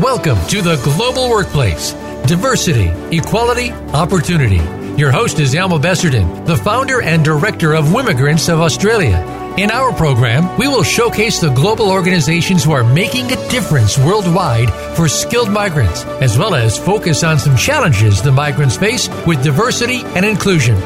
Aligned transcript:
Welcome 0.00 0.38
to 0.50 0.62
the 0.62 0.76
Global 0.84 1.28
Workplace 1.28 1.90
Diversity, 2.24 2.86
Equality, 3.10 3.72
Opportunity. 3.72 4.60
Your 4.96 5.10
host 5.10 5.40
is 5.40 5.56
Alma 5.56 5.80
Besserdin, 5.80 6.46
the 6.46 6.56
founder 6.56 7.02
and 7.02 7.24
director 7.24 7.74
of 7.74 7.86
Wimmigrants 7.86 8.48
of 8.48 8.60
Australia. 8.60 9.18
In 9.58 9.72
our 9.72 9.92
program, 9.92 10.56
we 10.56 10.68
will 10.68 10.84
showcase 10.84 11.40
the 11.40 11.52
global 11.52 11.90
organizations 11.90 12.62
who 12.62 12.70
are 12.70 12.84
making 12.84 13.32
a 13.32 13.48
difference 13.48 13.98
worldwide 13.98 14.72
for 14.94 15.08
skilled 15.08 15.50
migrants, 15.50 16.04
as 16.22 16.38
well 16.38 16.54
as 16.54 16.78
focus 16.78 17.24
on 17.24 17.36
some 17.36 17.56
challenges 17.56 18.22
the 18.22 18.30
migrants 18.30 18.76
face 18.76 19.08
with 19.26 19.42
diversity 19.42 20.02
and 20.14 20.24
inclusion. 20.24 20.78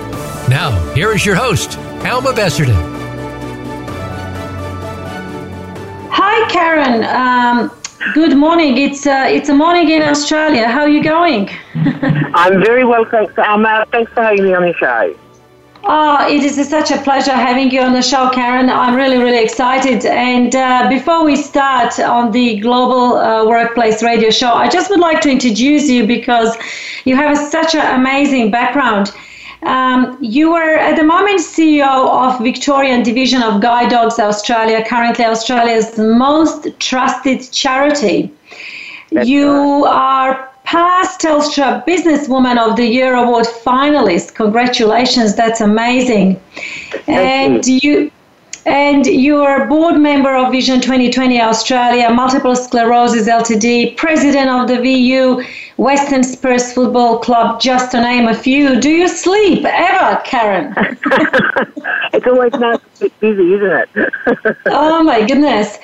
Now, 0.48 0.70
here 0.94 1.12
is 1.12 1.26
your 1.26 1.36
host, 1.36 1.76
Alma 2.06 2.32
Besserdin. 2.32 2.72
Hi, 6.10 6.50
Karen. 6.50 7.04
Um, 7.04 7.81
Good 8.14 8.36
morning. 8.36 8.78
It's 8.78 9.06
uh, 9.06 9.26
it's 9.28 9.48
a 9.48 9.54
morning 9.54 9.88
in 9.88 10.02
Australia. 10.02 10.68
How 10.68 10.80
are 10.80 10.88
you 10.88 11.02
going? 11.02 11.48
I'm 12.34 12.60
very 12.60 12.84
well, 12.84 13.04
thanks, 13.04 13.32
Alma. 13.38 13.86
Thanks 13.92 14.12
for 14.12 14.22
having 14.22 14.42
me 14.42 14.52
on 14.52 14.62
the 14.62 14.74
show. 14.74 15.14
Oh, 15.84 16.28
it 16.28 16.42
is 16.42 16.68
such 16.68 16.90
a 16.90 16.98
pleasure 17.02 17.32
having 17.32 17.70
you 17.70 17.80
on 17.80 17.92
the 17.92 18.02
show, 18.02 18.28
Karen. 18.30 18.68
I'm 18.68 18.96
really, 18.96 19.18
really 19.18 19.42
excited. 19.42 20.04
And 20.04 20.54
uh, 20.54 20.88
before 20.88 21.24
we 21.24 21.36
start 21.36 22.00
on 22.00 22.32
the 22.32 22.58
Global 22.58 23.18
uh, 23.18 23.46
Workplace 23.46 24.02
Radio 24.02 24.30
Show, 24.30 24.52
I 24.52 24.68
just 24.68 24.90
would 24.90 25.00
like 25.00 25.20
to 25.20 25.30
introduce 25.30 25.88
you 25.88 26.04
because 26.04 26.56
you 27.04 27.14
have 27.14 27.38
a, 27.38 27.50
such 27.50 27.76
an 27.76 28.00
amazing 28.00 28.50
background. 28.50 29.12
Um, 29.62 30.18
you 30.20 30.54
are 30.54 30.74
at 30.74 30.96
the 30.96 31.04
moment 31.04 31.40
CEO 31.40 32.08
of 32.08 32.40
Victorian 32.40 33.02
Division 33.02 33.42
of 33.42 33.60
Guide 33.60 33.90
Dogs 33.90 34.18
Australia, 34.18 34.84
currently 34.84 35.24
Australia's 35.24 35.96
most 35.98 36.66
trusted 36.80 37.50
charity. 37.52 38.32
That's 39.12 39.28
you 39.28 39.84
right. 39.84 39.92
are 39.92 40.52
past 40.64 41.20
Telstra 41.20 41.84
Businesswoman 41.86 42.58
of 42.58 42.76
the 42.76 42.86
Year 42.86 43.14
award 43.14 43.46
finalist. 43.46 44.34
Congratulations, 44.34 45.36
that's 45.36 45.60
amazing. 45.60 46.40
Thank 47.06 47.08
and 47.08 47.66
you. 47.66 47.80
you 47.82 48.10
and 48.64 49.06
you're 49.06 49.66
board 49.66 49.96
member 50.00 50.36
of 50.36 50.52
Vision 50.52 50.80
2020 50.80 51.40
Australia, 51.40 52.08
Multiple 52.10 52.54
Sclerosis 52.54 53.26
Ltd, 53.26 53.96
president 53.96 54.48
of 54.48 54.68
the 54.68 54.76
VU, 54.76 55.44
Western 55.76 56.22
Spurs 56.22 56.72
Football 56.72 57.18
Club, 57.18 57.60
just 57.60 57.90
to 57.92 58.00
name 58.00 58.28
a 58.28 58.34
few. 58.34 58.80
Do 58.80 58.90
you 58.90 59.08
sleep 59.08 59.64
ever, 59.64 60.20
Karen? 60.24 60.74
it's 62.12 62.26
always 62.26 62.52
nice 62.52 62.78
to 62.98 63.08
get 63.08 63.20
busy, 63.20 63.54
isn't 63.54 63.72
it? 63.72 64.56
oh 64.66 65.02
my 65.02 65.26
goodness. 65.26 65.78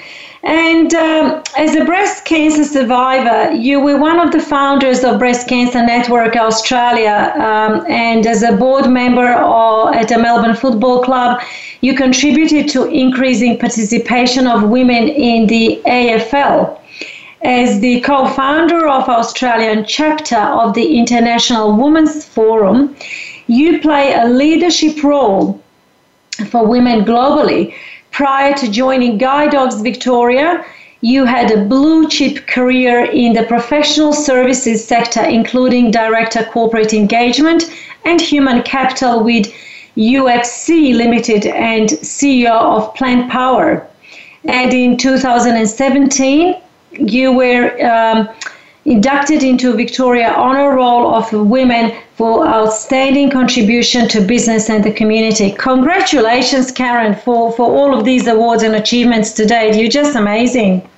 And 0.44 0.94
um, 0.94 1.42
as 1.56 1.74
a 1.74 1.84
breast 1.84 2.24
cancer 2.24 2.64
survivor, 2.64 3.52
you 3.52 3.80
were 3.80 3.98
one 3.98 4.20
of 4.20 4.30
the 4.30 4.38
founders 4.38 5.02
of 5.02 5.18
Breast 5.18 5.48
Cancer 5.48 5.84
Network 5.84 6.36
Australia, 6.36 7.32
um, 7.34 7.84
and 7.90 8.24
as 8.24 8.44
a 8.44 8.52
board 8.52 8.88
member 8.88 9.26
at 9.26 10.08
the 10.08 10.18
Melbourne 10.18 10.54
Football 10.54 11.02
Club, 11.02 11.42
you 11.80 11.94
contributed 11.94 12.68
to 12.68 12.84
increasing 12.84 13.58
participation 13.58 14.46
of 14.46 14.68
women 14.68 15.08
in 15.08 15.48
the 15.48 15.82
AFL. 15.86 16.78
As 17.42 17.80
the 17.80 18.00
co 18.00 18.26
founder 18.26 18.88
of 18.88 19.08
Australian 19.08 19.84
chapter 19.84 20.36
of 20.36 20.74
the 20.74 20.98
International 20.98 21.76
Women's 21.76 22.24
Forum, 22.24 22.96
you 23.46 23.80
play 23.80 24.14
a 24.14 24.26
leadership 24.26 25.02
role 25.02 25.60
for 26.50 26.66
women 26.66 27.04
globally 27.04 27.74
Prior 28.18 28.52
to 28.54 28.68
joining 28.68 29.16
Guide 29.16 29.52
Dogs 29.52 29.80
Victoria, 29.80 30.64
you 31.02 31.24
had 31.24 31.52
a 31.52 31.64
blue 31.64 32.08
chip 32.08 32.48
career 32.48 33.04
in 33.04 33.32
the 33.32 33.44
professional 33.44 34.12
services 34.12 34.84
sector, 34.84 35.22
including 35.22 35.92
Director 35.92 36.42
Corporate 36.44 36.92
Engagement 36.92 37.72
and 38.04 38.20
Human 38.20 38.62
Capital 38.64 39.22
with 39.22 39.46
UXC 39.96 40.96
Limited 40.96 41.46
and 41.46 41.90
CEO 41.90 42.50
of 42.50 42.92
Plant 42.96 43.30
Power. 43.30 43.86
And 44.46 44.74
in 44.74 44.96
2017, 44.96 46.56
you 46.92 47.32
were 47.32 47.64
um, 47.84 48.28
inducted 48.84 49.42
into 49.42 49.74
Victoria 49.74 50.30
Honour 50.30 50.76
Roll 50.76 51.14
of 51.14 51.32
Women 51.32 51.96
for 52.14 52.46
outstanding 52.46 53.30
contribution 53.30 54.08
to 54.08 54.20
business 54.20 54.70
and 54.70 54.82
the 54.82 54.92
community. 54.92 55.52
Congratulations, 55.52 56.72
Karen, 56.72 57.14
for, 57.14 57.52
for 57.52 57.66
all 57.66 57.96
of 57.96 58.04
these 58.04 58.26
awards 58.26 58.62
and 58.62 58.74
achievements 58.74 59.32
to 59.32 59.46
date. 59.46 59.76
You're 59.78 59.90
just 59.90 60.16
amazing. 60.16 60.88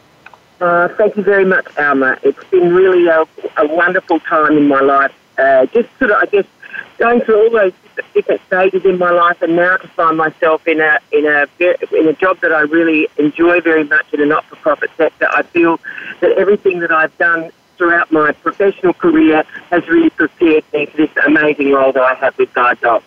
Uh, 0.60 0.88
thank 0.88 1.16
you 1.16 1.22
very 1.22 1.44
much, 1.44 1.66
Alma. 1.78 2.18
It's 2.22 2.42
been 2.44 2.74
really 2.74 3.08
a, 3.08 3.26
a 3.56 3.66
wonderful 3.66 4.20
time 4.20 4.56
in 4.56 4.68
my 4.68 4.80
life. 4.80 5.14
Uh, 5.38 5.66
just 5.66 5.88
sort 5.98 6.10
of, 6.10 6.18
I 6.18 6.26
guess, 6.26 6.44
going 6.98 7.22
through 7.22 7.44
all 7.44 7.50
those 7.50 7.72
different 8.14 8.40
stages 8.46 8.84
in 8.84 8.98
my 8.98 9.10
life, 9.10 9.42
and 9.42 9.56
now 9.56 9.76
to 9.76 9.88
find 9.88 10.16
myself 10.16 10.66
in 10.66 10.80
a 10.80 10.98
in 11.12 11.26
a 11.26 11.46
in 11.92 12.08
a 12.08 12.12
job 12.14 12.40
that 12.40 12.52
I 12.52 12.60
really 12.60 13.08
enjoy 13.18 13.60
very 13.60 13.84
much 13.84 14.12
in 14.12 14.20
a 14.20 14.26
not-for-profit 14.26 14.90
sector. 14.96 15.28
I 15.30 15.42
feel 15.42 15.80
that 16.20 16.32
everything 16.32 16.80
that 16.80 16.92
I've 16.92 17.16
done 17.18 17.50
throughout 17.76 18.12
my 18.12 18.32
professional 18.32 18.92
career 18.92 19.42
has 19.70 19.88
really 19.88 20.10
prepared 20.10 20.64
me 20.72 20.86
for 20.86 20.98
this 20.98 21.10
amazing 21.26 21.72
role 21.72 21.92
that 21.92 22.02
I 22.02 22.14
have 22.14 22.36
with 22.36 22.52
Guide 22.52 22.78
Dogs. 22.80 23.04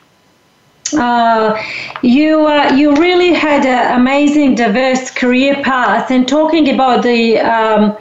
Uh, 0.94 1.62
you 2.02 2.46
uh, 2.46 2.72
you 2.74 2.96
really 2.96 3.34
had 3.34 3.66
an 3.66 4.00
amazing, 4.00 4.56
diverse 4.56 5.10
career 5.12 5.62
path. 5.64 6.12
And 6.12 6.28
talking 6.28 6.74
about 6.74 7.04
the 7.04 7.40
um, 7.40 7.98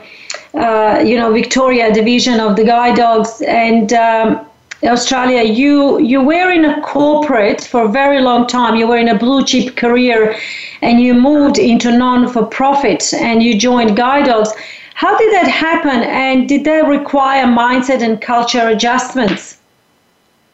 uh, 0.53 1.01
you 1.05 1.17
know 1.17 1.31
Victoria 1.31 1.93
division 1.93 2.39
of 2.39 2.55
the 2.55 2.63
Guide 2.63 2.95
Dogs 2.95 3.41
and 3.41 3.93
um, 3.93 4.45
Australia, 4.85 5.43
you 5.43 5.99
you 5.99 6.21
were 6.21 6.51
in 6.51 6.65
a 6.65 6.81
corporate 6.81 7.61
for 7.61 7.83
a 7.83 7.87
very 7.87 8.21
long 8.21 8.47
time. 8.47 8.75
You 8.75 8.87
were 8.87 8.97
in 8.97 9.07
a 9.07 9.17
blue 9.17 9.45
chip 9.45 9.75
career, 9.75 10.35
and 10.81 11.01
you 11.01 11.13
moved 11.13 11.57
into 11.57 11.97
non 11.97 12.27
for 12.27 12.45
profit, 12.45 13.13
and 13.13 13.41
you 13.41 13.57
joined 13.57 13.95
Guide 13.95 14.25
Dogs. 14.25 14.51
How 14.95 15.17
did 15.17 15.33
that 15.33 15.47
happen, 15.47 16.03
and 16.03 16.47
did 16.47 16.65
that 16.65 16.87
require 16.87 17.45
mindset 17.45 18.01
and 18.01 18.21
culture 18.21 18.67
adjustments? 18.67 19.57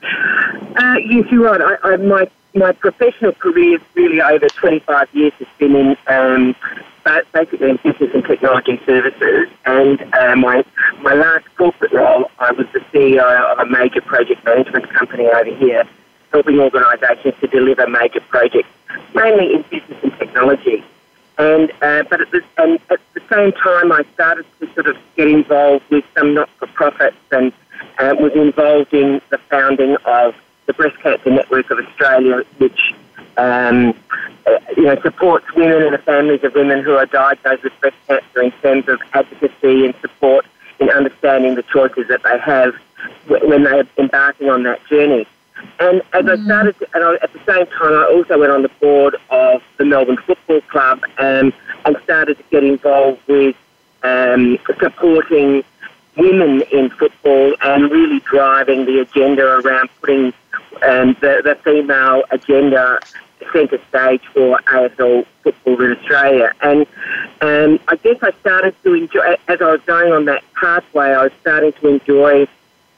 Uh, 0.01 0.95
yes, 1.09 1.25
you're 1.31 1.43
right. 1.43 1.61
I, 1.61 1.89
I, 1.89 1.97
my 1.97 2.29
my 2.53 2.71
professional 2.71 3.33
career, 3.33 3.79
really 3.93 4.21
over 4.21 4.49
25 4.49 5.07
years, 5.13 5.33
has 5.33 5.47
been 5.57 5.75
in 5.75 5.97
um, 6.07 6.55
basically 7.33 7.69
in 7.69 7.77
business 7.77 8.11
and 8.13 8.25
technology 8.25 8.79
services. 8.85 9.49
And 9.65 10.01
uh, 10.13 10.35
my 10.35 10.63
my 11.01 11.13
last 11.13 11.45
corporate 11.57 11.93
role, 11.93 12.29
I 12.39 12.51
was 12.51 12.67
the 12.73 12.79
CEO 12.91 13.51
of 13.51 13.59
a 13.59 13.65
major 13.65 14.01
project 14.01 14.43
management 14.45 14.91
company 14.93 15.27
over 15.27 15.55
here, 15.55 15.83
helping 16.31 16.59
organisations 16.59 17.35
to 17.41 17.47
deliver 17.47 17.87
major 17.87 18.21
projects, 18.21 18.69
mainly 19.13 19.53
in 19.53 19.61
business 19.69 20.03
and 20.03 20.17
technology. 20.17 20.83
And 21.37 21.71
uh, 21.81 22.03
but 22.09 22.21
at 22.21 22.31
the, 22.31 22.41
and 22.57 22.79
at 22.89 22.99
the 23.13 23.21
same 23.31 23.51
time, 23.53 23.91
I 23.91 24.03
started 24.13 24.45
to 24.59 24.73
sort 24.73 24.87
of 24.87 24.97
get 25.15 25.27
involved 25.27 25.85
with 25.89 26.03
some 26.17 26.33
not-for-profits 26.33 27.15
and 27.31 27.53
uh, 27.99 28.15
was 28.19 28.33
involved 28.33 28.93
in 28.93 29.21
the 29.29 29.37
founding 29.49 29.95
of 30.05 30.35
the 30.69 30.73
Breast 30.75 30.99
Cancer 30.99 31.31
Network 31.31 31.71
of 31.71 31.79
Australia, 31.79 32.43
which 32.59 32.93
um, 33.37 33.95
uh, 34.45 34.59
you 34.77 34.83
know 34.83 35.01
supports 35.01 35.51
women 35.55 35.81
and 35.81 35.95
the 35.95 35.97
families 35.97 36.43
of 36.43 36.53
women 36.53 36.83
who 36.83 36.93
are 36.93 37.07
diagnosed 37.07 37.63
with 37.63 37.73
breast 37.79 37.95
cancer 38.07 38.41
in 38.43 38.51
terms 38.61 38.87
of 38.87 39.01
advocacy 39.13 39.85
and 39.87 39.95
support 39.99 40.45
in 40.79 40.91
understanding 40.91 41.55
the 41.55 41.63
choices 41.63 42.07
that 42.07 42.21
they 42.21 42.37
have 42.37 42.75
when 43.27 43.63
they 43.63 43.79
are 43.79 43.87
embarking 43.97 44.47
on 44.49 44.61
that 44.61 44.85
journey. 44.85 45.25
And 45.79 46.03
as 46.13 46.25
mm. 46.25 46.39
I 46.39 46.45
started, 46.45 46.77
to, 46.77 46.87
and 46.93 47.03
I, 47.03 47.13
at 47.15 47.33
the 47.33 47.39
same 47.47 47.65
time, 47.65 47.93
I 47.93 48.07
also 48.13 48.39
went 48.39 48.51
on 48.51 48.61
the 48.61 48.71
board 48.79 49.15
of 49.31 49.63
the 49.77 49.85
Melbourne 49.85 50.17
Football 50.17 50.61
Club 50.69 51.01
um, 51.17 51.51
and 51.83 51.97
started 52.03 52.37
to 52.37 52.43
get 52.51 52.63
involved 52.63 53.21
with 53.27 53.55
um, 54.03 54.59
supporting 54.79 55.63
women 56.19 56.61
in 56.71 56.89
football 56.91 57.55
and 57.61 57.91
really 57.91 58.19
driving 58.19 58.85
the 58.85 58.99
agenda 58.99 59.45
around 59.45 59.89
putting 60.01 60.33
um, 60.83 61.15
the, 61.21 61.41
the 61.43 61.57
female 61.63 62.23
agenda 62.31 62.99
centre 63.53 63.79
stage 63.89 64.21
for 64.33 64.59
AFL 64.67 65.25
football 65.43 65.81
in 65.81 65.97
Australia. 65.97 66.53
And 66.61 66.85
um, 67.41 67.79
I 67.87 67.95
guess 67.95 68.17
I 68.21 68.31
started 68.41 68.75
to 68.83 68.93
enjoy, 68.93 69.37
as 69.47 69.61
I 69.61 69.71
was 69.71 69.81
going 69.85 70.11
on 70.11 70.25
that 70.25 70.43
pathway, 70.53 71.07
I 71.07 71.23
was 71.23 71.31
starting 71.41 71.71
to 71.73 71.87
enjoy 71.87 72.47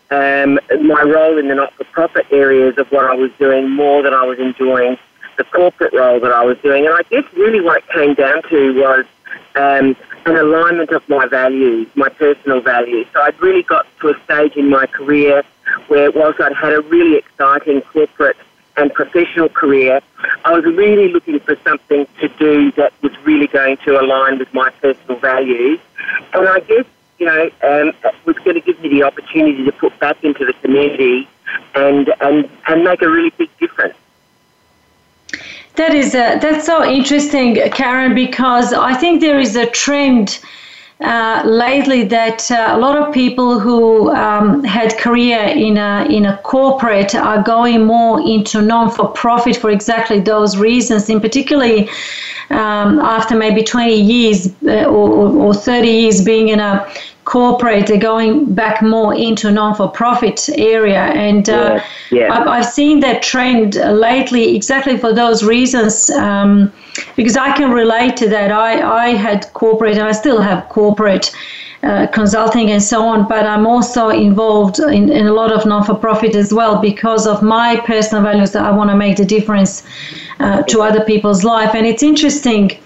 um, 0.09 0.59
my 0.83 1.03
role 1.03 1.37
in 1.37 1.47
the 1.47 1.55
not-for-profit 1.55 2.27
areas 2.31 2.77
of 2.77 2.91
what 2.91 3.05
I 3.05 3.13
was 3.13 3.31
doing 3.39 3.69
more 3.69 4.01
than 4.01 4.13
I 4.13 4.25
was 4.25 4.39
enjoying 4.39 4.97
the 5.37 5.43
corporate 5.45 5.93
role 5.93 6.19
that 6.19 6.31
I 6.31 6.43
was 6.43 6.57
doing. 6.59 6.85
And 6.85 6.93
I 6.93 7.03
guess 7.03 7.23
really 7.33 7.61
what 7.61 7.77
it 7.77 7.89
came 7.89 8.13
down 8.13 8.41
to 8.49 8.73
was 8.81 9.05
um, 9.55 9.95
an 10.25 10.35
alignment 10.37 10.91
of 10.91 11.07
my 11.09 11.25
values, 11.25 11.87
my 11.95 12.09
personal 12.09 12.61
values. 12.61 13.07
So 13.13 13.21
I'd 13.21 13.39
really 13.41 13.63
got 13.63 13.85
to 14.01 14.09
a 14.09 14.23
stage 14.23 14.55
in 14.55 14.69
my 14.69 14.85
career 14.85 15.43
where 15.87 16.11
whilst 16.11 16.39
I'd 16.39 16.53
had 16.53 16.73
a 16.73 16.81
really 16.81 17.17
exciting 17.17 17.81
corporate 17.81 18.37
and 18.77 18.93
professional 18.93 19.49
career, 19.49 20.01
I 20.45 20.53
was 20.53 20.63
really 20.65 21.11
looking 21.11 21.39
for 21.39 21.55
something 21.63 22.07
to 22.19 22.27
do 22.27 22.71
that 22.73 22.93
was 23.01 23.17
really 23.23 23.47
going 23.47 23.77
to 23.85 23.99
align 23.99 24.39
with 24.39 24.53
my 24.53 24.69
personal 24.69 25.19
values. 25.19 25.79
And 26.33 26.47
I 26.47 26.59
guess 26.61 26.85
you 27.21 27.27
know, 27.27 27.51
um, 27.61 27.93
was 28.25 28.35
going 28.37 28.55
to 28.55 28.61
give 28.61 28.81
me 28.81 28.89
the 28.89 29.03
opportunity 29.03 29.63
to 29.63 29.71
put 29.71 29.97
back 29.99 30.23
into 30.23 30.43
the 30.43 30.53
community 30.53 31.29
and, 31.75 32.11
and, 32.19 32.49
and 32.67 32.83
make 32.83 33.03
a 33.03 33.09
really 33.09 33.29
big 33.37 33.55
difference. 33.59 33.95
That 35.75 35.95
is 35.95 36.13
a, 36.13 36.37
that's 36.41 36.65
so 36.65 36.83
interesting, 36.83 37.55
Karen, 37.71 38.13
because 38.13 38.73
I 38.73 38.93
think 38.93 39.21
there 39.21 39.39
is 39.39 39.55
a 39.55 39.67
trend 39.67 40.39
uh, 41.01 41.41
lately 41.45 42.03
that 42.03 42.51
uh, 42.51 42.69
a 42.71 42.77
lot 42.77 42.95
of 42.95 43.13
people 43.13 43.59
who 43.59 44.11
um, 44.11 44.63
had 44.63 44.95
career 44.97 45.39
in 45.39 45.77
a 45.77 46.05
in 46.09 46.25
a 46.25 46.37
corporate 46.43 47.15
are 47.15 47.41
going 47.41 47.85
more 47.85 48.21
into 48.21 48.61
non-for-profit 48.61 49.55
for 49.57 49.71
exactly 49.71 50.19
those 50.19 50.57
reasons. 50.57 51.09
In 51.09 51.19
particularly 51.19 51.89
um, 52.51 52.99
after 52.99 53.35
maybe 53.35 53.63
20 53.63 53.95
years 53.95 54.53
uh, 54.67 54.83
or, 54.85 55.29
or 55.47 55.53
30 55.53 55.87
years 55.87 56.23
being 56.23 56.49
in 56.49 56.59
a 56.59 56.87
corporate, 57.25 57.87
they're 57.87 57.97
going 57.99 58.53
back 58.53 58.81
more 58.81 59.13
into 59.13 59.51
non-for-profit 59.51 60.49
area, 60.57 61.03
and 61.03 61.49
uh, 61.49 61.79
yeah, 62.11 62.19
yeah. 62.19 62.33
I've, 62.33 62.47
I've, 62.47 62.65
seen 62.65 62.99
that 63.01 63.21
trend 63.21 63.75
lately 63.75 64.55
exactly 64.55 64.97
for 64.97 65.13
those 65.13 65.43
reasons. 65.43 66.09
Um, 66.09 66.71
because 67.15 67.37
I 67.37 67.55
can 67.55 67.71
relate 67.71 68.17
to 68.17 68.29
that. 68.29 68.51
I, 68.51 68.81
I 68.81 69.09
had 69.09 69.51
corporate 69.53 69.97
and 69.97 70.07
I 70.07 70.11
still 70.11 70.41
have 70.41 70.67
corporate 70.69 71.31
uh, 71.83 72.07
consulting 72.07 72.69
and 72.69 72.83
so 72.83 73.01
on, 73.01 73.27
but 73.27 73.45
I'm 73.45 73.65
also 73.65 74.09
involved 74.09 74.79
in, 74.79 75.09
in 75.09 75.25
a 75.27 75.33
lot 75.33 75.51
of 75.51 75.65
non 75.65 75.83
for 75.83 75.95
profit 75.95 76.35
as 76.35 76.53
well 76.53 76.79
because 76.79 77.25
of 77.25 77.41
my 77.41 77.79
personal 77.85 78.23
values 78.23 78.51
that 78.51 78.63
I 78.63 78.71
want 78.71 78.89
to 78.91 78.95
make 78.95 79.17
the 79.17 79.25
difference 79.25 79.83
uh, 80.39 80.61
to 80.63 80.81
other 80.81 81.03
people's 81.03 81.43
life. 81.43 81.73
And 81.73 81.87
it's 81.87 82.03
interesting 82.03 82.77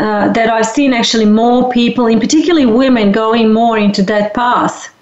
uh, 0.00 0.32
that 0.32 0.48
I've 0.48 0.66
seen 0.66 0.92
actually 0.92 1.26
more 1.26 1.70
people, 1.70 2.06
in 2.06 2.18
particularly 2.18 2.66
women, 2.66 3.12
going 3.12 3.52
more 3.52 3.76
into 3.78 4.02
that 4.04 4.34
path. 4.34 4.92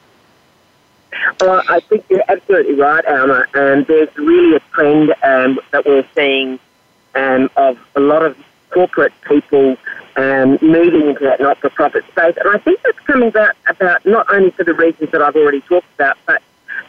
Well, 1.41 1.63
I 1.69 1.81
think 1.81 2.05
you're 2.11 2.29
absolutely 2.29 2.75
right, 2.75 3.05
Alma. 3.07 3.45
And 3.55 3.87
there's 3.87 4.15
really 4.17 4.57
a 4.57 4.61
trend 4.75 5.15
um, 5.23 5.61
that 5.73 5.87
we're 5.87 6.07
seeing 6.15 6.59
um, 7.15 7.49
of 7.57 7.79
a 7.95 8.01
lot 8.01 8.23
of 8.23 8.37
corporate 8.71 9.13
people 9.23 9.77
um, 10.17 10.59
moving 10.61 11.09
into 11.11 11.25
that 11.25 11.41
not-for-profit 11.41 12.05
space. 12.09 12.37
And 12.37 12.49
I 12.49 12.59
think 12.59 12.81
that's 12.83 12.99
coming 13.01 13.29
about, 13.29 13.55
about 13.69 14.05
not 14.05 14.27
only 14.33 14.51
for 14.51 14.65
the 14.65 14.75
reasons 14.75 15.11
that 15.13 15.23
I've 15.23 15.37
already 15.37 15.61
talked 15.63 15.87
about, 15.95 16.17
but 16.27 16.43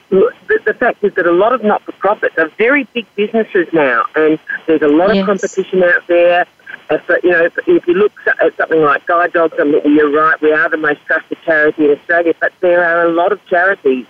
the, 0.09 0.59
the 0.65 0.73
fact 0.73 1.03
is 1.03 1.13
that 1.13 1.27
a 1.27 1.31
lot 1.31 1.53
of 1.53 1.63
not-for-profits 1.63 2.37
are 2.37 2.49
very 2.57 2.85
big 2.95 3.05
businesses 3.15 3.67
now, 3.71 4.05
and 4.15 4.39
there's 4.65 4.81
a 4.81 4.87
lot 4.87 5.13
yes. 5.13 5.21
of 5.21 5.27
competition 5.27 5.83
out 5.83 6.05
there. 6.07 6.47
If, 6.89 7.07
you 7.23 7.29
know, 7.29 7.43
if, 7.45 7.57
if 7.67 7.87
you 7.87 7.93
look 7.93 8.11
at 8.25 8.55
something 8.57 8.81
like 8.81 9.05
Guide 9.05 9.33
Dogs, 9.33 9.53
I 9.59 9.63
mean, 9.63 9.81
you're 9.85 10.11
right, 10.11 10.41
we 10.41 10.51
are 10.51 10.69
the 10.69 10.77
most 10.77 11.05
trusted 11.05 11.37
charity 11.45 11.85
in 11.85 11.91
Australia, 11.91 12.33
but 12.39 12.51
there 12.61 12.83
are 12.83 13.05
a 13.05 13.11
lot 13.11 13.31
of 13.31 13.45
charities 13.45 14.07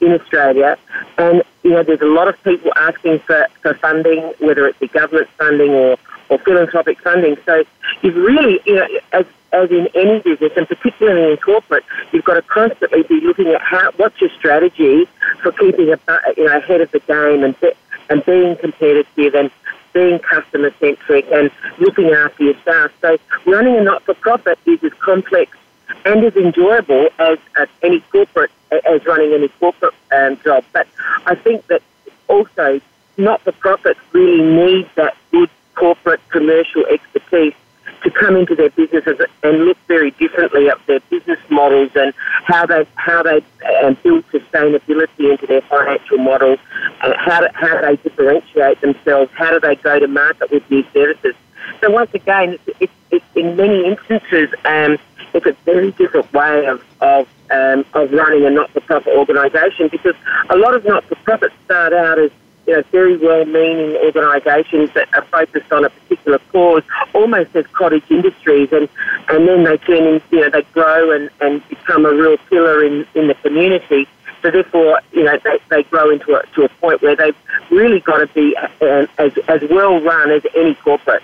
in 0.00 0.12
Australia. 0.12 0.76
And, 1.16 1.42
you 1.62 1.70
know, 1.70 1.82
there's 1.82 2.02
a 2.02 2.06
lot 2.06 2.28
of 2.28 2.42
people 2.44 2.72
asking 2.76 3.20
for, 3.20 3.46
for 3.62 3.74
funding, 3.74 4.20
whether 4.40 4.66
it 4.66 4.78
be 4.78 4.88
government 4.88 5.28
funding 5.38 5.70
or, 5.70 5.96
or 6.28 6.38
philanthropic 6.38 7.00
funding. 7.00 7.36
So 7.46 7.64
you've 8.02 8.16
really, 8.16 8.60
you 8.66 8.74
know, 8.74 8.86
as, 9.12 9.24
as 9.52 9.70
in 9.70 9.88
any 9.94 10.20
business, 10.20 10.52
and 10.54 10.68
particularly 10.68 11.32
in 11.32 11.38
corporate, 11.38 11.84
you've 12.12 12.24
got 12.24 12.34
to 12.34 12.42
constantly 12.42 13.04
be 13.04 13.20
looking 13.22 13.48
at 13.48 13.62
how, 13.62 13.90
what's 13.92 14.20
your 14.20 14.30
strategy 14.38 15.08
for 15.42 15.52
keeping 15.52 15.92
a, 15.92 15.98
you 16.36 16.44
know, 16.44 16.58
ahead 16.58 16.82
of 16.82 16.90
the 16.90 17.00
game 17.00 17.42
and, 17.42 17.58
be, 17.60 17.72
and 18.10 18.24
being 18.26 18.56
competitive 18.56 19.34
and 19.34 19.50
being 19.94 20.18
customer 20.18 20.70
centric 20.78 21.26
and 21.32 21.50
looking 21.80 22.10
after 22.10 22.44
your 22.44 22.54
staff. 22.62 22.90
So 23.00 23.16
running 23.46 23.76
a 23.76 23.82
not-for-profit 23.82 24.58
is 24.66 24.82
as 24.82 24.92
complex 24.94 25.56
and 26.04 26.24
as 26.24 26.36
enjoyable 26.36 27.08
as, 27.18 27.38
as 27.56 27.68
any 27.82 28.00
corporate 28.12 28.50
as 28.70 29.04
running 29.06 29.32
any 29.32 29.48
corporate 29.48 29.94
um, 30.12 30.38
job. 30.44 30.64
But 30.72 30.86
I 31.26 31.34
think 31.34 31.66
that 31.68 31.82
also 32.28 32.80
not-for-profits 33.16 34.00
really 34.12 34.42
need 34.42 34.90
that 34.96 35.16
good 35.30 35.50
corporate 35.74 36.20
commercial 36.30 36.84
expertise 36.86 37.54
to 38.02 38.10
come 38.10 38.36
into 38.36 38.54
their 38.54 38.70
businesses 38.70 39.18
and 39.42 39.64
look 39.64 39.76
very 39.88 40.10
differently 40.12 40.68
at 40.68 40.78
their 40.86 41.00
business 41.10 41.38
models 41.50 41.90
and 41.94 42.12
how 42.44 42.64
they 42.66 42.86
how 42.94 43.22
they 43.22 43.42
um, 43.82 43.96
build 44.02 44.24
sustainability 44.30 45.30
into 45.30 45.46
their 45.46 45.62
financial 45.62 46.18
models 46.18 46.58
and 47.02 47.14
how 47.16 47.40
do, 47.40 47.48
how 47.54 47.80
they 47.80 47.96
differentiate 47.96 48.80
themselves. 48.80 49.30
How 49.34 49.50
do 49.50 49.60
they 49.60 49.74
go 49.76 49.98
to 49.98 50.06
market 50.06 50.50
with 50.50 50.68
new 50.70 50.84
services? 50.92 51.34
So 51.80 51.90
once 51.90 52.12
again, 52.14 52.58
it's, 52.80 52.92
it's, 53.10 53.24
in 53.34 53.56
many 53.56 53.86
instances, 53.86 54.52
um, 54.64 54.98
it's 55.32 55.46
a 55.46 55.52
very 55.64 55.92
different 55.92 56.32
way 56.32 56.66
of 56.66 56.82
of, 57.00 57.28
um, 57.50 57.84
of 57.94 58.12
running 58.12 58.44
a 58.44 58.50
not-for-profit 58.50 59.14
organisation 59.16 59.88
because 59.88 60.14
a 60.50 60.56
lot 60.56 60.74
of 60.74 60.84
not-for-profits 60.84 61.54
start 61.64 61.92
out 61.92 62.18
as 62.18 62.30
you 62.66 62.74
know, 62.74 62.82
very 62.92 63.16
well-meaning 63.16 63.96
organisations 63.96 64.90
that 64.94 65.08
are 65.14 65.22
focused 65.22 65.72
on 65.72 65.84
a 65.84 65.90
particular 65.90 66.38
cause, 66.52 66.82
almost 67.14 67.54
as 67.56 67.66
cottage 67.68 68.04
industries, 68.10 68.68
and, 68.72 68.88
and 69.28 69.48
then 69.48 69.64
they 69.64 69.78
turn 69.78 70.06
into, 70.06 70.26
you 70.30 70.40
know, 70.40 70.50
they 70.50 70.62
grow 70.74 71.12
and, 71.12 71.30
and 71.40 71.66
become 71.68 72.04
a 72.04 72.12
real 72.12 72.36
pillar 72.50 72.84
in, 72.84 73.06
in 73.14 73.28
the 73.28 73.34
community. 73.34 74.06
So 74.42 74.50
therefore, 74.50 75.00
you 75.12 75.24
know, 75.24 75.38
they, 75.42 75.58
they 75.70 75.82
grow 75.84 76.10
into 76.10 76.34
a, 76.34 76.44
to 76.54 76.64
a 76.64 76.68
point 76.68 77.00
where 77.00 77.16
they've 77.16 77.36
really 77.70 78.00
got 78.00 78.18
to 78.18 78.26
be 78.28 78.54
uh, 78.56 79.06
as, 79.18 79.32
as 79.48 79.62
well 79.70 80.00
run 80.02 80.30
as 80.30 80.42
any 80.54 80.74
corporate. 80.74 81.22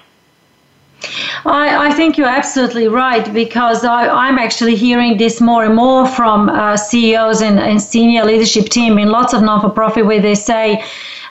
I, 1.44 1.88
I, 1.88 1.92
think 1.92 2.16
you're 2.16 2.26
absolutely 2.26 2.88
right 2.88 3.32
because 3.32 3.84
I, 3.84 4.28
am 4.28 4.38
actually 4.38 4.76
hearing 4.76 5.16
this 5.16 5.40
more 5.40 5.64
and 5.64 5.74
more 5.74 6.06
from 6.06 6.48
uh, 6.48 6.76
CEOs 6.76 7.42
and, 7.42 7.58
and, 7.58 7.80
senior 7.80 8.24
leadership 8.24 8.68
team 8.68 8.98
in 8.98 9.10
lots 9.10 9.32
of 9.34 9.42
non-for-profit 9.42 10.06
where 10.06 10.20
they 10.20 10.34
say 10.34 10.84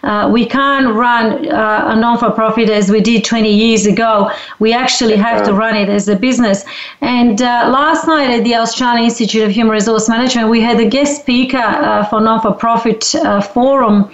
uh, 0.03 0.29
we 0.31 0.45
can't 0.45 0.93
run 0.93 1.47
uh, 1.49 1.85
a 1.87 1.95
non-for-profit 1.95 2.69
as 2.69 2.91
we 2.91 2.99
did 2.99 3.23
20 3.23 3.49
years 3.49 3.85
ago. 3.85 4.29
We 4.59 4.73
actually 4.73 5.15
have 5.15 5.43
to 5.45 5.53
run 5.53 5.75
it 5.75 5.87
as 5.87 6.09
a 6.09 6.15
business. 6.15 6.65
And 6.99 7.41
uh, 7.41 7.69
last 7.71 8.05
night 8.05 8.29
at 8.29 8.43
the 8.43 8.55
Australian 8.55 9.05
Institute 9.05 9.43
of 9.43 9.51
Human 9.51 9.71
Resource 9.71 10.09
Management, 10.09 10.49
we 10.49 10.59
had 10.59 10.79
a 10.79 10.87
guest 10.87 11.21
speaker 11.21 11.57
uh, 11.57 12.05
for 12.05 12.19
non-for-profit 12.19 13.15
uh, 13.15 13.41
forum. 13.41 14.11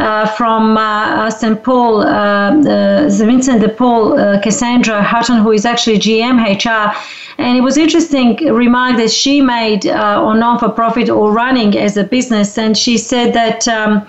Uh, 0.00 0.26
from 0.26 0.78
uh, 0.78 1.28
St. 1.28 1.62
Paul, 1.62 2.00
uh, 2.00 2.52
Vincent 3.10 3.60
de 3.60 3.68
Paul, 3.68 4.16
Cassandra 4.40 5.02
Hutton, 5.02 5.42
who 5.42 5.52
is 5.52 5.66
actually 5.66 5.98
GM 5.98 6.38
HR. 6.40 6.96
And 7.36 7.58
it 7.58 7.60
was 7.60 7.76
interesting 7.76 8.36
remark 8.50 8.96
that 8.96 9.10
she 9.10 9.42
made 9.42 9.86
on 9.86 10.40
non-for-profit 10.40 11.10
or 11.10 11.32
running 11.32 11.76
as 11.76 11.98
a 11.98 12.04
business. 12.04 12.56
And 12.56 12.78
she 12.78 12.96
said 12.96 13.34
that 13.34 13.68
um, 13.68 14.06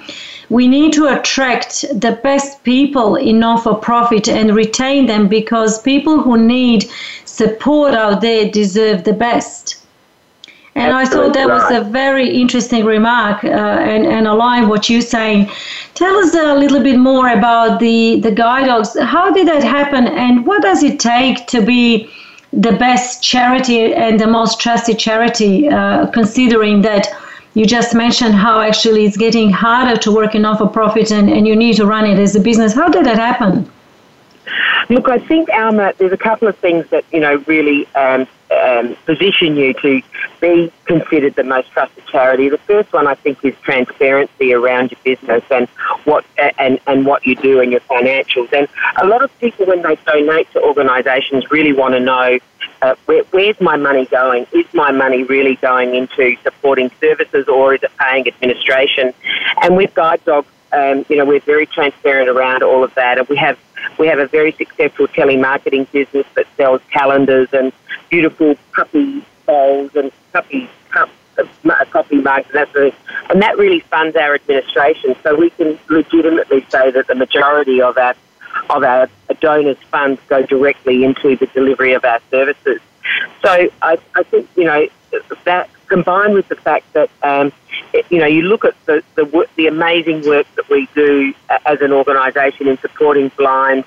we 0.50 0.70
need 0.70 0.94
to 0.94 1.08
attract 1.08 1.82
the 1.94 2.18
best 2.24 2.64
people 2.64 3.18
in 3.18 3.40
non-for-profit 3.40 4.30
and 4.30 4.56
retain 4.56 5.08
them 5.08 5.28
because 5.28 5.82
people 5.82 6.22
who 6.22 6.38
need 6.38 6.90
support 7.26 7.94
out 7.94 8.22
there 8.22 8.50
deserve 8.50 9.04
the 9.04 9.14
best. 9.14 9.81
And 10.76 10.94
I 10.94 11.06
thought 11.06 11.34
that 11.34 11.48
was 11.48 11.70
a 11.72 11.84
very 11.84 12.30
interesting 12.30 12.86
remark 12.86 13.44
uh, 13.44 13.48
and, 13.48 14.06
and 14.06 14.26
align 14.26 14.70
what 14.70 14.90
you're 14.90 15.02
saying. 15.02 15.52
Tell 15.96 16.16
us 16.18 16.34
a 16.34 16.56
little 16.56 16.82
bit 16.82 16.98
more 16.98 17.30
about 17.30 17.80
the, 17.80 18.22
the 18.22 18.32
guide 18.32 18.68
dogs. 18.68 18.98
How 19.00 19.32
did 19.32 19.48
that 19.50 19.64
happen 19.64 20.08
and 20.08 20.46
what 20.46 20.62
does 20.62 20.82
it 20.82 20.98
take 21.00 21.46
to 21.48 21.62
be 21.62 22.10
the 22.54 22.72
best 22.72 23.22
charity 23.22 23.94
and 23.94 24.20
the 24.20 24.28
most 24.28 24.62
trusted 24.62 24.98
charity, 24.98 25.68
uh, 25.68 26.08
considering 26.08 26.82
that 26.84 27.08
you 27.54 27.66
just 27.66 27.94
mentioned 27.94 28.34
how 28.34 28.62
actually 28.62 29.06
it's 29.06 29.18
getting 29.18 29.52
harder 29.52 30.00
to 30.00 30.12
work 30.12 30.36
in 30.36 30.42
not-for-profit 30.42 31.12
and, 31.12 31.30
and 31.30 31.46
you 31.46 31.56
need 31.56 31.76
to 31.76 31.86
run 31.86 32.06
it 32.06 32.18
as 32.18 32.36
a 32.36 32.40
business. 32.40 32.74
How 32.74 32.88
did 32.88 33.06
that 33.06 33.18
happen? 33.18 33.70
Look, 34.90 35.10
I 35.10 35.20
think, 35.20 35.50
Alma, 35.50 35.94
there's 35.98 36.14
a 36.14 36.18
couple 36.18 36.48
of 36.48 36.58
things 36.58 36.88
that, 36.90 37.04
you 37.12 37.20
know, 37.20 37.44
really 37.48 37.88
um, 37.96 38.26
um, 38.52 38.96
position 39.06 39.56
you 39.56 39.74
to 39.76 40.02
be 40.40 40.72
considered 40.86 41.36
the 41.36 41.44
most 41.44 41.72
trusted 41.72 42.06
charity. 42.08 42.50
The 42.50 42.58
first 42.60 42.92
one, 42.92 43.08
I 43.08 43.16
think, 43.16 43.44
is 43.44 43.56
transparency 43.62 44.54
around 44.54 44.92
your 44.92 45.00
business 45.04 45.44
and 45.50 45.68
what 46.06 46.26
and, 46.38 46.80
and 46.88 47.06
what 47.06 47.26
you 47.26 47.36
do 47.36 47.62
and 47.62 47.72
your 47.72 47.82
financials. 47.82 48.52
And 48.54 48.68
a 48.98 49.06
lot 49.06 49.24
of 49.24 49.40
people, 49.40 49.66
when 49.66 49.82
they 49.82 49.96
donate 50.06 50.52
to 50.52 50.62
organisations, 50.62 51.50
really 51.52 51.74
want 51.74 51.94
to 51.94 52.00
know 52.00 52.40
uh, 52.82 52.96
where, 53.06 53.24
where's 53.32 53.60
my 53.62 53.78
money 53.78 54.06
going? 54.06 54.48
Is 54.52 54.66
my 54.74 54.92
money 54.92 55.24
really 55.24 55.56
going 55.56 55.96
into 55.96 56.36
supporting 56.44 56.92
services 57.00 57.48
or 57.48 57.76
is 57.76 57.84
it 57.84 57.92
paying 58.00 58.28
administration? 58.28 59.14
And 59.62 59.78
with 59.78 59.94
Guide 59.94 60.24
Dogs, 60.26 60.48
um, 60.74 61.06
you 61.10 61.18
know, 61.18 61.26
we're 61.26 61.42
very 61.42 61.66
transparent 61.66 62.30
around 62.30 62.64
all 62.64 62.84
of 62.84 62.94
that, 62.96 63.18
and 63.18 63.28
we 63.28 63.36
have 63.38 63.58
we 63.98 64.08
have 64.08 64.20
a 64.20 64.28
very 64.28 64.52
successful 64.54 65.08
telemarketing 65.08 65.92
business 65.92 66.26
that 66.36 66.48
sells 66.56 66.82
calendars 66.92 67.50
and 67.52 67.74
beautiful 68.12 68.56
puppy 68.74 69.26
bowls 69.48 69.96
and 69.96 70.12
puppy 70.34 70.70
cups, 70.92 71.12
uh, 71.40 71.86
coffee 71.86 72.18
mugs, 72.18 72.46
and 72.48 72.56
that 72.56 72.72
sort 72.74 72.88
of, 72.88 72.94
and 73.32 73.42
that 73.42 73.58
really 73.58 73.80
funds 73.80 74.16
our 74.16 74.36
administration. 74.36 75.16
So 75.24 75.36
we 75.36 75.50
can 75.52 75.80
legitimately 75.90 76.66
say 76.70 76.92
that 76.92 77.08
the 77.08 77.16
majority 77.16 77.82
of 77.82 77.98
our 77.98 78.14
of 78.70 78.84
our 78.84 79.10
donors' 79.40 79.78
funds 79.90 80.22
go 80.28 80.46
directly 80.46 81.04
into 81.06 81.38
the 81.38 81.48
delivery 81.48 81.94
of 81.94 82.04
our 82.04 82.20
services. 82.30 82.82
So 83.42 83.70
I, 83.82 83.98
I 84.14 84.24
think 84.24 84.48
you 84.56 84.66
know 84.66 84.88
that 85.46 85.70
combined 85.88 86.34
with 86.34 86.48
the 86.50 86.56
fact 86.56 86.92
that 86.94 87.10
um, 87.24 87.52
you 88.10 88.20
know 88.20 88.28
you 88.28 88.44
look 88.44 88.66
at 88.66 88.76
the, 88.86 89.04
the 89.16 89.48
the 89.56 89.68
amazing 89.68 90.26
work 90.28 90.46
that 90.56 90.70
we 90.70 90.88
do 90.94 91.34
as 91.66 91.82
an 91.82 91.92
organisation 91.94 92.68
in 92.68 92.78
supporting 92.78 93.30
blind 93.38 93.86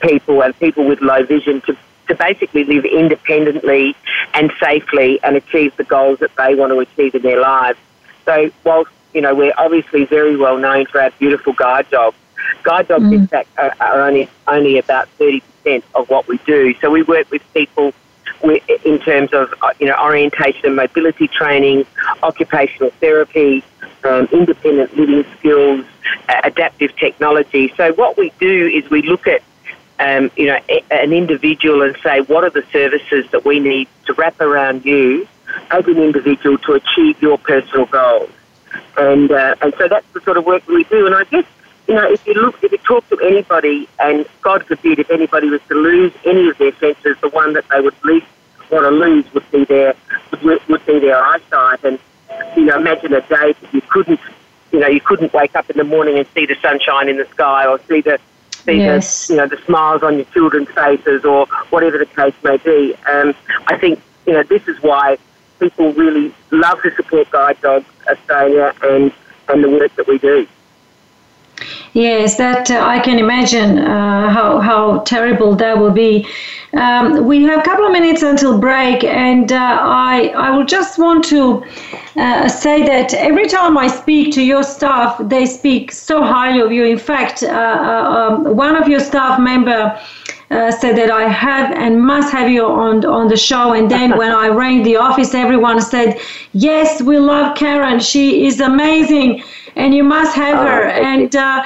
people 0.00 0.42
and 0.42 0.58
people 0.58 0.86
with 0.86 1.00
low 1.00 1.24
vision 1.24 1.60
to 1.62 1.76
to 2.08 2.14
basically 2.14 2.64
live 2.64 2.84
independently 2.84 3.96
and 4.34 4.52
safely 4.60 5.22
and 5.22 5.36
achieve 5.36 5.76
the 5.76 5.84
goals 5.84 6.18
that 6.20 6.34
they 6.36 6.54
want 6.54 6.72
to 6.72 6.78
achieve 6.80 7.14
in 7.14 7.22
their 7.22 7.40
lives. 7.40 7.78
So 8.24 8.50
whilst 8.64 8.90
you 9.12 9.20
know 9.20 9.34
we're 9.34 9.54
obviously 9.56 10.04
very 10.04 10.36
well 10.36 10.58
known 10.58 10.86
for 10.86 11.00
our 11.00 11.10
beautiful 11.18 11.52
guide 11.52 11.88
dogs, 11.90 12.16
guide 12.62 12.88
dogs 12.88 13.04
mm. 13.04 13.14
in 13.14 13.26
fact 13.26 13.48
are, 13.58 13.74
are 13.80 14.02
only 14.02 14.28
only 14.46 14.78
about 14.78 15.08
thirty 15.10 15.40
percent 15.40 15.84
of 15.94 16.08
what 16.08 16.26
we 16.28 16.38
do. 16.38 16.74
So 16.80 16.90
we 16.90 17.02
work 17.02 17.30
with 17.30 17.42
people 17.54 17.92
in 18.42 18.98
terms 19.00 19.32
of 19.32 19.54
uh, 19.62 19.70
you 19.78 19.86
know 19.86 19.96
orientation 20.02 20.66
and 20.66 20.76
mobility 20.76 21.28
training, 21.28 21.86
occupational 22.22 22.90
therapy, 23.00 23.62
um, 24.04 24.28
independent 24.32 24.96
living 24.96 25.24
skills, 25.38 25.84
uh, 26.28 26.40
adaptive 26.44 26.94
technology. 26.96 27.72
So 27.76 27.92
what 27.94 28.16
we 28.16 28.32
do 28.40 28.66
is 28.68 28.88
we 28.90 29.02
look 29.02 29.26
at 29.26 29.42
um, 29.98 30.30
you 30.36 30.46
know 30.46 30.58
an 30.90 31.12
individual 31.12 31.82
and 31.82 31.96
say 32.02 32.20
what 32.22 32.44
are 32.44 32.50
the 32.50 32.64
services 32.72 33.30
that 33.30 33.44
we 33.44 33.60
need 33.60 33.88
to 34.06 34.12
wrap 34.14 34.40
around 34.40 34.84
you 34.84 35.26
as 35.70 35.86
an 35.86 35.98
individual 35.98 36.58
to 36.58 36.72
achieve 36.72 37.20
your 37.22 37.38
personal 37.38 37.86
goals. 37.86 38.30
And 38.96 39.30
uh, 39.30 39.54
and 39.62 39.74
so 39.78 39.88
that's 39.88 40.06
the 40.12 40.20
sort 40.20 40.36
of 40.36 40.44
work 40.44 40.66
we 40.66 40.84
do. 40.84 41.06
And 41.06 41.14
I 41.14 41.24
guess 41.24 41.44
you 41.86 41.94
know, 41.94 42.10
if 42.10 42.26
you 42.26 42.34
look, 42.34 42.62
if 42.62 42.72
you 42.72 42.78
talk 42.78 43.08
to 43.10 43.18
anybody, 43.20 43.88
and 44.00 44.26
God 44.40 44.64
forbid, 44.64 44.98
if 44.98 45.10
anybody 45.10 45.50
was 45.50 45.60
to 45.68 45.74
lose 45.74 46.12
any 46.24 46.48
of 46.48 46.56
their 46.58 46.74
senses, 46.76 47.16
the 47.20 47.28
one 47.28 47.52
that 47.52 47.66
they 47.68 47.80
would 47.80 47.94
least 48.04 48.26
want 48.70 48.84
to 48.84 48.90
lose 48.90 49.32
would 49.34 49.50
be 49.50 49.64
their 49.64 49.94
would 50.42 50.86
be 50.86 50.98
their 50.98 51.22
eyesight. 51.22 51.84
And 51.84 51.98
you 52.56 52.64
know, 52.64 52.76
imagine 52.76 53.12
a 53.12 53.20
day 53.20 53.52
that 53.52 53.74
you 53.74 53.82
couldn't, 53.82 54.20
you 54.72 54.80
know, 54.80 54.88
you 54.88 55.00
couldn't 55.00 55.32
wake 55.34 55.54
up 55.54 55.68
in 55.68 55.76
the 55.76 55.84
morning 55.84 56.18
and 56.18 56.26
see 56.28 56.46
the 56.46 56.56
sunshine 56.62 57.08
in 57.08 57.16
the 57.16 57.26
sky, 57.26 57.66
or 57.66 57.78
see 57.86 58.00
the 58.00 58.18
see 58.64 58.78
yes. 58.78 59.28
the 59.28 59.34
you 59.34 59.38
know 59.38 59.46
the 59.46 59.58
smiles 59.64 60.02
on 60.02 60.16
your 60.16 60.24
children's 60.26 60.70
faces, 60.70 61.24
or 61.24 61.46
whatever 61.70 61.98
the 61.98 62.06
case 62.06 62.34
may 62.42 62.56
be. 62.58 62.94
Um, 63.06 63.34
I 63.66 63.76
think 63.78 64.00
you 64.26 64.32
know 64.32 64.42
this 64.42 64.66
is 64.68 64.80
why 64.82 65.18
people 65.60 65.92
really 65.92 66.34
love 66.50 66.82
to 66.82 66.94
support 66.94 67.30
Guide 67.30 67.60
Dogs 67.60 67.86
Australia 68.08 68.74
and 68.82 69.12
and 69.48 69.62
the 69.62 69.70
work 69.70 69.94
that 69.96 70.08
we 70.08 70.18
do. 70.18 70.46
Yes, 71.92 72.36
that 72.36 72.70
uh, 72.70 72.80
I 72.84 72.98
can 72.98 73.18
imagine 73.18 73.78
uh, 73.78 74.28
how 74.30 74.58
how 74.60 74.98
terrible 75.00 75.54
that 75.56 75.78
will 75.78 75.92
be. 75.92 76.26
Um, 76.72 77.24
we 77.24 77.44
have 77.44 77.60
a 77.60 77.62
couple 77.62 77.86
of 77.86 77.92
minutes 77.92 78.22
until 78.22 78.58
break, 78.58 79.04
and 79.04 79.52
uh, 79.52 79.78
I 79.80 80.32
I 80.36 80.50
will 80.50 80.64
just 80.66 80.98
want 80.98 81.24
to 81.26 81.64
uh, 82.16 82.48
say 82.48 82.82
that 82.82 83.14
every 83.14 83.46
time 83.46 83.78
I 83.78 83.86
speak 83.86 84.34
to 84.34 84.42
your 84.42 84.64
staff, 84.64 85.16
they 85.20 85.46
speak 85.46 85.92
so 85.92 86.22
highly 86.22 86.60
of 86.60 86.72
you. 86.72 86.84
In 86.84 86.98
fact, 86.98 87.44
uh, 87.44 87.46
uh, 87.48 87.52
um, 88.18 88.56
one 88.56 88.74
of 88.74 88.88
your 88.88 89.00
staff 89.00 89.38
member. 89.38 89.98
Uh, 90.50 90.70
said 90.70 90.94
that 90.94 91.10
I 91.10 91.26
have 91.26 91.72
and 91.72 92.04
must 92.04 92.30
have 92.30 92.50
you 92.50 92.66
on 92.66 93.04
on 93.06 93.28
the 93.28 93.36
show. 93.36 93.72
And 93.72 93.90
then 93.90 94.16
when 94.20 94.30
I 94.30 94.48
rang 94.48 94.82
the 94.82 94.96
office, 94.96 95.34
everyone 95.34 95.80
said, 95.80 96.20
"Yes, 96.52 97.00
we 97.00 97.18
love 97.18 97.56
Karen. 97.56 97.98
She 97.98 98.46
is 98.46 98.60
amazing, 98.60 99.42
and 99.74 99.94
you 99.94 100.04
must 100.04 100.36
have 100.36 100.58
oh, 100.58 100.66
her." 100.66 100.88
And 100.88 101.34
uh, 101.34 101.64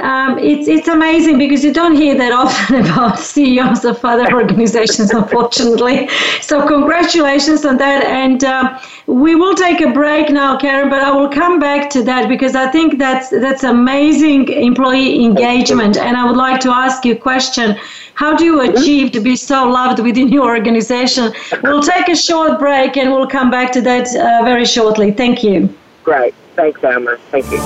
um, 0.00 0.38
it's 0.38 0.68
it's 0.68 0.86
amazing 0.86 1.38
because 1.38 1.64
you 1.64 1.72
don't 1.72 1.96
hear 1.96 2.16
that 2.16 2.32
often 2.32 2.76
about 2.84 3.18
CEOs 3.18 3.84
of 3.84 4.04
other 4.04 4.32
organizations, 4.40 5.10
unfortunately. 5.10 6.08
So 6.40 6.66
congratulations 6.66 7.64
on 7.64 7.78
that, 7.78 8.04
and 8.04 8.44
uh, 8.44 8.78
we 9.06 9.34
will 9.34 9.54
take 9.56 9.80
a 9.80 9.90
break 9.90 10.30
now, 10.30 10.56
Karen. 10.56 10.88
But 10.88 11.00
I 11.00 11.10
will 11.10 11.28
come 11.28 11.58
back 11.58 11.90
to 11.90 12.02
that 12.04 12.28
because 12.28 12.54
I 12.54 12.70
think 12.70 12.98
that's 12.98 13.30
that's 13.30 13.64
amazing 13.64 14.48
employee 14.48 15.24
engagement, 15.24 15.96
and 15.96 16.16
I 16.16 16.24
would 16.26 16.36
like 16.36 16.60
to 16.60 16.70
ask 16.70 17.04
you 17.04 17.14
a 17.14 17.18
question. 17.18 17.76
How 18.18 18.34
do 18.34 18.44
you 18.44 18.58
mm-hmm. 18.58 18.76
achieve 18.76 19.12
to 19.12 19.20
be 19.20 19.36
so 19.36 19.68
loved 19.68 20.00
within 20.00 20.26
your 20.26 20.48
organization? 20.48 21.32
We'll 21.62 21.84
take 21.84 22.08
a 22.08 22.16
short 22.16 22.58
break 22.58 22.96
and 22.96 23.12
we'll 23.12 23.28
come 23.28 23.48
back 23.48 23.70
to 23.74 23.80
that 23.82 24.08
uh, 24.08 24.44
very 24.44 24.64
shortly. 24.64 25.12
Thank 25.12 25.44
you. 25.44 25.72
Great. 26.02 26.34
Thanks, 26.56 26.82
Alma. 26.82 27.16
Thank 27.30 27.48
you. 27.52 27.58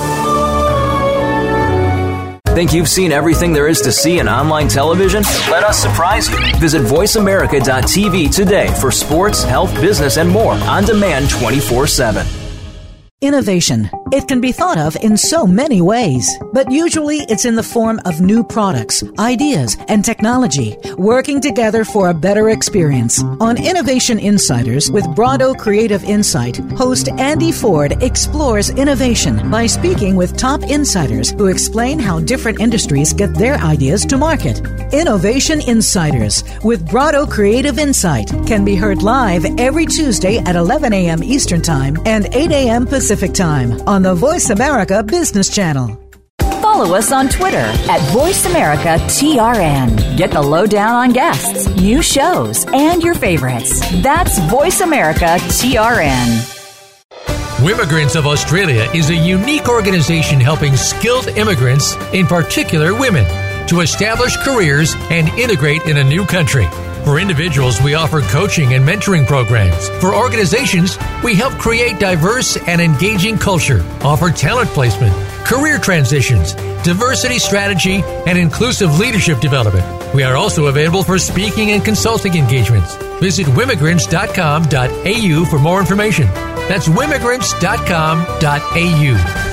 Think 2.53 2.71
you've 2.71 2.87
seen 2.87 3.11
everything 3.11 3.51
there 3.51 3.67
is 3.67 3.81
to 3.81 3.91
see 3.91 4.19
in 4.19 4.27
online 4.27 4.67
television? 4.67 5.23
Let 5.49 5.63
us 5.63 5.79
surprise 5.81 6.29
you. 6.29 6.37
Visit 6.59 6.83
VoiceAmerica.tv 6.83 8.31
today 8.31 8.67
for 8.79 8.91
sports, 8.91 9.43
health, 9.43 9.73
business, 9.81 10.17
and 10.17 10.29
more 10.29 10.53
on 10.53 10.85
demand 10.85 11.31
24 11.31 11.87
7. 11.87 12.42
Innovation. 13.23 13.89
It 14.11 14.27
can 14.27 14.41
be 14.41 14.51
thought 14.51 14.77
of 14.77 14.97
in 14.97 15.15
so 15.15 15.47
many 15.47 15.79
ways, 15.79 16.29
but 16.51 16.69
usually 16.69 17.19
it's 17.29 17.45
in 17.45 17.55
the 17.55 17.63
form 17.63 18.01
of 18.03 18.19
new 18.19 18.43
products, 18.43 19.01
ideas, 19.17 19.77
and 19.87 20.03
technology 20.03 20.77
working 20.97 21.39
together 21.39 21.85
for 21.85 22.09
a 22.09 22.13
better 22.13 22.49
experience. 22.49 23.23
On 23.39 23.57
Innovation 23.57 24.19
Insiders 24.19 24.91
with 24.91 25.05
Brado 25.15 25.57
Creative 25.57 26.03
Insight, 26.03 26.57
host 26.75 27.07
Andy 27.17 27.53
Ford 27.53 28.03
explores 28.03 28.69
innovation 28.71 29.49
by 29.49 29.67
speaking 29.67 30.17
with 30.17 30.35
top 30.35 30.61
insiders 30.63 31.31
who 31.31 31.47
explain 31.47 31.99
how 31.99 32.19
different 32.19 32.59
industries 32.59 33.13
get 33.13 33.33
their 33.33 33.55
ideas 33.55 34.05
to 34.07 34.17
market. 34.17 34.59
Innovation 34.93 35.61
Insiders 35.61 36.43
with 36.61 36.85
Brado 36.89 37.27
Creative 37.27 37.79
Insight 37.79 38.27
can 38.45 38.65
be 38.65 38.75
heard 38.75 39.01
live 39.01 39.45
every 39.57 39.85
Tuesday 39.85 40.39
at 40.39 40.57
11 40.57 40.91
a.m. 40.91 41.23
Eastern 41.23 41.61
Time 41.61 41.97
and 42.05 42.25
8 42.35 42.51
a.m. 42.51 42.85
Pacific 42.85 43.12
Pacific 43.13 43.35
Time 43.35 43.79
on 43.87 44.01
the 44.01 44.15
Voice 44.15 44.49
America 44.49 45.03
Business 45.03 45.47
Channel. 45.47 45.95
Follow 46.63 46.95
us 46.95 47.11
on 47.11 47.29
Twitter 47.29 47.57
at 47.57 48.01
VoiceAmericaTRN. 48.09 50.17
Get 50.17 50.31
the 50.31 50.41
lowdown 50.41 50.95
on 50.95 51.13
guests, 51.13 51.67
new 51.75 52.01
shows, 52.01 52.65
and 52.73 53.03
your 53.03 53.13
favorites. 53.13 53.81
That's 54.01 54.39
VoiceAmericaTRN. 54.39 56.25
Wimmigrants 57.59 58.15
of 58.15 58.25
Australia 58.25 58.89
is 58.95 59.11
a 59.11 59.15
unique 59.15 59.69
organization 59.69 60.39
helping 60.39 60.75
skilled 60.75 61.27
immigrants, 61.37 61.95
in 62.13 62.25
particular 62.25 62.99
women, 62.99 63.25
to 63.67 63.81
establish 63.81 64.35
careers 64.37 64.95
and 65.11 65.29
integrate 65.37 65.83
in 65.83 65.97
a 65.97 66.03
new 66.03 66.25
country. 66.25 66.65
For 67.03 67.19
individuals, 67.19 67.81
we 67.81 67.95
offer 67.95 68.21
coaching 68.21 68.73
and 68.73 68.87
mentoring 68.87 69.27
programs. 69.27 69.89
For 69.99 70.15
organizations, 70.15 70.97
we 71.21 71.35
help 71.35 71.51
create 71.59 71.99
diverse 71.99 72.55
and 72.65 72.79
engaging 72.79 73.37
culture, 73.37 73.83
offer 74.01 74.31
talent 74.31 74.69
placement, 74.69 75.13
career 75.45 75.79
transitions, 75.79 76.53
diversity 76.83 77.39
strategy, 77.39 78.01
and 78.25 78.37
inclusive 78.37 78.99
leadership 78.99 79.41
development. 79.41 79.85
We 80.15 80.23
are 80.23 80.35
also 80.35 80.67
available 80.67 81.03
for 81.03 81.19
speaking 81.19 81.71
and 81.71 81.83
consulting 81.83 82.35
engagements. 82.35 82.95
Visit 83.19 83.47
wimmigrants.com.au 83.47 85.45
for 85.45 85.59
more 85.59 85.81
information. 85.81 86.27
That's 86.69 86.87
wimmigrants.com.au. 86.87 89.52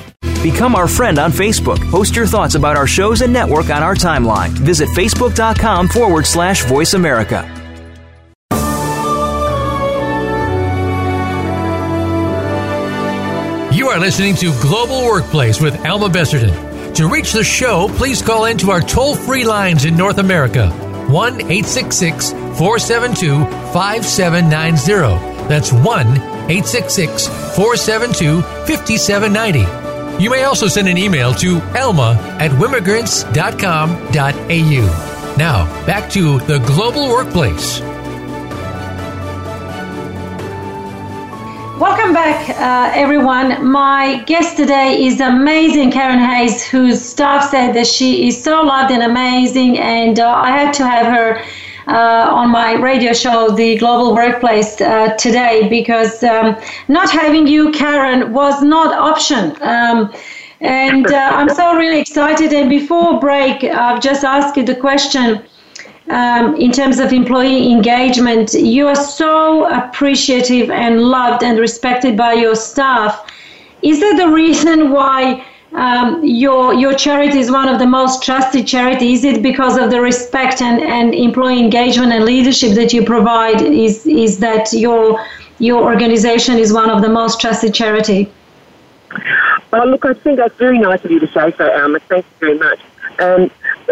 Become 0.41 0.73
our 0.73 0.87
friend 0.87 1.19
on 1.19 1.31
Facebook. 1.31 1.79
Post 1.91 2.15
your 2.15 2.25
thoughts 2.25 2.55
about 2.55 2.75
our 2.75 2.87
shows 2.87 3.21
and 3.21 3.31
network 3.31 3.69
on 3.69 3.83
our 3.83 3.93
timeline. 3.93 4.49
Visit 4.49 4.89
facebook.com 4.89 5.87
forward 5.87 6.25
slash 6.25 6.63
voice 6.65 6.95
America. 6.95 7.47
You 13.71 13.87
are 13.89 13.99
listening 13.99 14.35
to 14.37 14.51
Global 14.61 15.05
Workplace 15.05 15.61
with 15.61 15.85
Alma 15.85 16.07
Besserdin. 16.07 16.95
To 16.95 17.07
reach 17.07 17.33
the 17.33 17.43
show, 17.43 17.87
please 17.97 18.23
call 18.23 18.45
into 18.45 18.71
our 18.71 18.81
toll 18.81 19.15
free 19.15 19.43
lines 19.45 19.85
in 19.85 19.95
North 19.95 20.17
America 20.17 20.69
1 21.07 21.33
866 21.41 22.31
472 22.31 23.45
5790. 23.73 25.47
That's 25.47 25.71
1 25.71 26.07
866 26.07 27.27
472 27.27 28.41
5790 28.41 29.80
you 30.19 30.29
may 30.29 30.43
also 30.43 30.67
send 30.67 30.87
an 30.87 30.97
email 30.97 31.33
to 31.35 31.59
elma 31.75 32.17
at 32.39 32.51
wimmigrants.com.au. 32.51 35.35
Now, 35.37 35.65
back 35.85 36.09
to 36.11 36.39
the 36.41 36.59
global 36.59 37.09
workplace. 37.09 37.81
welcome 42.11 42.13
back, 42.13 42.49
uh, 42.59 42.91
everyone. 42.93 43.65
My 43.65 44.21
guest 44.25 44.57
today 44.57 45.05
is 45.05 45.21
amazing 45.21 45.91
Karen 45.91 46.19
Hayes, 46.19 46.61
whose 46.61 47.01
staff 47.01 47.49
said 47.49 47.73
that 47.73 47.87
she 47.87 48.27
is 48.27 48.43
so 48.43 48.63
loved 48.63 48.91
and 48.91 49.01
amazing, 49.01 49.79
and 49.79 50.19
uh, 50.19 50.29
I 50.29 50.51
had 50.51 50.73
to 50.73 50.85
have 50.85 51.07
her. 51.07 51.41
Uh, 51.87 52.27
on 52.31 52.51
my 52.51 52.73
radio 52.73 53.11
show, 53.11 53.49
The 53.49 53.75
Global 53.77 54.13
Workplace, 54.13 54.79
uh, 54.81 55.15
today 55.17 55.67
because 55.67 56.23
um, 56.23 56.55
not 56.87 57.09
having 57.09 57.47
you, 57.47 57.71
Karen, 57.71 58.33
was 58.33 58.61
not 58.61 58.93
option. 58.93 59.55
Um, 59.61 60.13
and 60.59 61.07
uh, 61.07 61.31
I'm 61.33 61.49
so 61.49 61.75
really 61.75 61.99
excited. 61.99 62.53
And 62.53 62.69
before 62.69 63.19
break, 63.19 63.63
I've 63.63 63.99
just 63.99 64.23
asked 64.23 64.55
you 64.57 64.63
the 64.63 64.75
question 64.75 65.43
um, 66.11 66.55
in 66.55 66.71
terms 66.71 66.99
of 66.99 67.13
employee 67.13 67.71
engagement, 67.71 68.53
you 68.53 68.87
are 68.87 68.95
so 68.95 69.65
appreciative 69.71 70.69
and 70.69 71.01
loved 71.01 71.43
and 71.43 71.57
respected 71.57 72.15
by 72.17 72.33
your 72.33 72.55
staff. 72.55 73.31
Is 73.81 73.99
that 74.01 74.17
the 74.17 74.29
reason 74.29 74.91
why 74.91 75.43
um, 75.73 76.23
your 76.23 76.73
your 76.73 76.93
charity 76.93 77.39
is 77.39 77.49
one 77.49 77.69
of 77.69 77.79
the 77.79 77.85
most 77.85 78.23
trusted 78.23 78.67
charities? 78.67 79.23
Is 79.23 79.37
it 79.37 79.43
because 79.43 79.77
of 79.77 79.89
the 79.89 80.01
respect 80.01 80.61
and, 80.61 80.81
and 80.81 81.13
employee 81.13 81.59
engagement 81.59 82.11
and 82.11 82.25
leadership 82.25 82.73
that 82.75 82.93
you 82.93 83.05
provide? 83.05 83.61
Is 83.61 84.05
is 84.05 84.39
that 84.39 84.73
your 84.73 85.23
your 85.59 85.83
organization 85.83 86.57
is 86.57 86.73
one 86.73 86.89
of 86.89 87.01
the 87.01 87.09
most 87.09 87.39
trusted 87.39 87.73
charity? 87.73 88.31
Well, 89.71 89.87
look, 89.87 90.05
I 90.05 90.13
think 90.13 90.37
that's 90.37 90.55
very 90.55 90.79
nice 90.79 91.03
of 91.05 91.11
you 91.11 91.19
to 91.19 91.27
say 91.27 91.53
so, 91.57 91.71
Alma. 91.71 91.99
Thank 92.01 92.25
you 92.25 92.31
very 92.39 92.59
much. 92.59 92.79
Um, 93.19 93.51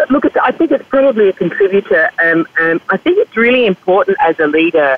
look, 0.09 0.25
I 0.37 0.51
think 0.51 0.71
it's 0.71 0.87
probably 0.87 1.29
a 1.29 1.33
contributor. 1.33 2.09
Um, 2.19 2.47
um, 2.59 2.81
I 2.89 2.97
think 2.97 3.17
it's 3.19 3.37
really 3.37 3.65
important 3.65 4.17
as 4.19 4.39
a 4.39 4.47
leader 4.47 4.97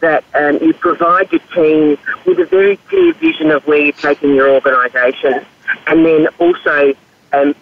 that 0.00 0.24
um, 0.34 0.58
you 0.58 0.74
provide 0.74 1.32
your 1.32 1.40
team 1.54 1.98
with 2.26 2.38
a 2.38 2.44
very 2.46 2.76
clear 2.88 3.12
vision 3.14 3.50
of 3.50 3.66
where 3.66 3.78
you're 3.78 3.92
taking 3.92 4.34
your 4.34 4.50
organisation, 4.50 5.44
and 5.86 6.04
then 6.04 6.28
also 6.38 6.94
um, 7.32 7.54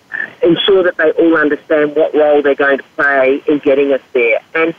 ensure 0.43 0.83
that 0.83 0.97
they 0.97 1.11
all 1.13 1.37
understand 1.37 1.97
what 1.97 2.15
role 2.15 2.43
they're 2.43 2.55
going 2.55 2.79
to 2.79 2.85
play 2.97 3.43
in 3.49 3.59
getting 3.59 3.93
us 3.93 4.01
there. 4.13 4.41
And 4.55 4.75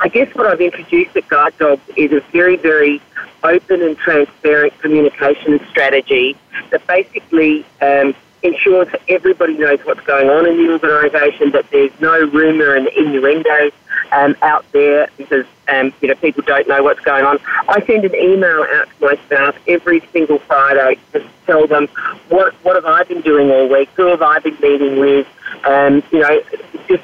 I 0.00 0.08
guess 0.08 0.34
what 0.34 0.46
I've 0.46 0.60
introduced 0.60 1.16
at 1.16 1.28
Guide 1.28 1.56
Dogs 1.58 1.82
is 1.96 2.12
a 2.12 2.20
very, 2.32 2.56
very 2.56 3.00
open 3.44 3.82
and 3.82 3.96
transparent 3.96 4.78
communication 4.80 5.60
strategy 5.70 6.36
that 6.70 6.86
basically 6.86 7.64
um, 7.80 8.14
ensures 8.42 8.88
that 8.92 9.02
everybody 9.08 9.56
knows 9.56 9.80
what's 9.84 10.00
going 10.00 10.28
on 10.28 10.46
in 10.46 10.56
the 10.56 10.72
organisation, 10.72 11.50
that 11.52 11.70
there's 11.70 11.92
no 12.00 12.26
rumour 12.26 12.74
and 12.74 12.88
innuendo 12.88 13.70
um, 14.12 14.36
out 14.42 14.64
there 14.72 15.08
because 15.16 15.46
um, 15.68 15.92
you 16.00 16.08
know 16.08 16.14
people 16.16 16.42
don't 16.46 16.68
know 16.68 16.82
what's 16.82 17.00
going 17.00 17.24
on. 17.24 17.38
I 17.68 17.84
send 17.86 18.04
an 18.04 18.14
email 18.14 18.66
out 18.74 18.88
to 18.98 19.06
my 19.06 19.16
staff 19.26 19.56
every 19.66 20.00
single 20.12 20.38
Friday 20.38 20.98
to 21.12 21.26
tell 21.46 21.66
them 21.66 21.88
what 22.28 22.54
what 22.64 22.76
have 22.76 22.86
I 22.86 23.04
been 23.04 23.22
doing 23.22 23.50
all 23.50 23.68
week, 23.68 23.88
who 23.94 24.06
have 24.06 24.22
I 24.22 24.38
been 24.40 24.56
meeting 24.60 24.98
with, 24.98 25.26
um, 25.64 26.02
you 26.12 26.20
know, 26.20 26.42
just 26.88 27.02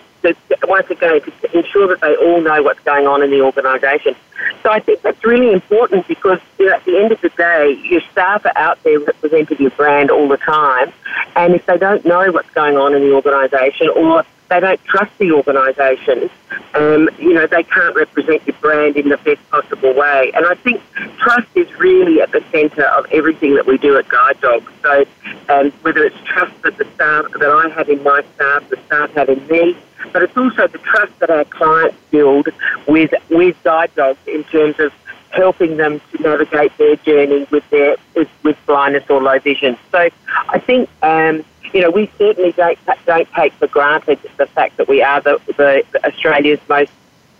once 0.66 0.90
again 0.90 1.20
to 1.20 1.58
ensure 1.58 1.88
that 1.88 2.00
they 2.00 2.14
all 2.16 2.40
know 2.40 2.62
what's 2.62 2.80
going 2.80 3.06
on 3.06 3.22
in 3.22 3.30
the 3.30 3.40
organisation. 3.40 4.14
So 4.62 4.70
I 4.70 4.80
think 4.80 5.02
that's 5.02 5.24
really 5.24 5.52
important 5.52 6.06
because 6.06 6.40
you 6.58 6.66
know, 6.66 6.74
at 6.74 6.84
the 6.84 6.98
end 6.98 7.12
of 7.12 7.20
the 7.20 7.30
day, 7.30 7.72
your 7.84 8.00
staff 8.12 8.44
are 8.44 8.56
out 8.56 8.82
there 8.82 8.98
representing 9.00 9.58
your 9.58 9.70
brand 9.70 10.10
all 10.10 10.28
the 10.28 10.36
time, 10.36 10.92
and 11.36 11.54
if 11.54 11.66
they 11.66 11.78
don't 11.78 12.04
know 12.04 12.30
what's 12.30 12.50
going 12.50 12.76
on 12.76 12.94
in 12.94 13.02
the 13.02 13.14
organisation 13.14 13.88
or 13.90 14.24
they 14.48 14.60
don't 14.60 14.82
trust 14.84 15.16
the 15.18 15.32
organisation, 15.32 16.30
um, 16.74 17.08
you 17.18 17.34
know, 17.34 17.46
they 17.46 17.62
can't 17.62 17.94
represent 17.94 18.46
your 18.46 18.56
brand 18.60 18.96
in 18.96 19.08
the 19.08 19.18
best 19.18 19.46
possible 19.50 19.94
way. 19.94 20.32
And 20.34 20.46
I 20.46 20.54
think 20.54 20.80
trust 21.18 21.48
is 21.54 21.70
really 21.78 22.20
at 22.22 22.32
the 22.32 22.42
centre 22.50 22.86
of 22.86 23.06
everything 23.12 23.54
that 23.56 23.66
we 23.66 23.76
do 23.78 23.96
at 23.98 24.08
Guide 24.08 24.40
Dogs. 24.40 24.72
So 24.82 25.04
um, 25.48 25.70
whether 25.82 26.02
it's 26.04 26.16
trust 26.24 26.60
that 26.62 26.78
the 26.78 26.86
staff 26.94 27.26
that 27.38 27.50
I 27.50 27.68
have 27.68 27.88
in 27.90 28.02
my 28.02 28.22
staff, 28.34 28.68
the 28.70 28.78
staff 28.86 29.10
have 29.12 29.28
in 29.28 29.46
me, 29.48 29.76
but 30.12 30.22
it's 30.22 30.36
also 30.36 30.66
the 30.66 30.78
trust 30.78 31.18
that 31.20 31.30
our 31.30 31.44
clients 31.44 31.96
build 32.10 32.48
with 32.86 33.12
with 33.30 33.56
guide 33.62 33.94
dogs 33.94 34.18
in 34.26 34.44
terms 34.44 34.78
of 34.78 34.92
helping 35.30 35.76
them 35.76 36.00
to 36.10 36.22
navigate 36.22 36.76
their 36.78 36.96
journey 36.96 37.46
with 37.50 37.68
their 37.70 37.96
with, 38.14 38.56
blindness 38.66 39.04
or 39.08 39.22
low 39.22 39.38
vision. 39.38 39.76
So 39.92 40.08
I 40.48 40.58
think 40.58 40.88
um, 41.02 41.44
you 41.72 41.80
know 41.82 41.90
we 41.90 42.10
certainly 42.18 42.52
don't 42.52 42.78
don't 43.06 43.28
take 43.32 43.52
for 43.54 43.66
granted 43.66 44.18
the 44.36 44.46
fact 44.46 44.76
that 44.78 44.88
we 44.88 45.02
are 45.02 45.20
the, 45.20 45.40
the 45.56 45.84
Australia's 46.04 46.60
most 46.68 46.92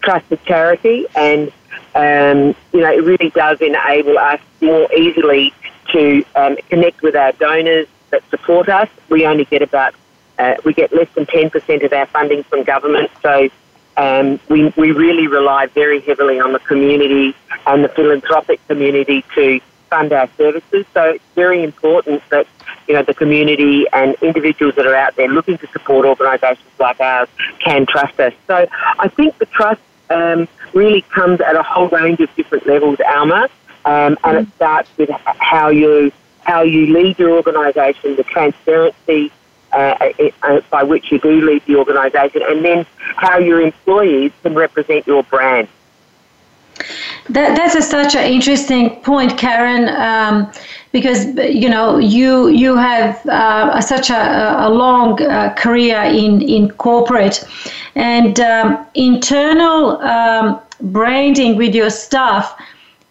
trusted 0.03 0.43
charity, 0.45 1.07
and 1.15 1.53
um, 1.95 2.55
you 2.73 2.81
know 2.81 2.93
it 2.93 3.05
really 3.05 3.31
does 3.31 3.61
enable 3.61 4.19
us 4.19 4.41
more 4.61 4.93
easily 4.93 5.53
to 5.93 6.25
um, 6.37 6.57
connect 6.69 7.03
with 7.03 7.17
our 7.17 7.33
donors 7.33 7.87
that 8.11 8.23
support 8.31 8.69
us. 8.69 8.89
We 9.09 9.27
only 9.27 9.45
get 9.45 9.63
about 9.63 9.95
uh, 10.39 10.55
we 10.65 10.73
get 10.73 10.93
less 10.93 11.09
than 11.15 11.27
10% 11.27 11.85
of 11.85 11.93
our 11.93 12.07
funding 12.07 12.43
from 12.45 12.65
government, 12.65 13.11
so 13.23 13.49
um, 13.97 14.39
we, 14.49 14.73
we 14.77 14.93
really 14.93 15.27
rely 15.27 15.67
very 15.67 16.01
heavily 16.01 16.39
on 16.39 16.53
the 16.53 16.61
community 16.61 17.35
and 17.67 17.85
the 17.85 17.89
philanthropic 17.89 18.65
community 18.69 19.25
to 19.35 19.61
fund 19.91 20.13
our 20.13 20.29
services. 20.37 20.87
So 20.95 21.03
it's 21.05 21.25
very 21.35 21.63
important 21.63 22.23
that 22.31 22.47
you 22.87 22.95
know 22.95 23.03
the 23.03 23.15
community 23.15 23.87
and 23.93 24.15
individuals 24.23 24.75
that 24.77 24.87
are 24.87 24.95
out 24.95 25.17
there 25.17 25.29
looking 25.29 25.59
to 25.59 25.67
support 25.69 26.07
organisations 26.07 26.69
like 26.79 27.01
ours 27.01 27.29
can 27.59 27.87
trust 27.87 28.19
us. 28.21 28.33
So 28.47 28.67
I 28.99 29.09
think 29.09 29.37
the 29.39 29.47
trust 29.47 29.81
um, 30.11 30.47
really 30.75 31.03
comes 31.03 31.41
at 31.41 31.57
a 31.57 31.63
whole 31.63 31.89
range 31.89 32.21
of 32.21 32.35
different 32.37 32.67
levels, 32.67 32.99
Alma, 33.07 33.49
um, 33.85 34.17
and 34.25 34.39
it 34.39 34.55
starts 34.55 34.91
with 34.97 35.11
how 35.11 35.69
you 35.69 36.13
how 36.45 36.63
you 36.63 36.87
lead 36.87 37.19
your 37.19 37.31
organisation, 37.31 38.17
the 38.17 38.25
transparency 38.25 39.33
uh, 39.73 40.13
uh, 40.43 40.61
by 40.71 40.83
which 40.83 41.13
you 41.13 41.19
do 41.19 41.41
lead 41.41 41.65
the 41.67 41.77
organisation, 41.77 42.43
and 42.49 42.65
then 42.65 42.87
how 43.17 43.39
your 43.39 43.61
employees 43.61 44.33
can 44.43 44.55
represent 44.55 45.07
your 45.07 45.23
brand. 45.25 45.69
That, 47.31 47.57
that's 47.57 47.75
a, 47.75 47.83
such 47.83 48.15
an 48.15 48.33
interesting 48.33 48.91
point, 49.03 49.37
Karen, 49.37 49.89
um, 49.89 50.51
because 50.93 51.27
you 51.37 51.69
know 51.69 51.99
you 51.99 52.49
you 52.49 52.77
have 52.77 53.25
uh, 53.27 53.81
such 53.81 54.11
a, 54.11 54.67
a 54.67 54.71
long 54.71 55.21
uh, 55.23 55.53
career 55.55 56.01
in 56.03 56.41
in 56.43 56.71
corporate, 56.71 57.45
and 57.95 58.41
um, 58.41 58.87
internal 58.95 60.01
um, 60.01 60.61
branding 60.81 61.57
with 61.57 61.75
your 61.75 61.91
staff 61.91 62.57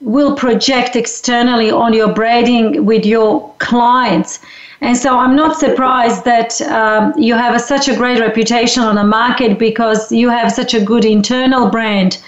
will 0.02 0.36
project 0.36 0.96
externally 0.96 1.72
on 1.72 1.94
your 1.94 2.14
branding 2.14 2.86
with 2.86 3.06
your 3.06 3.54
clients. 3.60 4.40
And 4.82 4.96
so 4.96 5.18
I'm 5.18 5.36
not 5.36 5.58
surprised 5.58 6.24
that 6.26 6.62
um, 6.62 7.14
you 7.18 7.34
have 7.34 7.56
a, 7.56 7.60
such 7.60 7.88
a 7.88 7.96
great 7.96 8.20
reputation 8.20 8.84
on 8.84 8.96
the 8.96 9.04
market 9.04 9.58
because 9.58 10.12
you 10.12 10.30
have 10.30 10.52
such 10.52 10.74
a 10.74 10.84
good 10.84 11.04
internal 11.04 11.70
brand. 11.70 12.22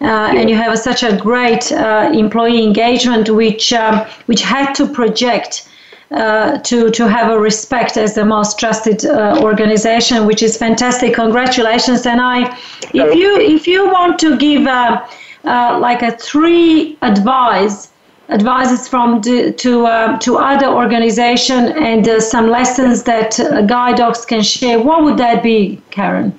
Uh, 0.00 0.32
and 0.34 0.48
you 0.48 0.56
have 0.56 0.72
a, 0.72 0.76
such 0.78 1.02
a 1.02 1.14
great 1.18 1.70
uh, 1.72 2.10
employee 2.14 2.64
engagement, 2.64 3.28
which 3.28 3.70
um, 3.74 4.06
which 4.24 4.40
had 4.40 4.72
to 4.72 4.86
project 4.86 5.68
uh, 6.10 6.56
to 6.60 6.90
to 6.90 7.06
have 7.06 7.30
a 7.30 7.38
respect 7.38 7.98
as 7.98 8.14
the 8.14 8.24
most 8.24 8.58
trusted 8.58 9.04
uh, 9.04 9.38
organization, 9.42 10.26
which 10.26 10.42
is 10.42 10.56
fantastic. 10.56 11.14
Congratulations! 11.14 12.06
And 12.06 12.18
I, 12.18 12.58
if 12.94 13.14
you 13.14 13.36
if 13.36 13.66
you 13.66 13.90
want 13.90 14.18
to 14.20 14.38
give 14.38 14.66
uh, 14.66 15.06
uh, 15.44 15.78
like 15.78 16.00
a 16.00 16.12
three 16.12 16.96
advice 17.02 17.89
advices 18.30 18.88
from 18.88 19.20
the, 19.22 19.52
to 19.52 19.86
uh, 19.86 20.18
to 20.18 20.36
other 20.38 20.66
organization 20.66 21.72
and 21.90 22.08
uh, 22.08 22.20
some 22.20 22.48
lessons 22.48 23.02
that 23.04 23.38
uh, 23.40 23.62
guide 23.62 23.96
dogs 23.96 24.24
can 24.24 24.42
share. 24.42 24.78
What 24.80 25.02
would 25.04 25.16
that 25.18 25.42
be, 25.42 25.80
Karen? 25.90 26.38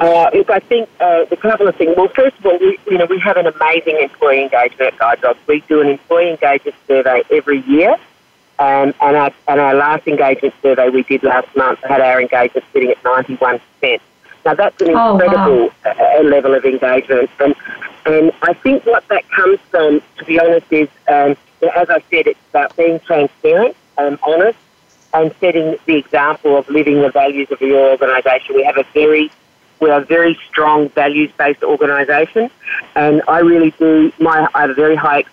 Uh, 0.00 0.28
if 0.32 0.50
I 0.50 0.58
think 0.58 0.88
uh, 1.00 1.24
the 1.26 1.36
couple 1.36 1.68
of 1.68 1.76
things. 1.76 1.94
Well, 1.96 2.08
first 2.08 2.36
of 2.38 2.46
all, 2.46 2.58
we, 2.58 2.78
you 2.90 2.98
know 2.98 3.06
we 3.06 3.18
have 3.20 3.36
an 3.36 3.46
amazing 3.46 3.98
employee 4.00 4.42
engagement 4.42 4.98
Guide 4.98 5.20
Dogs. 5.20 5.38
We 5.46 5.60
do 5.68 5.80
an 5.80 5.88
employee 5.88 6.30
engagement 6.30 6.76
survey 6.86 7.22
every 7.30 7.60
year, 7.62 7.92
um, 8.58 8.92
and 9.00 9.16
our 9.16 9.32
and 9.48 9.60
our 9.60 9.74
last 9.74 10.06
engagement 10.06 10.54
survey 10.62 10.88
we 10.88 11.02
did 11.04 11.22
last 11.22 11.48
month 11.56 11.78
had 11.84 12.00
our 12.00 12.20
engagement 12.20 12.64
sitting 12.72 12.90
at 12.90 13.02
ninety 13.04 13.36
one 13.36 13.60
percent. 13.80 14.02
Now 14.44 14.54
that's 14.54 14.80
an 14.82 14.90
incredible 14.90 15.70
oh, 15.70 15.72
wow. 15.84 16.18
Uh, 16.18 16.22
level 16.22 16.54
of 16.54 16.64
engagement, 16.64 17.30
and 17.40 17.54
and 18.06 18.32
I 18.42 18.52
think 18.52 18.84
what 18.84 19.06
that 19.08 19.28
comes 19.30 19.58
from, 19.70 20.02
to 20.18 20.24
be 20.24 20.38
honest, 20.38 20.70
is, 20.70 20.88
um, 21.08 21.36
as 21.74 21.88
I 21.88 22.02
said, 22.10 22.26
it's 22.26 22.38
about 22.50 22.76
being 22.76 23.00
transparent, 23.00 23.74
um, 23.96 24.18
honest, 24.22 24.58
and 25.14 25.34
setting 25.40 25.78
the 25.86 25.96
example 25.96 26.58
of 26.58 26.68
living 26.68 27.00
the 27.00 27.10
values 27.10 27.50
of 27.50 27.60
your 27.62 27.90
organisation. 27.90 28.56
We 28.56 28.64
have 28.64 28.76
a 28.76 28.84
very 28.92 29.30
we 29.80 29.90
are 29.90 30.00
a 30.00 30.04
very 30.04 30.38
strong 30.48 30.88
values-based 30.90 31.62
organisation, 31.62 32.50
and 32.94 33.22
I 33.28 33.40
really 33.40 33.70
do. 33.72 34.12
My 34.20 34.48
I 34.54 34.62
have 34.62 34.76
very 34.76 34.96
high 34.96 35.24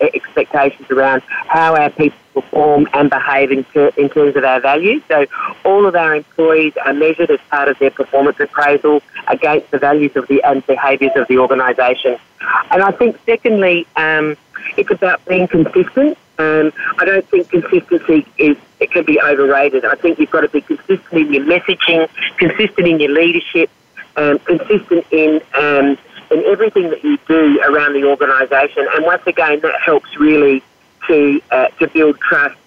expectations 0.00 0.90
around 0.90 1.22
how 1.26 1.76
our 1.76 1.90
people 1.90 2.18
perform 2.34 2.88
and 2.94 3.10
behave 3.10 3.52
in, 3.52 3.64
ter- 3.64 3.92
in 3.98 4.08
terms 4.08 4.36
of 4.36 4.44
our 4.44 4.60
values. 4.60 5.02
So, 5.08 5.26
all 5.64 5.86
of 5.86 5.94
our 5.94 6.14
employees 6.14 6.72
are 6.84 6.94
measured 6.94 7.30
as 7.30 7.40
part 7.50 7.68
of 7.68 7.78
their 7.78 7.90
performance 7.90 8.40
appraisal 8.40 9.02
against 9.28 9.70
the 9.70 9.78
values 9.78 10.16
of 10.16 10.26
the 10.28 10.42
and 10.42 10.66
behaviours 10.66 11.12
of 11.16 11.28
the 11.28 11.38
organisation. 11.38 12.18
And 12.70 12.82
I 12.82 12.90
think, 12.92 13.18
secondly. 13.26 13.86
Um, 13.96 14.36
it's 14.76 14.90
about 14.90 15.24
being 15.26 15.48
consistent. 15.48 16.18
Um, 16.38 16.72
I 16.98 17.04
don't 17.04 17.28
think 17.28 17.50
consistency 17.50 18.26
is 18.38 18.56
it 18.80 18.90
can 18.90 19.04
be 19.04 19.20
overrated. 19.20 19.84
I 19.84 19.94
think 19.94 20.18
you've 20.18 20.30
got 20.30 20.40
to 20.40 20.48
be 20.48 20.60
consistent 20.60 21.12
in 21.12 21.32
your 21.32 21.44
messaging, 21.44 22.08
consistent 22.38 22.88
in 22.88 23.00
your 23.00 23.12
leadership, 23.12 23.70
um, 24.16 24.38
consistent 24.40 25.06
in 25.10 25.40
um, 25.54 25.98
in 26.30 26.44
everything 26.46 26.90
that 26.90 27.04
you 27.04 27.18
do 27.28 27.60
around 27.62 27.92
the 27.92 28.04
organisation. 28.04 28.86
And 28.94 29.04
once 29.04 29.22
again, 29.26 29.60
that 29.60 29.80
helps 29.80 30.16
really 30.16 30.62
to 31.08 31.40
uh, 31.50 31.68
to 31.78 31.88
build 31.88 32.18
trust. 32.20 32.58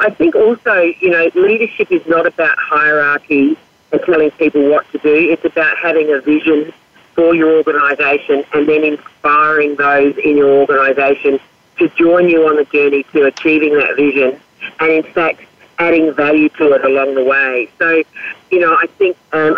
I 0.00 0.10
think 0.10 0.34
also, 0.34 0.74
you 1.00 1.10
know, 1.10 1.30
leadership 1.34 1.90
is 1.90 2.06
not 2.06 2.26
about 2.26 2.56
hierarchy 2.58 3.56
and 3.90 4.00
telling 4.02 4.30
people 4.32 4.68
what 4.68 4.90
to 4.92 4.98
do. 4.98 5.14
It's 5.14 5.44
about 5.44 5.76
having 5.78 6.12
a 6.12 6.20
vision 6.20 6.72
for 7.14 7.34
your 7.34 7.56
organisation 7.56 8.44
and 8.52 8.68
then 8.68 8.84
inspiring 8.84 9.74
those 9.74 10.16
in 10.18 10.36
your 10.36 10.60
organisation 10.60 11.40
to 11.78 11.88
join 11.90 12.28
you 12.28 12.46
on 12.46 12.56
the 12.56 12.64
journey 12.66 13.02
to 13.12 13.24
achieving 13.24 13.76
that 13.76 13.96
vision 13.96 14.40
and 14.80 14.92
in 14.92 15.02
fact 15.12 15.42
adding 15.78 16.12
value 16.12 16.48
to 16.50 16.72
it 16.72 16.84
along 16.84 17.14
the 17.14 17.24
way. 17.24 17.68
So, 17.78 18.02
you 18.50 18.60
know, 18.60 18.74
I 18.74 18.86
think, 18.98 19.16
um, 19.32 19.56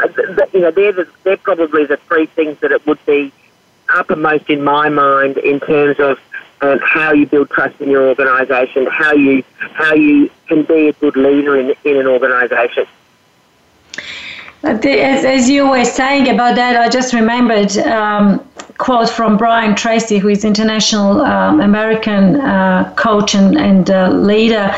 you 0.53 0.61
know, 0.61 0.71
they're, 0.71 0.93
the, 0.93 1.09
they're 1.25 1.37
probably 1.37 1.87
the 1.87 1.97
three 1.97 2.27
things 2.27 2.59
that 2.61 2.73
it 2.73 2.87
would 2.87 3.05
be 3.07 3.33
uppermost 3.95 4.49
in 4.49 4.63
my 4.63 4.89
mind 4.89 5.39
in 5.39 5.61
terms 5.61 5.99
of 5.99 6.19
um, 6.63 6.79
how 6.83 7.13
you 7.13 7.27
build 7.27 7.51
trust 7.51 7.81
in 7.81 7.91
your 7.91 8.09
organisation, 8.09 8.87
how 8.87 9.13
you 9.13 9.43
how 9.59 9.95
you 9.95 10.31
can 10.47 10.63
be 10.65 10.89
a 10.89 10.93
good 10.95 11.17
leader 11.17 11.59
in, 11.59 11.75
in 11.85 11.97
an 11.97 12.07
organisation. 12.07 12.87
As, 14.63 15.25
as 15.25 15.49
you 15.49 15.69
were 15.69 15.85
saying 15.85 16.29
about 16.29 16.55
that, 16.57 16.77
I 16.77 16.89
just 16.89 17.15
remembered 17.15 17.77
um, 17.79 18.47
quote 18.77 19.09
from 19.09 19.37
Brian 19.37 19.75
Tracy, 19.75 20.19
who 20.19 20.29
is 20.29 20.45
international 20.45 21.23
um, 21.23 21.61
American 21.61 22.37
uh, 22.37 22.93
coach 22.95 23.35
and, 23.35 23.57
and 23.57 23.91
uh, 23.91 24.11
leader. 24.11 24.75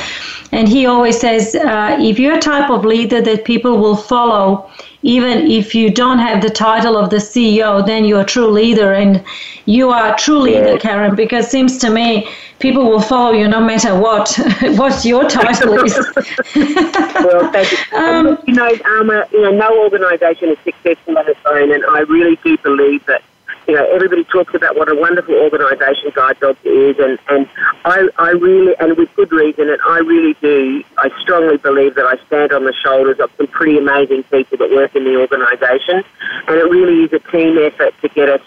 And 0.52 0.68
he 0.68 0.86
always 0.86 1.18
says, 1.18 1.54
uh, 1.54 1.96
if 2.00 2.18
you're 2.18 2.36
a 2.36 2.40
type 2.40 2.70
of 2.70 2.84
leader 2.84 3.20
that 3.22 3.44
people 3.44 3.78
will 3.78 3.96
follow, 3.96 4.70
even 5.02 5.50
if 5.50 5.74
you 5.74 5.90
don't 5.90 6.18
have 6.18 6.42
the 6.42 6.50
title 6.50 6.96
of 6.96 7.10
the 7.10 7.16
CEO, 7.16 7.84
then 7.84 8.04
you're 8.04 8.20
a 8.20 8.24
true 8.24 8.46
leader. 8.46 8.92
And 8.94 9.22
you 9.66 9.90
are 9.90 10.14
a 10.14 10.18
true 10.18 10.38
leader, 10.38 10.78
Karen, 10.78 11.14
because 11.14 11.46
it 11.46 11.50
seems 11.50 11.78
to 11.78 11.90
me 11.90 12.28
people 12.62 12.84
will 12.84 13.00
follow 13.00 13.32
you 13.32 13.48
no 13.48 13.60
matter 13.60 13.98
what 13.98 14.38
what 14.78 15.04
your 15.04 15.28
title 15.28 15.74
is. 15.84 15.94
well, 16.56 17.52
thank 17.52 17.70
you. 17.72 17.78
Um, 17.92 18.38
you 18.46 18.54
know, 18.54 18.70
Alma, 18.86 19.26
you 19.32 19.42
know, 19.42 19.50
no 19.50 19.82
organisation 19.82 20.48
is 20.48 20.58
successful 20.64 21.18
on 21.18 21.28
its 21.28 21.38
own, 21.44 21.72
and 21.72 21.84
I 21.84 22.00
really 22.00 22.36
do 22.42 22.56
believe 22.58 23.04
that 23.06 23.22
you 23.66 23.74
know, 23.74 23.84
everybody 23.92 24.24
talks 24.24 24.54
about 24.54 24.76
what 24.76 24.90
a 24.90 24.94
wonderful 24.94 25.34
organisation 25.34 26.10
Guide 26.14 26.38
Dogs 26.40 26.58
is, 26.64 26.98
and, 26.98 27.18
and 27.28 27.48
I, 27.84 28.08
I 28.18 28.30
really, 28.30 28.74
and 28.80 28.96
with 28.96 29.14
good 29.14 29.30
reason, 29.30 29.70
and 29.70 29.80
I 29.86 29.98
really 29.98 30.34
do, 30.40 30.82
I 30.98 31.10
strongly 31.20 31.58
believe 31.58 31.94
that 31.94 32.06
I 32.06 32.16
stand 32.26 32.52
on 32.52 32.64
the 32.64 32.72
shoulders 32.72 33.20
of 33.20 33.30
some 33.36 33.46
pretty 33.46 33.78
amazing 33.78 34.24
people 34.24 34.58
that 34.58 34.70
work 34.70 34.96
in 34.96 35.04
the 35.04 35.16
organisation, 35.16 36.02
and 36.48 36.56
it 36.56 36.70
really 36.70 37.04
is 37.04 37.12
a 37.12 37.20
team 37.30 37.56
effort 37.58 37.94
to 38.02 38.08
get 38.08 38.28
us 38.28 38.40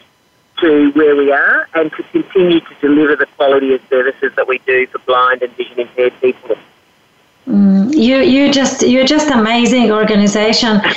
to 0.60 0.91
where 0.91 1.15
we 1.15 1.32
are 1.32 1.67
and 1.75 1.91
to 1.91 2.04
continue 2.12 2.60
to 2.60 2.75
deliver 2.82 3.15
the 3.15 3.25
quality 3.38 3.73
of 3.73 3.82
services 3.89 4.32
that 4.36 4.47
we 4.47 4.58
do 4.60 4.88
for 4.88 4.99
blind 4.99 5.41
and 5.41 5.51
vision 5.54 5.80
impaired 5.80 6.13
people. 6.21 6.56
Mm, 7.48 7.94
you 7.94 8.18
you 8.22 8.52
just 8.52 8.82
you're 8.82 9.06
just 9.06 9.30
amazing 9.30 9.92
organization. 9.92 10.82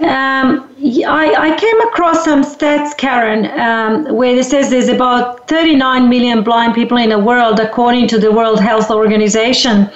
Um, 0.00 0.72
I, 1.08 1.34
I 1.36 1.56
came 1.58 1.80
across 1.88 2.24
some 2.24 2.44
stats, 2.44 2.96
Karen, 2.96 3.46
um, 3.58 4.14
where 4.14 4.36
it 4.36 4.44
says 4.44 4.70
there's 4.70 4.88
about 4.88 5.48
39 5.48 6.08
million 6.08 6.44
blind 6.44 6.76
people 6.76 6.98
in 6.98 7.08
the 7.08 7.18
world, 7.18 7.58
according 7.58 8.06
to 8.08 8.18
the 8.18 8.30
World 8.30 8.60
Health 8.60 8.92
Organization, 8.92 9.90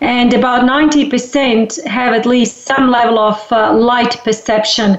and 0.00 0.32
about 0.32 0.62
90% 0.62 1.84
have 1.84 2.14
at 2.14 2.24
least 2.24 2.64
some 2.64 2.90
level 2.90 3.18
of 3.18 3.52
uh, 3.52 3.74
light 3.74 4.16
perception. 4.24 4.98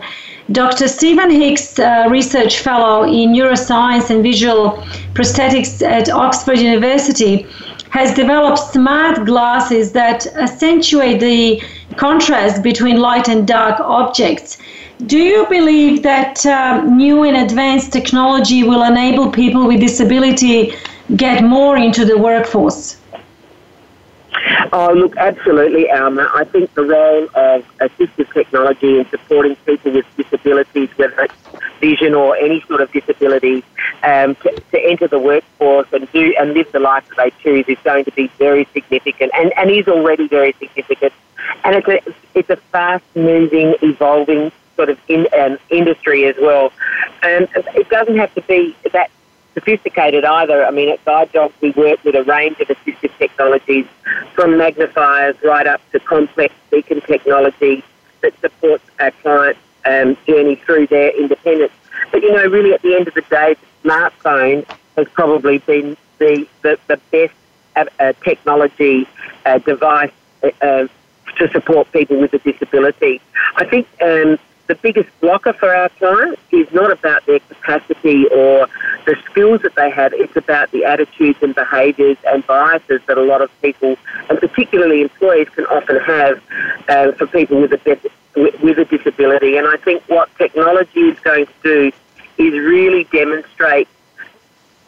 Dr. 0.52 0.88
Stephen 0.88 1.32
Hicks, 1.32 1.80
uh, 1.80 2.06
research 2.08 2.60
fellow 2.60 3.04
in 3.04 3.34
neuroscience 3.34 4.12
and 4.12 4.22
visual 4.22 4.74
prosthetics 5.16 5.82
at 5.82 6.08
Oxford 6.08 6.60
University, 6.60 7.48
has 7.90 8.14
developed 8.14 8.60
smart 8.60 9.26
glasses 9.26 9.92
that 9.94 10.28
accentuate 10.36 11.20
the 11.20 11.62
contrast 11.96 12.62
between 12.64 12.98
light 12.98 13.28
and 13.30 13.48
dark 13.48 13.80
objects. 13.80 14.58
Do 15.06 15.18
you 15.18 15.46
believe 15.48 16.04
that 16.04 16.46
um, 16.46 16.98
new 16.98 17.24
and 17.24 17.38
advanced 17.38 17.92
technology 17.92 18.64
will 18.64 18.84
enable 18.84 19.32
people 19.32 19.68
with 19.68 19.80
disability 19.80 20.74
get 21.16 21.44
more 21.44 21.78
into 21.78 22.06
the 22.06 22.18
workforce? 22.18 22.98
Oh, 24.72 24.94
look, 24.94 25.16
absolutely, 25.18 25.90
Alma. 25.92 26.30
I 26.34 26.44
think 26.44 26.74
the 26.74 26.84
role 26.84 27.24
of 27.36 27.66
assistive 27.80 28.32
technology 28.34 29.00
in 29.00 29.10
supporting 29.10 29.56
people 29.66 29.92
with 29.94 30.06
disabilities, 30.18 30.90
whether 30.98 31.22
it's 31.22 31.34
vision 31.80 32.14
or 32.14 32.36
any 32.38 32.62
sort 32.62 32.82
of 32.82 32.92
disability, 32.92 33.64
um, 34.04 34.36
to, 34.36 34.62
to, 34.72 34.80
enter 34.80 35.08
the 35.08 35.20
workforce 35.20 35.88
and 35.92 36.12
do 36.12 36.36
and 36.40 36.54
live 36.54 36.72
the 36.72 36.80
life 36.80 37.08
that 37.10 37.18
they 37.18 37.44
choose 37.44 37.66
is 37.68 37.78
going 37.84 38.06
to 38.06 38.12
be 38.12 38.28
very 38.38 38.66
significant, 38.74 39.32
and, 39.36 39.54
and 39.58 39.72
is 39.72 39.88
already 39.88 40.28
very 40.28 40.54
significant. 40.54 41.14
And 41.64 41.76
it's 41.76 41.88
a 41.88 42.14
it's 42.34 42.50
a 42.50 42.58
fast 42.58 43.04
moving, 43.16 43.76
evolving 43.82 44.52
sort 44.76 44.90
of 44.90 45.00
in, 45.08 45.28
um, 45.40 45.58
industry 45.70 46.26
as 46.26 46.36
well. 46.40 46.72
And 47.24 47.48
it 47.76 47.90
doesn't 47.90 48.18
have 48.18 48.34
to 48.36 48.42
be 48.42 48.76
that 48.92 49.10
sophisticated 49.54 50.26
either. 50.26 50.66
I 50.66 50.72
mean, 50.72 50.90
at 50.90 51.04
Guide 51.06 51.32
Dogs, 51.32 51.54
we 51.62 51.72
work 51.72 52.04
with 52.04 52.16
a 52.16 52.24
range 52.24 52.60
of 52.60 52.68
assistive 52.68 53.18
technologies, 53.18 53.88
from 54.34 54.58
magnifiers 54.58 55.36
right 55.44 55.66
up 55.66 55.82
to 55.92 56.00
complex 56.00 56.54
beacon 56.70 57.02
technology 57.02 57.84
that 58.22 58.40
supports 58.42 58.84
our 59.00 59.12
clients' 59.12 59.60
um, 59.86 60.18
journey 60.28 60.56
through 60.56 60.88
their 60.88 61.10
independence. 61.18 61.74
But 62.12 62.22
you 62.22 62.32
know, 62.32 62.46
really, 62.48 62.74
at 62.74 62.82
the 62.82 62.96
end 62.96 63.08
of 63.08 63.14
the 63.14 63.22
day, 63.22 63.56
the 63.84 63.90
smartphone 63.90 64.66
has 64.98 65.08
probably 65.10 65.60
been 65.60 65.98
the 66.18 66.48
the, 66.62 66.80
the 66.88 67.00
best 67.12 67.34
uh, 67.76 67.86
uh 68.00 68.14
technology 68.24 69.08
uh, 69.46 69.60
device 69.60 70.12
uh, 70.44 70.50
uh, 70.62 70.88
to 71.38 71.50
support 71.52 71.92
people 71.92 72.20
with 72.20 72.34
a 72.34 72.40
disability. 72.40 73.22
I 73.56 73.66
think. 73.66 73.88
Um, 74.02 74.38
the 74.68 74.76
biggest 74.76 75.10
blocker 75.22 75.54
for 75.54 75.74
our 75.74 75.90
clients 75.90 76.42
is 76.52 76.68
not 76.74 76.92
about 76.92 77.24
their 77.28 77.40
capacity 77.40 78.26
or 78.30 78.68
the 79.06 79.16
skills 79.30 79.62
that 79.62 79.76
they 79.76 79.92
have, 79.92 80.12
it's 80.14 80.36
about 80.36 80.72
the 80.72 80.86
attitudes 80.86 81.38
and 81.42 81.54
behaviours 81.54 82.18
and 82.26 82.46
biases 82.48 83.02
that 83.08 83.18
a 83.18 83.22
lot 83.22 83.42
of 83.42 83.52
people, 83.62 83.96
and 84.30 84.40
particularly 84.40 85.02
employees, 85.02 85.50
can 85.50 85.66
often 85.68 86.00
have 86.00 86.42
uh, 86.90 87.12
for 87.12 87.28
people 87.28 87.62
with 87.62 87.74
a, 87.74 88.00
with 88.36 88.78
a 88.78 88.86
disability. 88.86 89.58
And 89.58 89.68
I 89.68 89.78
think 89.78 90.04
what 90.08 90.30
technology 90.38 91.02
is 91.02 91.20
going 91.20 91.46
to 91.46 91.54
do 91.64 91.92
is 92.38 92.54
really 92.54 93.06
demonstrate 93.06 93.88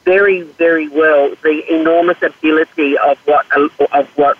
very, 0.03 0.41
very 0.41 0.87
well 0.87 1.35
the 1.43 1.63
enormous 1.73 2.21
ability 2.21 2.97
of 2.97 3.17
what 3.25 3.45
of 3.55 4.07
what 4.17 4.37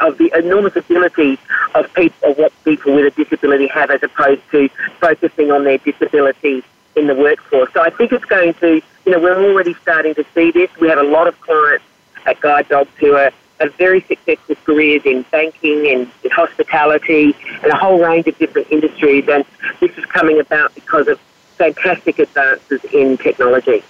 of 0.00 0.18
the 0.18 0.32
enormous 0.36 0.74
ability 0.76 1.38
of 1.74 1.92
people, 1.94 2.30
of 2.30 2.38
what 2.38 2.52
people 2.64 2.94
with 2.94 3.06
a 3.06 3.24
disability 3.24 3.66
have, 3.68 3.90
as 3.90 4.02
opposed 4.02 4.40
to 4.50 4.68
focusing 5.00 5.50
on 5.50 5.64
their 5.64 5.78
disability 5.78 6.64
in 6.96 7.06
the 7.06 7.14
workforce. 7.14 7.72
So 7.72 7.80
I 7.82 7.90
think 7.90 8.12
it's 8.12 8.24
going 8.24 8.54
to, 8.54 8.80
you 9.04 9.12
know, 9.12 9.18
we're 9.18 9.42
already 9.44 9.74
starting 9.74 10.14
to 10.14 10.24
see 10.34 10.50
this. 10.50 10.70
We 10.80 10.88
have 10.88 10.98
a 10.98 11.02
lot 11.04 11.26
of 11.26 11.38
clients 11.40 11.84
at 12.26 12.40
Guide 12.40 12.68
Dogs 12.68 12.90
who 12.98 13.14
are 13.14 13.30
have 13.60 13.74
very 13.76 14.00
successful 14.02 14.56
careers 14.64 15.02
in 15.04 15.22
banking 15.30 15.86
and 15.92 16.10
in 16.22 16.30
hospitality 16.30 17.34
and 17.62 17.72
a 17.72 17.76
whole 17.76 17.98
range 17.98 18.26
of 18.26 18.36
different 18.38 18.70
industries. 18.70 19.28
And 19.28 19.44
this 19.80 19.96
is 19.96 20.04
coming 20.06 20.40
about 20.40 20.74
because 20.74 21.08
of 21.08 21.20
fantastic 21.56 22.18
advances 22.18 22.84
in 22.92 23.16
technology. 23.16 23.82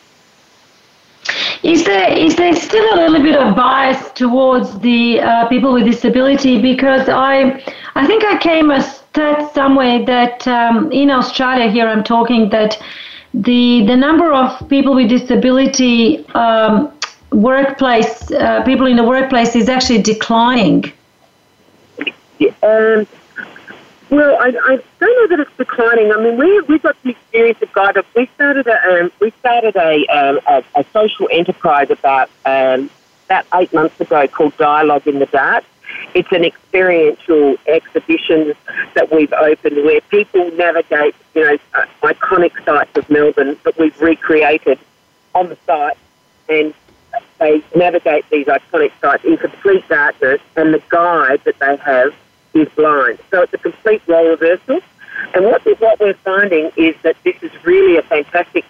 Is 1.63 1.85
there 1.85 2.13
is 2.13 2.37
there 2.37 2.55
still 2.55 2.95
a 2.95 2.97
little 2.97 3.23
bit 3.23 3.37
of 3.37 3.57
bias 3.57 4.13
towards 4.13 4.79
the 4.81 5.21
uh, 5.21 5.49
people 5.49 5.73
with 5.73 5.87
disability? 5.87 6.61
Because 6.61 7.09
I 7.09 7.63
I 7.95 8.07
think 8.07 8.23
I 8.25 8.37
came 8.37 8.71
a 8.71 8.83
stat 8.83 9.55
somewhere 9.55 10.05
that 10.05 10.47
um, 10.47 10.93
in 10.93 11.11
Australia 11.11 11.71
here 11.71 11.89
I'm 11.89 12.05
talking 12.05 12.51
that 12.51 12.79
the 13.33 13.85
the 13.87 13.97
number 13.97 14.33
of 14.33 14.69
people 14.69 14.95
with 14.95 15.09
disability 15.09 16.27
um, 16.35 16.93
workplace 17.35 18.31
uh, 18.31 18.63
people 18.65 18.87
in 18.87 18.97
the 18.97 19.05
workplace 19.05 19.57
is 19.57 19.69
actually 19.69 20.03
declining. 20.03 20.85
Um, 22.63 23.07
well, 24.11 24.37
I, 24.41 24.49
I 24.49 24.83
don't 25.01 25.31
know 25.31 25.37
that 25.37 25.41
it's 25.41 25.57
declining. 25.57 26.13
I 26.13 26.21
mean, 26.21 26.37
we 26.37 26.61
we've 26.63 26.83
got 26.83 26.97
the 27.03 27.11
experience 27.11 27.61
of 27.63 27.73
Guide. 27.73 27.97
We 28.15 28.27
started 28.35 28.67
a 28.67 29.03
um, 29.03 29.13
we 29.21 29.31
started 29.33 29.77
a, 29.77 30.07
um, 30.07 30.41
a, 30.47 30.63
a 30.77 30.85
social 30.93 31.29
enterprise 31.33 31.91
about 31.91 32.31
um, 32.45 32.91
about 33.27 33.47
eight 33.55 33.73
months 33.73 34.01
ago 34.01 34.27
called 34.29 34.57
Dialogue 34.57 35.07
in 35.07 35.19
the 35.19 35.27
Dark. 35.27 35.65
It's 36.15 36.31
an 36.33 36.45
experiential 36.45 37.57
exhibition 37.67 38.55
that 38.95 39.13
we've 39.13 39.33
opened 39.33 39.77
where 39.85 40.01
people 40.03 40.51
navigate, 40.53 41.15
you 41.35 41.43
know, 41.43 41.59
uh, 41.75 41.85
iconic 42.03 42.53
sites 42.65 42.97
of 42.97 43.09
Melbourne 43.11 43.57
that 43.65 43.79
we've 43.79 44.01
recreated 44.01 44.79
on 45.35 45.49
the 45.49 45.59
site, 45.67 45.97
and 46.49 46.73
they 47.39 47.63
navigate 47.75 48.29
these 48.31 48.47
iconic 48.47 48.93
sites 49.01 49.25
in 49.25 49.37
complete 49.37 49.87
darkness, 49.89 50.41
and 50.57 50.75
the 50.75 50.83
guide 50.89 51.43
that 51.45 51.59
they 51.59 51.77
have 51.77 52.15
is 52.55 52.69
blind. 52.71 53.19
So 53.31 53.43
it's 53.43 53.53
a 53.55 53.59
complete 53.59 54.03
role 54.07 54.31
reversal. 54.31 54.81
And 55.35 55.45
what, 55.45 55.63
what 55.81 56.01
we're 56.01 56.15
finding 56.15 56.71
is 56.77 56.95
that 57.03 57.17
this 57.25 57.37
is 57.43 57.53
really 57.65 57.97
a 57.97 58.03
fantastic 58.03 58.65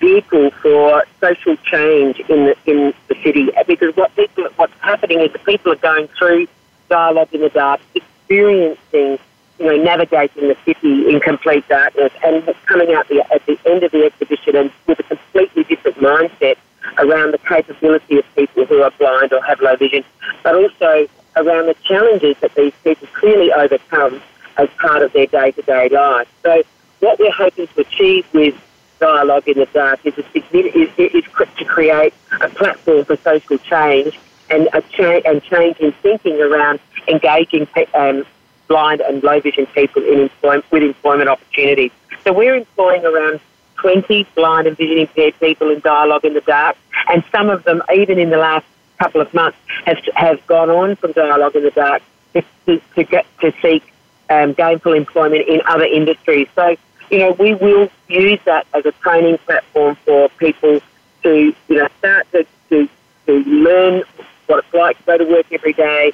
vehicle 0.00 0.50
for 0.62 1.04
social 1.20 1.56
change 1.56 2.20
in 2.28 2.46
the, 2.46 2.56
in 2.66 2.94
the 3.08 3.14
city 3.22 3.50
because 3.66 3.94
what 3.96 4.14
people, 4.14 4.46
what's 4.56 4.72
happening 4.80 5.20
is 5.20 5.32
that 5.32 5.44
people 5.44 5.72
are 5.72 5.76
going 5.76 6.08
through 6.08 6.46
dialogue 6.88 7.28
in 7.32 7.40
the 7.40 7.48
dark, 7.48 7.80
experiencing, 7.94 9.18
you 9.58 9.66
know, 9.66 9.76
navigating 9.76 10.48
the 10.48 10.56
city 10.64 11.08
in 11.08 11.20
complete 11.20 11.66
darkness 11.68 12.12
and 12.24 12.54
coming 12.66 12.92
out 12.92 13.08
the, 13.08 13.24
at 13.32 13.44
the 13.46 13.58
end 13.64 13.82
of 13.82 13.90
the 13.90 14.04
exhibition 14.04 14.56
and 14.56 14.70
with 14.86 15.00
a 15.00 15.02
completely 15.04 15.64
different 15.64 15.96
mindset 15.98 16.56
around 16.98 17.32
the 17.32 17.38
capability 17.38 18.18
of 18.18 18.24
people 18.34 18.64
who 18.66 18.82
are 18.82 18.90
blind 18.98 19.32
or 19.32 19.42
have 19.42 19.60
low 19.60 19.76
vision, 19.76 20.04
but 20.42 20.54
also 20.54 21.06
around 21.36 21.66
the 21.66 21.76
challenges 21.84 22.36
that 22.40 22.54
these 22.54 22.72
people 22.82 23.06
clearly 23.14 23.52
overcome 23.52 24.20
as 24.56 24.68
part 24.78 25.02
of 25.02 25.12
their 25.12 25.26
day-to-day 25.26 25.88
life. 25.90 26.28
So 26.42 26.62
what 27.00 27.18
we're 27.18 27.30
hoping 27.30 27.66
to 27.66 27.80
achieve 27.80 28.26
with 28.32 28.54
Dialogue 28.98 29.46
in 29.46 29.58
the 29.58 29.66
Dark 29.66 30.00
is, 30.04 30.14
is, 30.16 30.24
is 30.96 31.24
to 31.58 31.64
create 31.66 32.14
a 32.40 32.48
platform 32.48 33.04
for 33.04 33.16
social 33.18 33.58
change 33.58 34.18
and 34.48 34.68
a 34.72 34.80
cha- 34.80 35.20
and 35.26 35.42
change 35.42 35.76
in 35.78 35.92
thinking 35.92 36.40
around 36.40 36.80
engaging 37.08 37.68
um, 37.94 38.24
blind 38.68 39.00
and 39.02 39.22
low 39.22 39.40
vision 39.40 39.66
people 39.66 40.02
in 40.02 40.20
employment 40.20 40.64
with 40.70 40.82
employment 40.82 41.28
opportunities. 41.28 41.90
So 42.24 42.32
we're 42.32 42.56
employing 42.56 43.04
around 43.04 43.40
20 43.86 44.26
blind 44.34 44.66
and 44.66 44.76
vision 44.76 44.98
impaired 44.98 45.38
people 45.38 45.70
in 45.70 45.78
Dialogue 45.78 46.24
in 46.24 46.34
the 46.34 46.40
Dark, 46.40 46.76
and 47.08 47.22
some 47.30 47.48
of 47.48 47.62
them, 47.62 47.84
even 47.94 48.18
in 48.18 48.30
the 48.30 48.36
last 48.36 48.66
couple 48.98 49.20
of 49.20 49.32
months, 49.32 49.56
have 49.84 49.98
have 50.16 50.44
gone 50.48 50.70
on 50.70 50.96
from 50.96 51.12
Dialogue 51.12 51.54
in 51.54 51.62
the 51.62 51.70
Dark 51.70 52.02
to, 52.34 52.42
to, 52.66 52.80
to 52.96 53.04
get 53.04 53.26
to 53.42 53.52
seek 53.62 53.84
um, 54.28 54.54
gainful 54.54 54.92
employment 54.92 55.46
in 55.46 55.62
other 55.66 55.84
industries. 55.84 56.48
So, 56.56 56.74
you 57.12 57.18
know, 57.18 57.36
we 57.38 57.54
will 57.54 57.88
use 58.08 58.40
that 58.44 58.66
as 58.74 58.84
a 58.86 58.90
training 58.90 59.38
platform 59.46 59.94
for 60.04 60.30
people 60.30 60.80
to, 61.22 61.54
you 61.68 61.76
know, 61.76 61.86
start 62.00 62.26
to, 62.32 62.44
to, 62.70 62.88
to 63.26 63.32
learn 63.44 64.02
what 64.48 64.64
it's 64.64 64.74
like 64.74 64.98
to 64.98 65.04
go 65.04 65.18
to 65.18 65.24
work 65.26 65.46
every 65.52 65.74
day, 65.74 66.12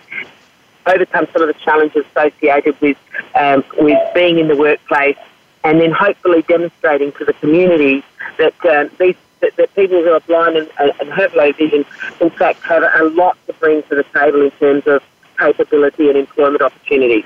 overcome 0.85 1.27
some 1.33 1.41
of 1.41 1.49
the 1.49 1.59
challenges 1.65 2.05
associated 2.15 2.79
with 2.83 2.99
um, 3.35 3.65
with 3.79 3.99
being 4.15 4.39
in 4.39 4.49
the 4.49 4.57
workplace, 4.59 5.17
and 5.65 5.81
then 5.81 5.93
hopefully 5.93 6.43
demonstrating 6.43 7.13
to 7.13 7.25
the 7.25 7.33
community 7.35 8.05
that 8.39 8.55
um, 8.67 8.91
these 8.99 9.17
that, 9.41 9.57
that, 9.57 9.75
people 9.75 10.01
who 10.03 10.13
are 10.13 10.21
blind 10.21 10.57
and, 10.57 10.71
and 11.01 11.13
have 11.13 11.35
low 11.35 11.51
vision, 11.53 11.85
in 12.21 12.31
fact, 12.31 12.63
have 12.63 12.83
a 12.83 13.05
lot 13.07 13.37
to 13.49 13.53
bring 13.55 13.83
to 13.85 13.97
the 13.97 14.05
table 14.15 14.41
in 14.41 14.53
terms 14.53 14.87
of 14.87 15.03
capability 15.37 16.09
and 16.09 16.17
employment 16.17 16.63
opportunities. 16.63 17.25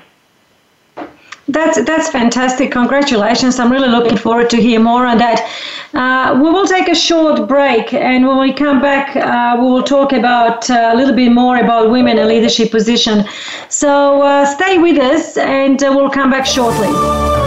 That's 1.49 1.81
that's 1.85 2.09
fantastic. 2.09 2.71
Congratulations. 2.71 3.57
I'm 3.57 3.71
really 3.71 3.87
looking 3.87 4.17
forward 4.17 4.49
to 4.49 4.57
hear 4.57 4.81
more 4.81 5.05
on 5.05 5.17
that. 5.19 5.39
Uh, 5.93 6.37
we 6.43 6.49
will 6.49 6.67
take 6.67 6.89
a 6.89 6.95
short 6.95 7.47
break, 7.47 7.93
and 7.93 8.27
when 8.27 8.37
we 8.37 8.51
come 8.51 8.81
back, 8.81 9.15
uh, 9.15 9.55
we 9.57 9.63
will 9.63 9.83
talk 9.83 10.11
about 10.11 10.69
uh, 10.69 10.91
a 10.93 10.95
little 10.97 11.15
bit 11.15 11.31
more 11.31 11.57
about 11.59 11.89
women 11.89 12.17
in 12.17 12.27
leadership 12.27 12.69
position. 12.69 13.23
So 13.69 14.21
uh, 14.23 14.45
stay 14.45 14.77
with 14.77 14.97
us, 14.97 15.37
and 15.37 15.81
uh, 15.81 15.93
we'll 15.95 16.09
come 16.09 16.29
back 16.29 16.45
shortly. 16.45 17.46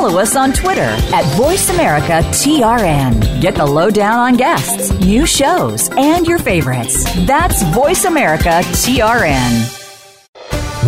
follow 0.00 0.18
us 0.18 0.34
on 0.34 0.50
Twitter 0.50 0.80
at 0.80 1.24
VoiceAmericaTRN. 1.36 3.42
Get 3.42 3.54
the 3.54 3.66
lowdown 3.66 4.18
on 4.18 4.34
guests, 4.34 4.90
new 5.00 5.26
shows, 5.26 5.90
and 5.90 6.26
your 6.26 6.38
favorites. 6.38 7.04
That's 7.26 7.62
VoiceAmericaTRN. 7.64 9.76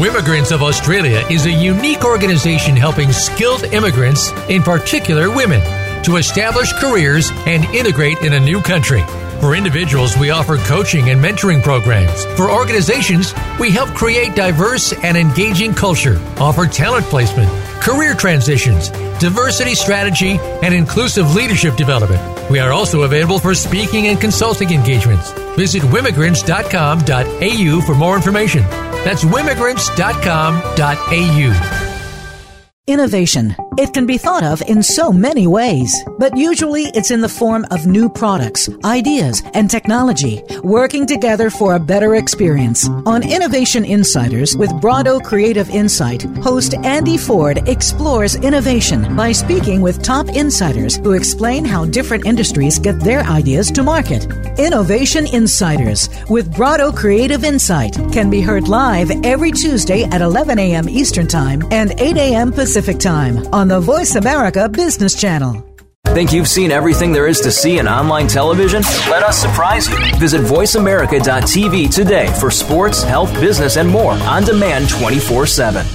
Wimmigrants 0.00 0.50
of 0.50 0.62
Australia 0.62 1.26
is 1.30 1.44
a 1.44 1.52
unique 1.52 2.06
organization 2.06 2.74
helping 2.74 3.12
skilled 3.12 3.64
immigrants, 3.64 4.30
in 4.48 4.62
particular 4.62 5.28
women, 5.28 5.60
to 6.04 6.16
establish 6.16 6.72
careers 6.80 7.30
and 7.46 7.66
integrate 7.66 8.22
in 8.22 8.32
a 8.32 8.40
new 8.40 8.62
country. 8.62 9.02
For 9.42 9.54
individuals, 9.54 10.16
we 10.16 10.30
offer 10.30 10.56
coaching 10.56 11.10
and 11.10 11.22
mentoring 11.22 11.62
programs. 11.62 12.24
For 12.36 12.50
organizations, 12.50 13.34
we 13.60 13.70
help 13.70 13.90
create 13.90 14.34
diverse 14.34 14.94
and 15.02 15.18
engaging 15.18 15.74
culture, 15.74 16.18
offer 16.38 16.66
talent 16.66 17.04
placement, 17.06 17.50
career 17.82 18.14
transitions, 18.14 18.88
diversity 19.18 19.74
strategy, 19.74 20.38
and 20.62 20.72
inclusive 20.72 21.34
leadership 21.34 21.76
development. 21.76 22.22
We 22.50 22.58
are 22.60 22.72
also 22.72 23.02
available 23.02 23.38
for 23.38 23.54
speaking 23.54 24.06
and 24.06 24.18
consulting 24.20 24.70
engagements. 24.70 25.32
Visit 25.56 25.82
wimmigrants.com.au 25.82 27.80
for 27.82 27.94
more 27.94 28.16
information. 28.16 28.62
That's 29.04 29.24
wimmigrants.com.au. 29.24 31.88
Innovation. 32.86 33.56
It 33.78 33.94
can 33.94 34.04
be 34.04 34.18
thought 34.18 34.42
of 34.42 34.60
in 34.68 34.82
so 34.82 35.10
many 35.10 35.46
ways, 35.46 35.94
but 36.18 36.36
usually 36.36 36.84
it's 36.94 37.10
in 37.10 37.22
the 37.22 37.28
form 37.28 37.64
of 37.70 37.86
new 37.86 38.10
products, 38.10 38.68
ideas, 38.84 39.42
and 39.54 39.70
technology 39.70 40.42
working 40.62 41.06
together 41.06 41.48
for 41.48 41.74
a 41.74 41.80
better 41.80 42.16
experience. 42.16 42.86
On 43.06 43.22
Innovation 43.22 43.86
Insiders 43.86 44.58
with 44.58 44.68
Brado 44.72 45.24
Creative 45.24 45.70
Insight, 45.70 46.24
host 46.42 46.74
Andy 46.84 47.16
Ford 47.16 47.66
explores 47.66 48.34
innovation 48.36 49.16
by 49.16 49.32
speaking 49.32 49.80
with 49.80 50.02
top 50.02 50.28
insiders 50.28 50.96
who 50.96 51.12
explain 51.12 51.64
how 51.64 51.86
different 51.86 52.26
industries 52.26 52.78
get 52.78 53.00
their 53.00 53.20
ideas 53.20 53.70
to 53.70 53.82
market. 53.82 54.26
Innovation 54.58 55.26
Insiders 55.28 56.10
with 56.28 56.52
Brado 56.52 56.94
Creative 56.94 57.42
Insight 57.42 57.94
can 58.12 58.28
be 58.28 58.42
heard 58.42 58.68
live 58.68 59.10
every 59.24 59.50
Tuesday 59.50 60.04
at 60.04 60.20
11 60.20 60.58
a.m. 60.58 60.90
Eastern 60.90 61.26
Time 61.26 61.62
and 61.70 61.98
8 61.98 62.18
a.m. 62.18 62.52
Pacific 62.52 62.98
Time 62.98 63.38
on 63.52 63.61
the 63.68 63.80
Voice 63.80 64.14
America 64.14 64.68
Business 64.68 65.14
Channel. 65.14 65.66
Think 66.06 66.32
you've 66.32 66.48
seen 66.48 66.70
everything 66.70 67.12
there 67.12 67.26
is 67.26 67.40
to 67.40 67.50
see 67.50 67.78
in 67.78 67.88
online 67.88 68.26
television? 68.26 68.82
Let 69.08 69.22
us 69.22 69.38
surprise 69.38 69.88
you. 69.88 69.96
Visit 70.18 70.42
VoiceAmerica.tv 70.42 71.94
today 71.94 72.32
for 72.38 72.50
sports, 72.50 73.02
health, 73.02 73.32
business, 73.40 73.76
and 73.76 73.88
more 73.88 74.12
on 74.12 74.44
demand 74.44 74.90
24 74.90 75.46
7. 75.46 75.86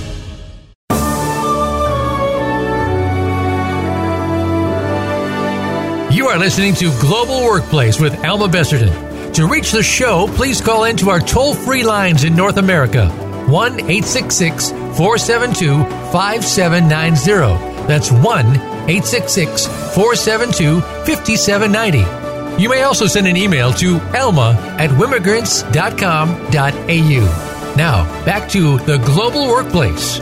You 6.12 6.28
are 6.28 6.40
listening 6.40 6.74
to 6.76 6.90
Global 7.00 7.44
Workplace 7.46 8.00
with 8.00 8.26
Alma 8.26 8.48
Besserdin. 8.48 9.34
To 9.34 9.48
reach 9.48 9.72
the 9.72 9.84
show, 9.84 10.28
please 10.36 10.62
call 10.62 10.86
into 10.86 11.10
our 11.10 11.20
toll 11.20 11.54
free 11.54 11.84
lines 11.84 12.24
in 12.24 12.36
North 12.36 12.58
America 12.58 13.27
1 13.48 13.74
866 13.74 14.72
472 14.72 15.84
5790. 16.12 17.88
That's 17.88 18.12
1 18.12 18.26
866 18.26 19.66
472 19.96 20.82
5790. 20.82 22.62
You 22.62 22.70
may 22.70 22.84
also 22.84 23.06
send 23.06 23.28
an 23.28 23.38
email 23.38 23.72
to 23.74 24.00
elma 24.16 24.56
at 24.80 24.90
wimmigrants.com.au. 24.90 27.74
Now, 27.78 28.26
back 28.26 28.50
to 28.50 28.80
the 28.80 28.98
global 28.98 29.48
workplace. 29.48 30.20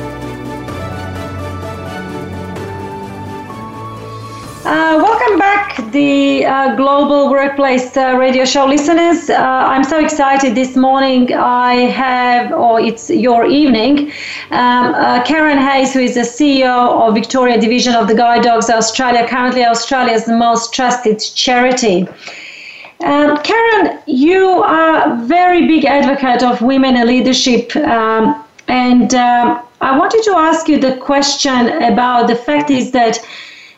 Uh, 4.65 4.99
welcome 4.99 5.37
back, 5.37 5.91
the 5.91 6.43
uh, 6.43 6.75
Global 6.75 7.29
Workplace 7.29 7.95
uh, 7.95 8.15
Radio 8.17 8.45
Show 8.45 8.65
listeners. 8.65 9.29
Uh, 9.29 9.35
I'm 9.35 9.83
so 9.83 10.03
excited 10.03 10.55
this 10.55 10.75
morning. 10.75 11.31
I 11.31 11.73
have, 11.91 12.51
or 12.51 12.79
it's 12.79 13.11
your 13.11 13.45
evening, 13.45 14.11
um, 14.49 14.95
uh, 14.95 15.21
Karen 15.23 15.59
Hayes, 15.59 15.93
who 15.93 15.99
is 15.99 16.15
the 16.15 16.21
CEO 16.21 17.07
of 17.07 17.13
Victoria 17.13 17.61
Division 17.61 17.93
of 17.93 18.07
the 18.07 18.15
Guide 18.15 18.41
Dogs 18.41 18.71
Australia, 18.71 19.27
currently 19.27 19.63
Australia's 19.63 20.27
most 20.27 20.73
trusted 20.73 21.19
charity. 21.19 22.07
Um, 23.01 23.37
Karen, 23.43 23.99
you 24.07 24.63
are 24.63 25.11
a 25.13 25.25
very 25.27 25.67
big 25.67 25.85
advocate 25.85 26.41
of 26.41 26.59
women 26.63 26.95
in 26.97 27.05
leadership. 27.05 27.75
Um, 27.75 28.43
and 28.67 29.13
um, 29.13 29.61
I 29.81 29.95
wanted 29.95 30.23
to 30.23 30.31
ask 30.31 30.67
you 30.67 30.79
the 30.79 30.97
question 30.97 31.83
about 31.83 32.25
the 32.27 32.35
fact 32.35 32.71
is 32.71 32.89
that 32.93 33.19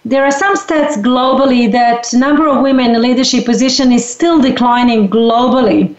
there 0.10 0.24
are 0.24 0.32
some 0.32 0.56
stats 0.56 0.96
globally 0.96 1.70
that 1.72 2.13
number 2.13 2.48
of 2.48 2.62
women 2.62 2.96
in 2.96 3.02
leadership 3.02 3.43
position 3.46 3.91
is 3.91 4.08
still 4.08 4.41
declining 4.41 5.10
globally. 5.10 5.93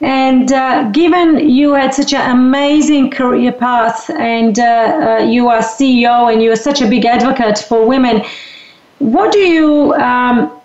And 0.00 0.50
uh, 0.50 0.90
given 0.92 1.50
you 1.50 1.74
had 1.74 1.92
such 1.92 2.14
an 2.14 2.30
amazing 2.30 3.10
career 3.10 3.52
path 3.52 4.08
and 4.08 4.58
uh, 4.58 4.62
uh, 4.64 5.18
you 5.24 5.48
are 5.48 5.58
CEO 5.58 6.32
and 6.32 6.42
you 6.42 6.50
are 6.50 6.56
such 6.56 6.80
a 6.80 6.88
big 6.88 7.04
advocate 7.04 7.58
for 7.58 7.86
women, 7.86 8.24
what 8.98 9.30
do 9.30 9.40
you 9.40 9.92
um, 9.94 10.58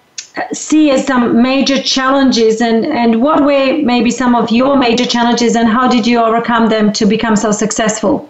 see 0.53 0.89
as 0.91 1.05
some 1.05 1.41
major 1.41 1.81
challenges 1.81 2.62
and, 2.62 2.86
and 2.86 3.21
what 3.21 3.43
were 3.43 3.77
maybe 3.84 4.10
some 4.10 4.36
of 4.36 4.51
your 4.51 4.77
major 4.77 5.05
challenges 5.05 5.58
and 5.58 5.67
how 5.67 5.89
did 5.89 6.08
you 6.08 6.17
overcome 6.17 6.69
them 6.69 6.93
to 6.93 7.05
become 7.05 7.36
so 7.36 7.51
successful? 7.51 8.29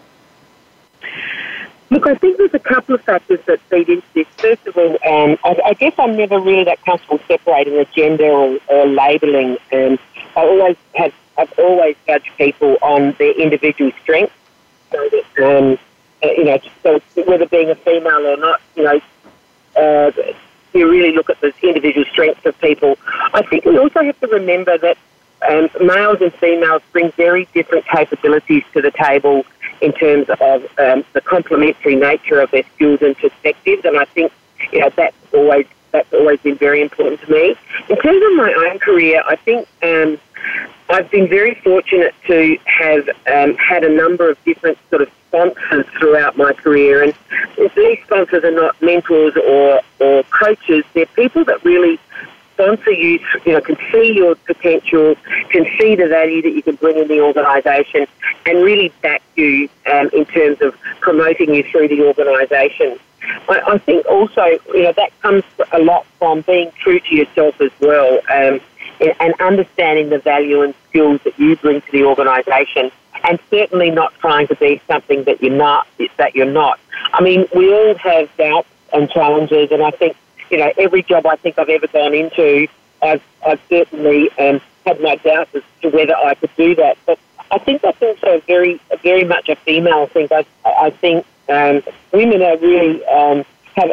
Look, 1.95 2.07
I 2.07 2.15
think 2.15 2.37
there's 2.37 2.53
a 2.53 2.59
couple 2.59 2.93
of 2.93 3.01
factors 3.03 3.39
that 3.45 3.61
feed 3.69 3.87
into 3.87 4.05
this. 4.13 4.27
First 4.35 4.67
of 4.67 4.75
all, 4.75 4.91
um, 5.07 5.37
I, 5.45 5.57
I, 5.67 5.73
guess 5.75 5.93
I'm 5.97 6.17
never 6.17 6.41
really 6.41 6.65
that 6.65 6.83
comfortable 6.83 7.21
separating 7.25 7.77
a 7.77 7.85
gender 7.85 8.25
or, 8.25 8.59
or 8.67 8.85
labelling. 8.85 9.57
Um, 9.71 9.97
I 10.35 10.41
always 10.41 10.75
have, 10.95 11.13
I've 11.37 11.57
always 11.57 11.95
judged 12.05 12.29
people 12.37 12.77
on 12.81 13.15
their 13.17 13.31
individual 13.39 13.93
strengths. 14.03 14.35
So 14.91 15.09
that, 15.09 15.57
um, 15.57 15.79
uh, 16.21 16.27
you 16.33 16.43
know, 16.43 16.59
so 16.83 16.99
whether 17.23 17.45
being 17.45 17.69
a 17.69 17.75
female 17.75 18.27
or 18.27 18.35
not, 18.35 18.59
you 18.75 18.83
know, 18.83 18.99
uh, 19.77 20.11
you 20.73 20.91
really 20.91 21.13
look 21.13 21.29
at 21.29 21.39
the 21.39 21.53
individual 21.63 22.05
strengths 22.11 22.45
of 22.45 22.59
people. 22.59 22.97
I 23.33 23.41
think 23.41 23.63
we 23.63 23.77
also 23.77 24.03
have 24.03 24.19
to 24.19 24.27
remember 24.27 24.77
that 24.77 24.97
um, 25.49 25.69
males 25.79 26.17
and 26.19 26.33
females 26.33 26.81
bring 26.91 27.11
very 27.13 27.47
different 27.53 27.85
capabilities 27.87 28.63
to 28.73 28.81
the 28.81 28.91
table 28.91 29.45
in 29.81 29.93
terms 29.93 30.27
of 30.29 30.63
um, 30.77 31.03
the 31.13 31.21
complementary 31.21 31.95
nature 31.95 32.39
of 32.39 32.51
their 32.51 32.63
skills 32.75 33.01
and 33.01 33.17
perspectives, 33.17 33.85
and 33.85 33.97
I 33.97 34.05
think 34.05 34.31
you 34.71 34.79
know 34.79 34.89
that's 34.95 35.15
always 35.33 35.65
that's 35.91 36.11
always 36.13 36.39
been 36.41 36.57
very 36.57 36.81
important 36.81 37.21
to 37.21 37.31
me. 37.31 37.55
In 37.89 37.97
terms 37.97 38.23
of 38.25 38.35
my 38.35 38.53
own 38.69 38.79
career, 38.79 39.23
I 39.25 39.35
think 39.35 39.67
um, 39.81 40.17
I've 40.89 41.09
been 41.09 41.27
very 41.27 41.55
fortunate 41.55 42.13
to 42.27 42.57
have 42.65 43.07
um, 43.31 43.55
had 43.55 43.83
a 43.83 43.89
number 43.89 44.29
of 44.29 44.43
different 44.43 44.77
sort 44.89 45.01
of 45.01 45.09
sponsors 45.27 45.85
throughout 45.97 46.37
my 46.37 46.53
career, 46.53 47.03
and 47.03 47.13
these 47.75 47.99
sponsors 48.03 48.43
are 48.43 48.51
not 48.51 48.79
mentors 48.81 49.35
or 49.37 49.81
or 49.99 50.23
coaches; 50.23 50.83
they're 50.93 51.05
people 51.07 51.45
that 51.45 51.63
really 51.63 51.99
sponsor 52.55 52.91
you, 52.91 53.19
you 53.45 53.53
know, 53.53 53.61
can 53.61 53.77
see 53.91 54.13
your 54.13 54.35
potential, 54.35 55.15
can 55.49 55.65
see 55.77 55.95
the 55.95 56.07
value 56.07 56.41
that 56.41 56.51
you 56.51 56.63
can 56.63 56.75
bring 56.75 56.97
in 56.97 57.07
the 57.07 57.21
organisation, 57.21 58.07
and 58.45 58.63
really 58.63 58.91
back 59.01 59.21
you 59.35 59.69
um, 59.91 60.09
in 60.13 60.25
terms 60.25 60.61
of 60.61 60.75
promoting 61.01 61.53
you 61.53 61.63
through 61.63 61.89
the 61.89 62.05
organisation. 62.05 62.97
I, 63.49 63.61
I, 63.67 63.77
think 63.79 64.05
also, 64.05 64.43
you 64.73 64.83
know, 64.83 64.93
that 64.93 65.21
comes 65.21 65.43
a 65.71 65.79
lot 65.79 66.05
from 66.19 66.41
being 66.41 66.71
true 66.81 66.99
to 66.99 67.15
yourself 67.15 67.59
as 67.59 67.71
well, 67.81 68.19
um, 68.29 68.59
and 69.19 69.33
understanding 69.41 70.09
the 70.09 70.19
value 70.19 70.61
and 70.61 70.73
skills 70.89 71.19
that 71.25 71.37
you 71.37 71.55
bring 71.57 71.81
to 71.81 71.91
the 71.91 72.05
organisation, 72.05 72.91
and 73.23 73.39
certainly 73.49 73.91
not 73.91 74.13
trying 74.19 74.47
to 74.47 74.55
be 74.55 74.81
something 74.87 75.23
that 75.25 75.41
you're 75.41 75.55
not. 75.55 75.87
That 76.17 76.35
you're 76.35 76.45
not. 76.45 76.79
I 77.11 77.21
mean, 77.21 77.47
we 77.55 77.73
all 77.73 77.95
have 77.95 78.29
doubts 78.37 78.69
and 78.93 79.09
challenges, 79.09 79.71
and 79.71 79.83
I 79.83 79.91
think 79.91 80.15
you 80.55 80.61
know, 80.61 80.71
every 80.77 81.03
job 81.03 81.25
I 81.25 81.35
think 81.35 81.59
I've 81.59 81.67
ever 81.67 81.87
gone 81.87 82.13
into, 82.13 82.65
I've, 83.01 83.21
I've 83.45 83.59
certainly 83.67 84.31
um, 84.39 84.61
had 84.85 85.01
my 85.01 85.17
doubts 85.17 85.53
as 85.53 85.63
to 85.81 85.89
whether 85.89 86.15
I 86.15 86.33
could 86.35 86.55
do 86.55 86.73
that. 86.75 86.97
But 87.05 87.19
I 87.51 87.57
think 87.57 87.81
that's 87.81 88.01
also 88.01 88.39
very, 88.47 88.79
very 89.03 89.25
much 89.25 89.49
a 89.49 89.57
female 89.57 90.07
thing. 90.07 90.29
I, 90.31 90.45
I 90.63 90.91
think 90.91 91.25
um, 91.49 91.83
women 92.13 92.41
are 92.41 92.55
really 92.57 93.05
um, 93.07 93.43
have 93.75 93.91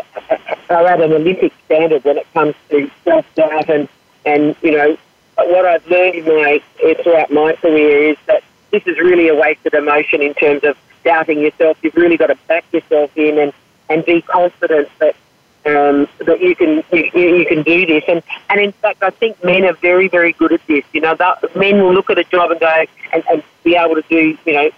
are 0.70 0.87
at 0.87 1.01
an 1.01 1.12
Olympic 1.12 1.53
standard 1.64 2.05
when 2.05 2.18
it 2.18 2.33
comes 2.33 2.55
to 2.70 2.88
self 3.03 3.27
doubt 3.35 3.68
and 3.68 3.88
and 4.25 4.55
you 4.62 4.70
know 4.70 4.96
what 5.37 5.66
I've 5.66 5.85
learned 5.88 6.14
in 6.14 6.25
my 6.25 6.62
throughout 7.03 7.33
my 7.33 7.55
career 7.55 8.11
is 8.11 8.16
that 8.27 8.44
this 8.70 8.87
is 8.87 8.96
really 8.98 9.27
a 9.27 9.35
wasted 9.35 9.75
emotion 9.75 10.22
in 10.22 10.33
terms 10.35 10.62
of 10.62 10.77
doubting 11.05 11.40
yourself. 11.40 11.77
You've 11.83 11.96
really 11.96 12.16
got 12.16 12.29
to 12.29 12.37
back 12.46 12.64
yourself 12.72 13.11
in 13.16 13.38
and 13.40 13.53
and 13.88 14.05
be 14.05 14.22
confident 14.22 14.88
that 15.01 15.16
um, 15.64 16.09
that 16.27 16.40
you 16.40 16.57
can 16.57 16.83
you, 16.92 17.11
you, 17.14 17.46
can 17.46 17.62
do 17.62 17.87
this. 17.87 18.05
And 18.09 18.22
and 18.51 18.61
in 18.61 18.72
fact, 18.72 19.03
I 19.03 19.11
think 19.11 19.42
men 19.44 19.64
are 19.64 19.75
very 19.75 20.09
very 20.09 20.33
good 20.33 20.53
at 20.53 20.66
this. 20.66 20.85
You 20.92 21.01
know, 21.01 21.14
that 21.14 21.57
men 21.57 21.83
will 21.83 21.94
look 21.94 22.11
at 22.11 22.18
a 22.18 22.25
job 22.25 22.51
and 22.51 22.61
go 22.61 22.85
and, 23.12 23.22
and 23.31 23.42
be 23.62 23.77
able 23.77 23.94
to 23.94 24.03
do 24.09 24.37
you 24.44 24.53
know 24.53 24.70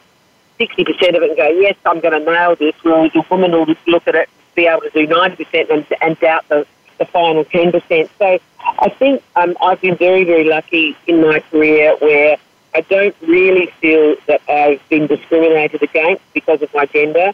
sixty 0.58 0.84
percent 0.84 1.16
of 1.16 1.22
it 1.22 1.30
and 1.30 1.36
go, 1.36 1.48
yes, 1.48 1.76
I'm 1.86 2.00
going 2.00 2.18
to 2.18 2.30
nail 2.30 2.56
this. 2.56 2.74
Whereas 2.82 3.12
a 3.14 3.24
woman 3.30 3.52
will 3.52 3.74
look 3.86 4.06
at 4.06 4.14
it, 4.14 4.28
be 4.54 4.66
able 4.66 4.82
to 4.82 4.90
do 4.90 5.06
ninety 5.06 5.44
percent 5.44 5.70
and 5.70 5.86
and 6.02 6.18
doubt 6.20 6.46
the 6.48 6.66
the 6.98 7.06
final 7.06 7.44
ten 7.44 7.72
percent. 7.72 8.10
So 8.18 8.38
I 8.60 8.88
think 8.90 9.22
um, 9.36 9.56
I've 9.62 9.80
been 9.80 9.96
very 9.96 10.24
very 10.24 10.44
lucky 10.44 10.96
in 11.06 11.22
my 11.22 11.40
career 11.40 11.96
where. 11.98 12.36
I 12.76 12.80
don't 12.80 13.14
really 13.22 13.66
feel 13.80 14.16
that 14.26 14.40
I've 14.48 14.80
been 14.88 15.06
discriminated 15.06 15.80
against 15.80 16.24
because 16.32 16.60
of 16.60 16.74
my 16.74 16.86
gender. 16.86 17.32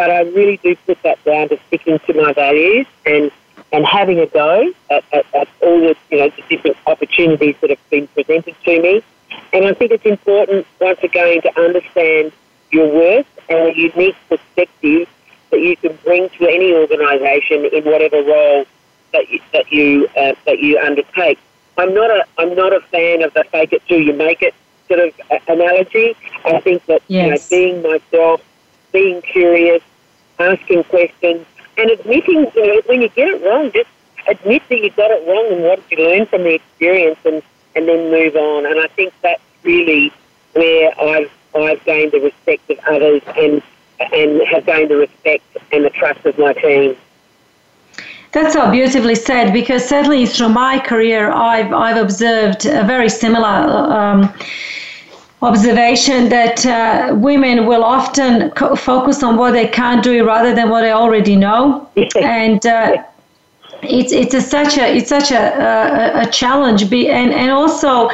But 0.00 0.10
I 0.10 0.20
really 0.22 0.56
do 0.56 0.74
put 0.86 1.02
that 1.02 1.22
down 1.24 1.50
to 1.50 1.58
sticking 1.66 1.98
to 1.98 2.14
my 2.14 2.32
values 2.32 2.86
and 3.04 3.30
and 3.70 3.84
having 3.84 4.18
a 4.18 4.24
go 4.24 4.72
at, 4.88 5.04
at, 5.12 5.26
at 5.34 5.46
all 5.60 5.78
the 5.78 5.94
you 6.10 6.16
know 6.16 6.30
the 6.30 6.42
different 6.48 6.78
opportunities 6.86 7.54
that 7.60 7.68
have 7.68 7.90
been 7.90 8.06
presented 8.08 8.56
to 8.64 8.80
me. 8.80 9.02
And 9.52 9.66
I 9.66 9.74
think 9.74 9.90
it's 9.90 10.06
important 10.06 10.66
once 10.80 11.00
again 11.02 11.42
to 11.42 11.60
understand 11.60 12.32
your 12.70 12.88
worth 12.90 13.26
and 13.50 13.58
a 13.68 13.78
unique 13.78 14.16
perspective 14.30 15.06
that 15.50 15.60
you 15.60 15.76
can 15.76 15.98
bring 16.02 16.30
to 16.30 16.48
any 16.48 16.72
organisation 16.72 17.66
in 17.66 17.84
whatever 17.84 18.22
role 18.22 18.64
that 19.12 19.28
you, 19.28 19.40
that 19.52 19.70
you 19.70 20.08
uh, 20.16 20.32
that 20.46 20.60
you 20.60 20.78
undertake. 20.78 21.38
I'm 21.76 21.92
not 21.92 22.10
a 22.10 22.24
I'm 22.38 22.54
not 22.56 22.72
a 22.72 22.80
fan 22.80 23.22
of 23.22 23.34
the 23.34 23.44
fake 23.52 23.74
it 23.74 23.82
till 23.86 24.00
you 24.00 24.14
make 24.14 24.40
it 24.40 24.54
sort 24.88 25.00
of 25.00 25.12
uh, 25.30 25.52
analogy. 25.52 26.16
I 26.46 26.58
think 26.60 26.86
that 26.86 27.02
yes. 27.08 27.22
you 27.22 27.30
know 27.30 27.38
being 27.50 27.82
myself 27.82 28.40
being 28.92 29.22
curious, 29.22 29.82
asking 30.40 30.84
questions, 30.84 31.46
and 31.76 31.90
admitting, 31.90 32.50
you 32.54 32.66
know, 32.66 32.80
when 32.86 33.02
you 33.02 33.08
get 33.10 33.28
it 33.28 33.42
wrong, 33.44 33.70
just 33.72 33.88
admit 34.28 34.62
that 34.68 34.78
you 34.78 34.90
got 34.90 35.10
it 35.10 35.26
wrong 35.26 35.52
and 35.52 35.62
what 35.62 35.82
you 35.90 35.96
learn 35.98 36.26
from 36.26 36.42
the 36.42 36.54
experience 36.54 37.18
and, 37.24 37.42
and 37.74 37.88
then 37.88 38.10
move 38.10 38.36
on. 38.36 38.66
And 38.66 38.80
I 38.80 38.86
think 38.88 39.12
that's 39.22 39.42
really 39.62 40.12
where 40.52 40.92
I've, 41.00 41.30
I've 41.54 41.84
gained 41.84 42.12
the 42.12 42.20
respect 42.20 42.68
of 42.70 42.78
others 42.80 43.22
and, 43.36 43.62
and 44.12 44.42
have 44.48 44.66
gained 44.66 44.90
the 44.90 44.96
respect 44.96 45.44
and 45.72 45.84
the 45.84 45.90
trust 45.90 46.24
of 46.26 46.38
my 46.38 46.52
team. 46.52 46.96
That's 48.32 48.52
so 48.52 48.70
beautifully 48.70 49.16
said 49.16 49.52
because 49.52 49.84
certainly 49.84 50.24
through 50.26 50.50
my 50.50 50.78
career, 50.78 51.32
I've, 51.32 51.72
I've 51.72 51.96
observed 51.96 52.64
a 52.64 52.84
very 52.84 53.08
similar 53.08 53.46
um, 53.46 54.32
observation 55.42 56.28
that 56.28 56.66
uh, 56.66 57.14
women 57.14 57.66
will 57.66 57.84
often 57.84 58.50
co- 58.50 58.76
focus 58.76 59.22
on 59.22 59.36
what 59.36 59.52
they 59.52 59.66
can't 59.66 60.02
do 60.02 60.26
rather 60.26 60.54
than 60.54 60.68
what 60.68 60.82
they 60.82 60.92
already 60.92 61.36
know, 61.36 61.88
and 62.20 62.66
uh, 62.66 63.02
it's 63.82 64.12
it's 64.12 64.34
a, 64.34 64.40
such 64.40 64.76
a 64.78 64.96
it's 64.96 65.08
such 65.08 65.30
a 65.32 65.40
a, 65.40 66.22
a 66.22 66.30
challenge. 66.30 66.88
Be, 66.90 67.08
and 67.08 67.32
and 67.32 67.50
also. 67.50 68.10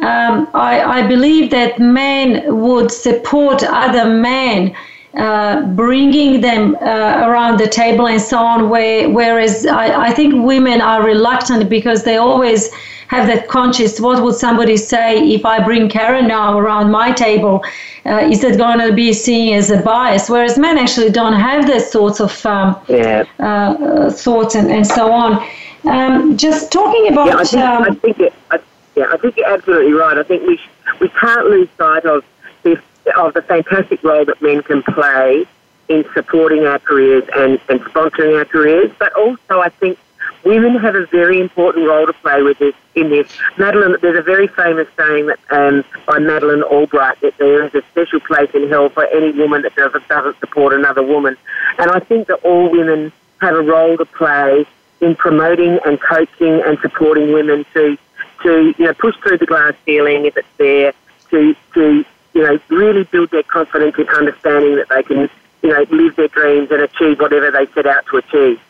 Um, 0.00 0.48
I, 0.54 0.82
I 0.82 1.06
believe 1.06 1.52
that 1.52 1.78
men 1.78 2.42
would 2.62 2.90
support 2.90 3.62
other 3.62 4.06
men 4.12 4.74
uh, 5.16 5.62
bringing 5.76 6.40
them 6.40 6.74
uh, 6.80 7.28
around 7.28 7.60
the 7.60 7.68
table 7.68 8.08
and 8.08 8.20
so 8.20 8.38
on. 8.38 8.68
Where, 8.70 9.08
whereas 9.08 9.64
I, 9.66 10.06
I 10.06 10.10
think 10.12 10.44
women 10.44 10.80
are 10.80 11.04
reluctant 11.04 11.70
because 11.70 12.02
they 12.02 12.16
always 12.16 12.70
have 13.08 13.26
that 13.26 13.48
conscious 13.48 14.00
what 14.00 14.22
would 14.22 14.34
somebody 14.34 14.76
say 14.76 15.18
if 15.18 15.44
I 15.44 15.62
bring 15.62 15.88
Karen 15.88 16.26
now 16.26 16.58
around 16.58 16.90
my 16.90 17.12
table? 17.12 17.64
Uh, 18.06 18.28
is 18.30 18.42
that 18.42 18.58
going 18.58 18.78
to 18.80 18.92
be 18.92 19.12
seen 19.12 19.54
as 19.54 19.70
a 19.70 19.80
bias? 19.80 20.28
Whereas 20.28 20.58
men 20.58 20.78
actually 20.78 21.10
don't 21.10 21.32
have 21.34 21.66
those 21.66 21.90
sorts 21.90 22.20
of 22.20 22.44
um, 22.46 22.76
yeah. 22.88 23.24
uh, 23.38 24.10
thoughts 24.10 24.54
and, 24.54 24.70
and 24.70 24.86
so 24.86 25.12
on. 25.12 25.46
Um, 25.84 26.36
just 26.36 26.72
talking 26.72 27.08
about. 27.12 27.26
Yeah, 27.26 27.36
I 27.36 27.44
think, 27.44 27.64
um, 27.64 27.82
I 27.82 27.94
think 27.94 28.20
it, 28.20 28.32
I, 28.50 28.58
yeah, 28.96 29.06
I 29.10 29.16
think 29.16 29.36
you're 29.36 29.48
absolutely 29.48 29.92
right. 29.92 30.16
I 30.18 30.22
think 30.22 30.46
we, 30.46 30.56
sh- 30.56 30.70
we 31.00 31.08
can't 31.10 31.46
lose 31.46 31.68
sight 31.76 32.04
of 32.04 32.24
the, 32.62 32.80
of 33.16 33.34
the 33.34 33.42
fantastic 33.42 34.02
role 34.02 34.24
that 34.24 34.40
men 34.40 34.62
can 34.62 34.82
play 34.82 35.46
in 35.88 36.04
supporting 36.14 36.64
our 36.64 36.78
careers 36.78 37.24
and, 37.36 37.60
and 37.68 37.80
sponsoring 37.80 38.36
our 38.38 38.44
careers. 38.44 38.90
But 38.98 39.12
also, 39.14 39.60
I 39.60 39.68
think 39.68 39.98
women 40.44 40.76
have 40.76 40.94
a 40.94 41.06
very 41.06 41.40
important 41.40 41.86
role 41.86 42.06
to 42.06 42.12
play 42.12 42.42
with 42.42 42.58
this 42.58 42.74
in 42.94 43.10
this. 43.10 43.28
Madeleine, 43.58 43.96
there's 44.00 44.18
a 44.18 44.22
very 44.22 44.46
famous 44.48 44.88
saying 44.96 45.30
um, 45.50 45.84
by 46.06 46.18
Madeleine 46.18 46.62
Albright 46.62 47.20
that 47.20 47.36
there 47.38 47.64
is 47.64 47.74
a 47.74 47.82
special 47.90 48.20
place 48.20 48.50
in 48.54 48.68
hell 48.68 48.88
for 48.88 49.06
any 49.06 49.32
woman 49.32 49.62
that 49.62 49.74
doesn't, 49.74 50.06
doesn't 50.08 50.38
support 50.40 50.72
another 50.72 51.02
woman. 51.02 51.36
And 51.78 51.90
I 51.90 52.00
think 52.00 52.28
that 52.28 52.40
all 52.44 52.70
women 52.70 53.12
have 53.40 53.54
a 53.54 53.62
role 53.62 53.96
to 53.96 54.04
play 54.04 54.66
in 55.00 55.16
promoting 55.16 55.78
and 55.84 56.00
coaching 56.00 56.62
and 56.64 56.78
supporting 56.80 57.32
women 57.32 57.66
to 57.74 57.98
to 58.42 58.74
you 58.78 58.84
know 58.84 58.94
push 58.94 59.16
through 59.22 59.38
the 59.38 59.46
glass 59.46 59.74
ceiling 59.84 60.26
if 60.26 60.36
it's 60.36 60.48
there, 60.58 60.92
to 61.30 61.54
to 61.74 62.04
you 62.34 62.42
know, 62.42 62.58
really 62.68 63.04
build 63.04 63.30
their 63.30 63.44
confidence 63.44 63.96
in 63.96 64.08
understanding 64.08 64.76
that 64.76 64.88
they 64.88 65.02
can, 65.02 65.30
you 65.62 65.70
know, 65.70 65.84
live 65.90 66.16
their 66.16 66.28
dreams 66.28 66.70
and 66.70 66.82
achieve 66.82 67.20
whatever 67.20 67.50
they 67.50 67.66
set 67.72 67.86
out 67.86 68.04
to 68.06 68.16
achieve. 68.16 68.60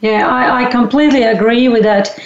Yeah, 0.00 0.26
I, 0.28 0.64
I 0.64 0.70
completely 0.70 1.22
agree 1.22 1.68
with 1.68 1.82
that. 1.82 2.18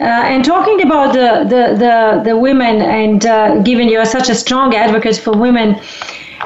Uh, 0.00 0.04
and 0.04 0.44
talking 0.44 0.82
about 0.82 1.12
the, 1.12 1.44
the, 1.44 1.76
the, 1.76 2.22
the 2.30 2.36
women 2.36 2.80
and 2.82 3.26
uh, 3.26 3.60
given 3.62 3.88
you 3.88 3.98
are 3.98 4.06
such 4.06 4.28
a 4.28 4.34
strong 4.34 4.74
advocate 4.74 5.16
for 5.16 5.32
women, 5.36 5.80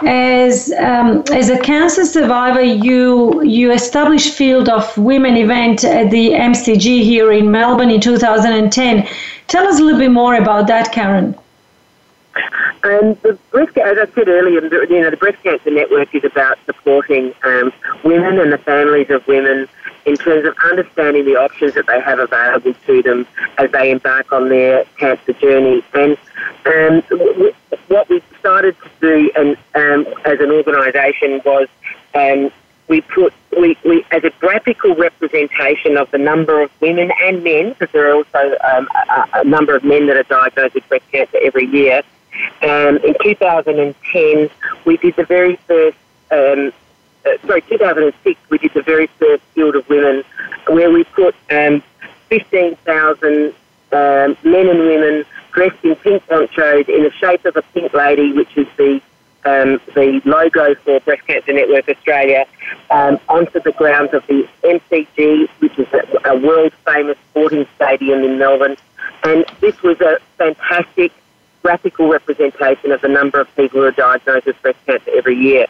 as 0.06 0.72
um, 0.72 1.22
as 1.30 1.50
a 1.50 1.58
cancer 1.58 2.04
survivor, 2.04 2.62
you 2.62 3.42
you 3.42 3.70
established 3.72 4.34
field 4.34 4.68
of 4.68 4.96
women 4.96 5.36
event 5.36 5.84
at 5.84 6.10
the 6.10 6.30
MCG 6.30 7.02
here 7.02 7.30
in 7.32 7.50
Melbourne 7.50 7.90
in 7.90 8.00
2010. 8.00 9.06
Tell 9.48 9.66
us 9.66 9.78
a 9.78 9.82
little 9.82 10.00
bit 10.00 10.10
more 10.10 10.34
about 10.34 10.66
that, 10.68 10.92
Karen. 10.92 11.36
And 12.84 13.16
the 13.22 13.38
breast, 13.50 13.76
as 13.78 13.96
I 13.96 14.12
said 14.12 14.28
earlier, 14.28 14.60
you 14.60 15.00
know, 15.00 15.10
the 15.10 15.16
Breast 15.16 15.42
Cancer 15.42 15.70
Network 15.70 16.12
is 16.14 16.24
about 16.24 16.58
supporting 16.66 17.32
um, 17.44 17.72
women 18.02 18.40
and 18.40 18.52
the 18.52 18.58
families 18.58 19.08
of 19.10 19.26
women 19.28 19.68
in 20.04 20.16
terms 20.16 20.46
of 20.46 20.56
understanding 20.64 21.24
the 21.24 21.36
options 21.36 21.74
that 21.74 21.86
they 21.86 22.00
have 22.00 22.18
available 22.18 22.74
to 22.86 23.02
them 23.02 23.26
as 23.58 23.70
they 23.70 23.92
embark 23.92 24.32
on 24.32 24.48
their 24.48 24.84
cancer 24.98 25.32
journey. 25.34 25.84
And 25.94 26.18
um, 26.66 27.02
what 27.86 28.08
we 28.08 28.20
started 28.40 28.76
to 28.82 28.90
do 29.00 29.30
and, 29.36 29.56
um, 29.76 30.12
as 30.24 30.40
an 30.40 30.50
organisation 30.50 31.40
was 31.44 31.68
um, 32.14 32.50
we 32.88 33.00
put 33.00 33.32
we, 33.58 33.76
we 33.84 34.04
as 34.10 34.24
a 34.24 34.30
graphical 34.40 34.94
representation 34.94 35.96
of 35.96 36.10
the 36.10 36.18
number 36.18 36.60
of 36.60 36.70
women 36.80 37.10
and 37.22 37.44
men 37.44 37.70
because 37.70 37.90
there 37.92 38.10
are 38.10 38.16
also 38.16 38.56
um, 38.64 38.88
a, 39.08 39.28
a, 39.34 39.44
number 39.44 39.76
of 39.76 39.84
men 39.84 40.06
that 40.08 40.16
are 40.16 40.22
diagnosed 40.24 40.74
with 40.74 40.88
breast 40.88 41.04
cancer 41.12 41.38
every 41.42 41.66
year. 41.66 42.02
Um, 42.62 42.98
in 42.98 43.14
2010, 43.22 44.50
we 44.84 44.96
did 44.96 45.16
the 45.16 45.24
very 45.24 45.56
first 45.66 45.96
um, 46.30 46.72
uh, 47.24 47.30
sorry, 47.46 47.62
2006, 47.62 48.40
we 48.50 48.58
did 48.58 48.72
the 48.74 48.82
very 48.82 49.06
first 49.18 49.42
Field 49.54 49.76
of 49.76 49.88
Women, 49.88 50.24
where 50.66 50.90
we 50.90 51.04
put 51.04 51.34
um, 51.50 51.82
15,000 52.28 53.54
um, 53.92 54.36
men 54.42 54.68
and 54.68 54.78
women 54.78 55.24
dressed 55.52 55.84
in 55.84 55.94
pink 55.96 56.26
ponchos 56.26 56.88
in 56.88 57.02
the 57.02 57.12
shape 57.12 57.44
of 57.44 57.56
a 57.56 57.62
pink 57.74 57.92
lady, 57.92 58.32
which 58.32 58.56
is 58.56 58.66
the 58.76 59.00
um, 59.44 59.80
the 59.96 60.22
logo 60.24 60.72
for 60.76 61.00
Breast 61.00 61.26
Cancer 61.26 61.52
Network 61.52 61.88
Australia, 61.88 62.46
um, 62.90 63.18
onto 63.28 63.60
the 63.60 63.72
grounds 63.72 64.14
of 64.14 64.24
the 64.28 64.48
MCG, 64.62 65.48
which 65.58 65.76
is 65.80 65.88
a, 65.92 66.30
a 66.30 66.38
world 66.38 66.72
famous 66.86 67.18
sporting 67.30 67.66
stadium 67.74 68.22
in 68.22 68.38
Melbourne. 68.38 68.76
And 69.24 69.44
this 69.60 69.82
was 69.82 70.00
a 70.00 70.18
fantastic 70.38 71.10
graphical 71.62 72.08
representation 72.08 72.92
of 72.92 73.00
the 73.00 73.08
number 73.08 73.40
of 73.40 73.54
people 73.56 73.80
who 73.80 73.86
are 73.86 73.92
diagnosed 73.92 74.46
with 74.46 74.60
breast 74.62 74.78
cancer 74.86 75.10
every 75.14 75.36
year 75.36 75.66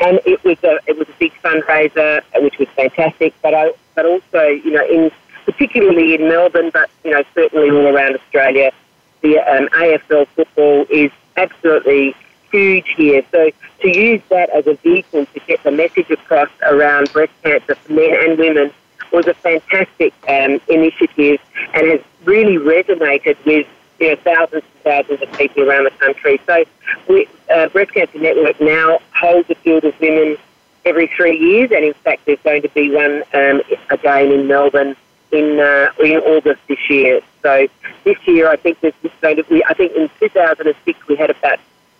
and 0.00 0.18
it 0.24 0.42
was 0.44 0.56
a 0.64 0.78
it 0.86 0.98
was 0.98 1.08
a 1.08 1.12
big 1.18 1.32
fundraiser, 1.44 2.22
which 2.36 2.58
was 2.58 2.68
fantastic. 2.68 3.34
But 3.42 3.54
I, 3.54 3.72
but 3.94 4.06
also, 4.06 4.46
you 4.46 4.72
know, 4.72 4.86
in 4.86 5.10
particularly 5.44 6.14
in 6.14 6.28
Melbourne, 6.28 6.70
but 6.72 6.90
you 7.04 7.10
know, 7.10 7.22
certainly 7.34 7.70
all 7.70 7.94
around 7.94 8.16
Australia, 8.16 8.72
the 9.20 9.38
um, 9.38 9.68
AFL 9.68 10.26
football 10.28 10.86
is 10.90 11.10
absolutely 11.36 12.14
huge 12.50 12.88
here. 12.96 13.22
So 13.30 13.50
to 13.82 13.88
use 13.88 14.22
that 14.30 14.50
as 14.50 14.66
a 14.66 14.74
vehicle 14.74 15.26
to 15.26 15.40
get 15.40 15.62
the 15.62 15.70
message 15.70 16.10
across 16.10 16.48
around 16.62 17.12
breast 17.12 17.32
cancer 17.42 17.74
for 17.74 17.92
men 17.92 18.10
and 18.28 18.38
women 18.38 18.72
was 19.12 19.26
a 19.26 19.34
fantastic 19.34 20.14
um, 20.28 20.60
initiative 20.68 21.40
and 21.74 21.88
has 21.88 22.00
really 22.24 22.56
resonated 22.56 23.36
with 23.44 23.66
you 24.00 24.08
know, 24.08 24.16
thousands 24.16 24.62
and 24.62 24.82
thousands 24.82 25.22
of 25.22 25.32
people 25.38 25.68
around 25.68 25.84
the 25.84 25.90
country. 25.90 26.40
So, 26.46 26.64
we, 27.08 27.28
uh, 27.54 27.68
Breast 27.68 27.92
Cancer 27.92 28.18
Network 28.18 28.60
now 28.60 28.98
holds 29.14 29.48
a 29.50 29.54
field 29.56 29.84
of 29.84 29.98
women 30.00 30.36
every 30.84 31.06
three 31.08 31.38
years, 31.38 31.70
and 31.70 31.84
in 31.84 31.94
fact, 31.94 32.24
there's 32.24 32.40
going 32.42 32.62
to 32.62 32.68
be 32.70 32.90
one 32.90 33.22
um, 33.34 33.60
again 33.90 34.32
in 34.32 34.46
Melbourne 34.46 34.96
in 35.32 35.60
uh, 35.60 35.90
in 36.00 36.16
August 36.18 36.60
this 36.68 36.90
year. 36.90 37.20
So 37.42 37.68
this 38.04 38.16
year, 38.26 38.48
I 38.48 38.56
think 38.56 38.80
there's 38.80 38.94
going 39.20 39.36
to 39.36 39.44
be. 39.44 39.64
I 39.64 39.74
think 39.74 39.92
in 39.92 40.10
2006 40.18 41.08
we 41.08 41.16
had 41.16 41.30
about 41.30 41.58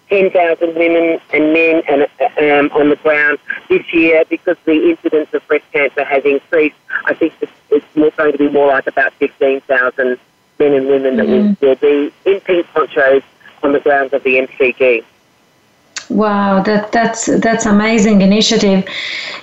10,000 0.09 0.75
women 0.75 1.21
and 1.33 1.53
men 1.53 1.83
and, 1.89 2.03
um, 2.03 2.77
on 2.77 2.91
the 2.91 2.97
ground 2.97 3.39
this 3.69 3.93
year 3.95 4.25
because 4.29 4.57
the 4.65 4.91
incidence 4.91 5.33
of 5.33 5.47
breast 5.47 5.65
cancer 5.73 6.05
has 6.05 6.25
increased. 6.25 6.77
I 7.05 7.15
think 7.15 7.33
it's, 7.41 7.97
more, 7.97 8.11
going 8.17 8.33
to 8.33 8.39
be 8.39 8.49
more 8.49 8.67
like 8.67 8.89
about 8.89 9.13
15,000 9.15 10.19
men 10.61 10.75
and 10.75 10.87
women 10.87 11.17
that 11.17 11.27
mm. 11.27 11.61
will, 11.61 11.69
will 11.69 11.77
be 11.77 12.13
in 12.27 12.41
pink 12.41 12.67
ponchos 12.73 13.23
on 13.63 13.73
the 13.73 13.81
grounds 13.81 14.13
of 14.13 14.23
the 14.23 14.37
MCG. 14.37 15.05
Wow, 16.09 16.63
that 16.63 16.93
that's 16.93 17.27
that's 17.41 17.67
amazing 17.67 18.21
initiative. 18.21 18.85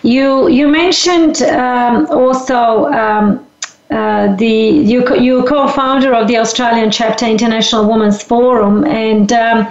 You 0.04 0.48
you 0.50 0.68
mentioned 0.68 1.42
um, 1.44 2.08
also 2.08 2.86
um, 2.88 3.48
uh, 3.90 4.36
the 4.36 4.56
you 4.92 5.00
you 5.16 5.44
co-founder 5.46 6.14
of 6.14 6.28
the 6.28 6.38
Australian 6.38 6.92
chapter 6.92 7.26
International 7.26 7.90
Women's 7.90 8.22
Forum 8.22 8.86
and. 8.86 9.32
Um, 9.32 9.68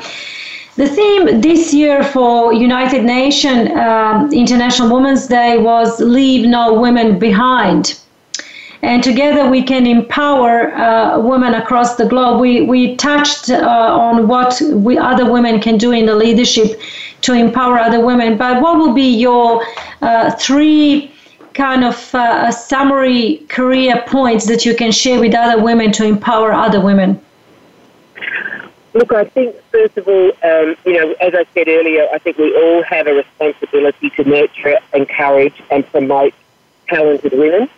the 0.76 0.86
theme 0.86 1.40
this 1.40 1.72
year 1.72 2.04
for 2.04 2.52
United 2.52 3.02
Nations 3.02 3.70
um, 3.70 4.30
International 4.30 4.94
Women's 4.94 5.26
Day 5.26 5.56
was 5.56 5.98
"Leave 6.00 6.46
No 6.46 6.78
Women 6.78 7.18
Behind." 7.18 7.98
And 8.82 9.02
together 9.02 9.48
we 9.48 9.62
can 9.62 9.86
empower 9.86 10.72
uh, 10.74 11.18
women 11.18 11.54
across 11.54 11.96
the 11.96 12.06
globe. 12.06 12.40
We, 12.40 12.62
we 12.62 12.96
touched 12.96 13.50
uh, 13.50 13.56
on 13.56 14.28
what 14.28 14.60
we, 14.60 14.98
other 14.98 15.30
women 15.30 15.60
can 15.60 15.78
do 15.78 15.92
in 15.92 16.06
the 16.06 16.14
leadership 16.14 16.80
to 17.22 17.32
empower 17.32 17.78
other 17.78 18.04
women, 18.04 18.36
but 18.36 18.62
what 18.62 18.76
will 18.76 18.92
be 18.92 19.16
your 19.16 19.64
uh, 20.02 20.30
three 20.32 21.12
kind 21.54 21.84
of 21.84 22.14
uh, 22.14 22.50
summary 22.50 23.38
career 23.48 24.04
points 24.06 24.46
that 24.46 24.66
you 24.66 24.76
can 24.76 24.92
share 24.92 25.18
with 25.18 25.34
other 25.34 25.62
women 25.62 25.90
to 25.92 26.04
empower 26.04 26.52
other 26.52 26.80
women? 26.80 27.20
Look, 28.92 29.12
I 29.12 29.24
think 29.24 29.56
first 29.72 29.96
of 29.98 30.08
all, 30.08 30.28
um, 30.42 30.76
you 30.84 30.94
know, 30.94 31.14
as 31.20 31.34
I 31.34 31.44
said 31.54 31.68
earlier, 31.68 32.08
I 32.12 32.18
think 32.18 32.38
we 32.38 32.54
all 32.54 32.82
have 32.84 33.06
a 33.06 33.14
responsibility 33.14 34.10
to 34.10 34.24
nurture, 34.24 34.78
encourage, 34.94 35.62
and 35.70 35.86
promote 35.86 36.32
talented 36.88 37.32
women 37.32 37.68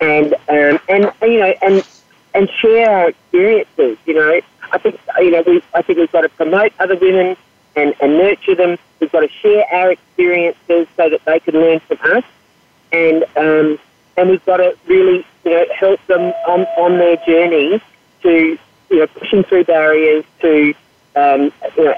and 0.00 0.34
um, 0.48 0.80
and 0.88 1.12
you 1.22 1.38
know 1.40 1.54
and 1.62 1.84
and 2.34 2.48
share 2.60 2.90
our 2.90 3.08
experiences. 3.10 3.98
You 4.06 4.14
know, 4.14 4.40
I 4.72 4.78
think 4.78 4.98
you 5.18 5.30
know 5.30 5.42
we 5.46 5.62
I 5.74 5.82
think 5.82 5.98
we've 5.98 6.12
got 6.12 6.22
to 6.22 6.28
promote 6.30 6.72
other 6.78 6.96
women 6.96 7.36
and, 7.76 7.94
and 8.00 8.16
nurture 8.16 8.54
them. 8.54 8.78
We've 9.00 9.12
got 9.12 9.20
to 9.20 9.28
share 9.28 9.64
our 9.72 9.92
experiences 9.92 10.88
so 10.96 11.08
that 11.08 11.20
they 11.24 11.40
can 11.40 11.54
learn 11.54 11.80
from 11.80 11.98
us, 12.16 12.24
and 12.92 13.24
um, 13.36 13.78
and 14.16 14.30
we've 14.30 14.44
got 14.44 14.58
to 14.58 14.76
really 14.86 15.24
you 15.44 15.50
know 15.50 15.64
help 15.74 16.04
them 16.06 16.32
on 16.46 16.62
on 16.78 16.98
their 16.98 17.16
journey 17.26 17.80
to 18.22 18.58
you 18.90 18.98
know 18.98 19.06
pushing 19.06 19.44
through 19.44 19.64
barriers 19.64 20.24
to 20.40 20.74
um, 21.16 21.52
you 21.76 21.84
know 21.84 21.96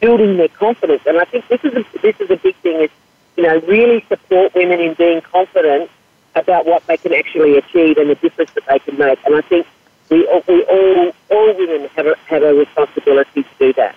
building 0.00 0.36
their 0.36 0.48
confidence. 0.48 1.02
And 1.06 1.18
I 1.18 1.24
think 1.24 1.48
this 1.48 1.64
is 1.64 1.74
a, 1.74 1.98
this 2.00 2.20
is 2.20 2.30
a 2.30 2.36
big 2.36 2.56
thing 2.56 2.80
is 2.80 2.90
you 3.36 3.42
know 3.44 3.60
really 3.60 4.04
support 4.08 4.54
women 4.54 4.80
in 4.80 4.94
being 4.94 5.20
confident 5.20 5.90
about 6.36 6.66
what 6.66 6.86
they 6.86 6.96
can 6.96 7.12
actually 7.12 7.56
achieve 7.56 7.96
and 7.96 8.10
the 8.10 8.14
difference 8.16 8.50
that 8.52 8.64
they 8.66 8.78
can 8.80 8.98
make. 8.98 9.18
And 9.24 9.34
I 9.36 9.40
think 9.42 9.66
we, 10.10 10.18
we 10.48 10.64
all, 10.64 11.12
all 11.30 11.54
women 11.54 11.88
have 11.96 12.06
a, 12.06 12.16
have 12.26 12.42
a 12.42 12.54
responsibility 12.54 13.42
to 13.42 13.48
do 13.58 13.72
that. 13.74 13.96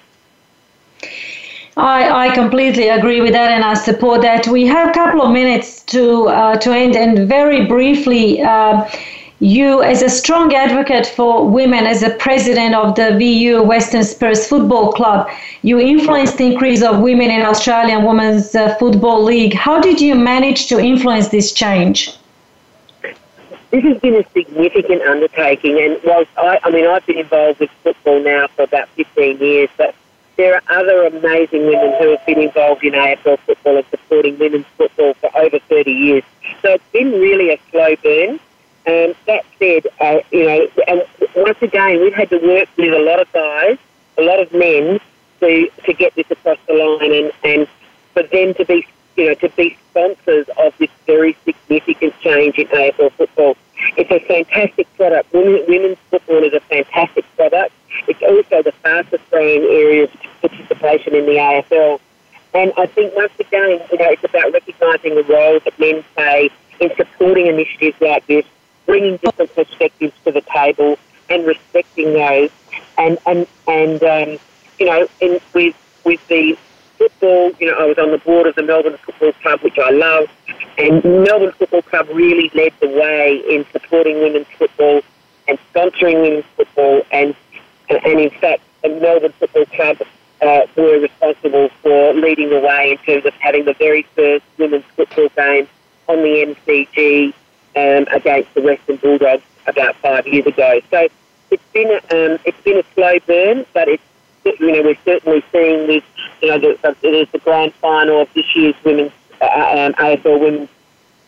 I, 1.78 2.30
I 2.30 2.34
completely 2.34 2.90
agree 2.90 3.22
with 3.22 3.34
that 3.34 3.52
and 3.52 3.64
I 3.64 3.76
support 3.76 4.22
that. 4.22 4.48
We 4.48 4.66
have 4.66 4.90
a 4.90 4.94
couple 4.94 5.22
of 5.22 5.32
minutes 5.32 5.84
to, 5.84 6.28
uh, 6.28 6.58
to 6.58 6.72
end, 6.72 6.96
and 6.96 7.28
very 7.28 7.68
briefly, 7.68 8.42
uh, 8.42 8.90
you, 9.40 9.84
as 9.84 10.02
a 10.02 10.10
strong 10.10 10.56
advocate 10.56 11.06
for 11.06 11.48
women, 11.48 11.86
as 11.86 12.02
a 12.02 12.10
president 12.16 12.74
of 12.74 12.96
the 12.96 13.16
VU 13.20 13.62
Western 13.62 14.04
Spurs 14.04 14.48
Football 14.48 14.92
Club, 14.94 15.30
you 15.62 15.80
influenced 15.80 16.40
the 16.40 16.46
increase 16.46 16.82
of 16.82 17.02
women 17.02 17.30
in 17.30 17.44
Australian 17.44 18.04
Women's 18.04 18.56
uh, 18.56 18.74
Football 18.80 19.24
League. 19.24 19.54
How 19.54 19.80
did 19.80 20.02
you 20.02 20.16
manage 20.16 20.66
to 20.70 20.80
influence 20.80 21.28
this 21.28 21.52
change? 21.52 22.18
This 23.78 23.94
has 23.94 24.02
been 24.02 24.16
a 24.16 24.28
significant 24.32 25.04
undertaking. 25.04 25.80
And 25.80 26.00
whilst 26.04 26.32
I, 26.36 26.60
I 26.64 26.72
mean, 26.72 26.88
I've 26.88 27.06
been 27.06 27.20
involved 27.20 27.60
with 27.60 27.70
football 27.84 28.24
now 28.24 28.48
for 28.48 28.64
about 28.64 28.90
15 28.90 29.38
years, 29.38 29.70
but 29.78 29.94
there 30.36 30.56
are 30.56 30.80
other 30.80 31.06
amazing 31.06 31.66
women 31.68 31.94
who 32.00 32.10
have 32.10 32.26
been 32.26 32.40
involved 32.40 32.84
in 32.84 32.94
AFL 32.94 33.38
football 33.40 33.78
and 33.78 33.86
supporting 33.92 34.40
women's 34.40 34.66
football 34.78 35.14
for 35.16 35.30
over 35.38 35.60
30 35.60 35.92
years. 35.92 36.24
So 36.64 36.74
it's 36.74 36.92
been 36.92 37.12
really 37.12 37.52
a 37.52 37.60
slow 37.70 37.96
burn. 37.98 38.40
Um, 38.88 39.14
that 39.28 39.44
said, 39.60 39.86
uh, 40.00 40.22
you 40.32 40.46
know, 40.46 40.68
and 40.88 41.04
once 41.36 41.62
again, 41.62 42.00
we've 42.02 42.14
had 42.14 42.30
to 42.30 42.38
work 42.38 42.70
with 42.78 42.94
a 42.94 43.04
lot 43.04 43.20
of 43.20 43.32
guys, 43.32 43.78
a 44.18 44.22
lot 44.22 44.40
of 44.40 44.52
men 44.54 45.00
to 45.42 45.70
to 45.86 45.94
get 45.94 46.16
this 46.16 46.32
across 46.32 46.58
the 46.68 46.74
line, 46.74 47.14
and, 47.14 47.32
and 47.44 47.68
for 48.14 48.24
them 48.24 48.54
to 48.54 48.66
be 48.66 48.88
you 49.18 49.26
know, 49.26 49.34
to 49.34 49.50
be 49.50 49.78
sponsors 49.90 50.48
of 50.58 50.78
this 50.78 50.92
very 51.06 51.36
significant 51.44 52.18
change 52.22 52.58
in 52.58 52.68
AFL 52.68 53.12
football. 53.14 53.58
It's 53.96 54.12
a 54.12 54.20
fantastic 54.20 54.94
product. 54.96 55.32
Women, 55.34 55.64
women's 55.68 55.98
football 56.10 56.44
is 56.44 56.54
a 56.54 56.60
fantastic 56.62 57.26
product. 57.36 57.74
It's 58.08 58.22
also 58.22 58.64
the 58.64 58.72
fastest 58.84 59.24
growing 59.30 59.64
area 59.64 60.04
of 60.04 60.12
participation 60.42 61.16
in 61.16 61.26
the 61.26 61.34
AFL. 61.34 62.00
And 62.54 62.74
I 62.78 62.86
think 62.88 63.16
once 63.16 63.34
again, 63.40 63.80
you 63.92 63.98
know, 63.98 64.10
it's 64.12 64.24
about 64.24 64.52
recognising 64.52 65.16
the 65.16 65.24
role 65.24 65.60
that 65.60 65.80
men 65.80 66.04
play 66.16 66.50
in 66.80 66.92
supporting 66.96 67.48
initiatives 67.48 68.00
like 68.02 68.26
this, 68.28 68.46
bringing 68.86 69.18
different 69.18 69.54
perspectives 69.56 70.14
to 70.26 70.32
the 70.32 70.42
table, 70.42 70.98
and 71.30 71.46
respecting 71.46 72.14
those. 72.14 72.50
And 72.98 73.18
and 73.26 73.48
and 73.68 74.04
um, 74.04 74.40
you 74.80 74.86
know, 74.86 75.08
in, 75.22 75.40
with 75.54 75.76
with 76.06 76.26
the 76.28 76.58
football, 76.98 77.52
you 77.60 77.68
know, 77.68 77.78
I 77.78 77.86
was 77.86 77.98
on 77.98 78.12
the 78.12 78.18
board 78.18 78.48
of 78.48 78.56
the 78.56 78.64
Melbourne 78.64 78.98
Football 78.98 79.34
Club, 79.34 79.62
which 79.62 79.78
I 79.78 79.92
love, 79.92 80.30
and 80.78 81.04
Melbourne 81.04 81.52
Football 81.54 81.82
Club 81.84 82.08
really 82.14 82.52
led 82.54 82.74
the 82.80 82.88
way 82.88 83.42
in 83.50 83.66
supporting 83.72 84.20
women's 84.20 84.48
football 84.58 85.02
and 85.48 85.58
sponsoring 85.74 86.22
women's 86.22 86.46
football, 86.56 87.02
and 87.12 87.36
and 87.90 88.20
in 88.20 88.30
fact, 88.30 88.62
the 88.84 88.90
Melbourne 88.90 89.34
Football 89.40 89.66
Club 89.68 89.98
uh, 90.42 90.62
were 90.76 91.00
responsible 91.00 91.70
for 91.82 92.14
leading 92.14 92.50
the 92.50 92.60
way 92.60 92.92
in 92.92 92.98
terms 93.00 93.26
of 93.26 93.34
having 93.36 93.66
the 93.66 93.74
very 93.74 94.04
first 94.16 94.44
women's 94.58 94.86
football 94.96 95.30
game 95.36 95.68
on 96.08 96.18
the 96.18 96.56
MCG 96.68 97.34
um, 97.76 98.08
against 98.14 98.54
the 98.54 98.62
Western 98.62 98.98
Bulldogs 98.98 99.44
about 99.66 99.96
five 99.96 100.28
years 100.28 100.46
ago. 100.46 100.80
So 100.92 101.08
it's 101.52 101.64
been 101.74 101.92
um, 101.92 102.40
it's 102.46 102.62
been 102.64 102.78
a 102.78 102.84
slow 102.94 103.18
burn, 103.26 103.66
but 103.74 103.88
it's 103.88 104.04
you 104.44 104.72
know 104.72 104.84
we're 104.84 104.98
certainly 105.06 105.44
seeing 105.52 105.88
this. 105.88 106.04
You 106.42 106.50
know, 106.50 106.60
the, 106.60 106.96
it 107.02 107.14
is 107.14 107.28
the 107.32 107.40
grand 107.40 107.74
final 107.76 108.22
of 108.22 108.34
this 108.34 108.56
year's 108.56 108.76
women's 108.84 109.12
uh, 109.42 109.46
um, 109.46 109.94
AFL 109.94 110.40
women's 110.40 110.70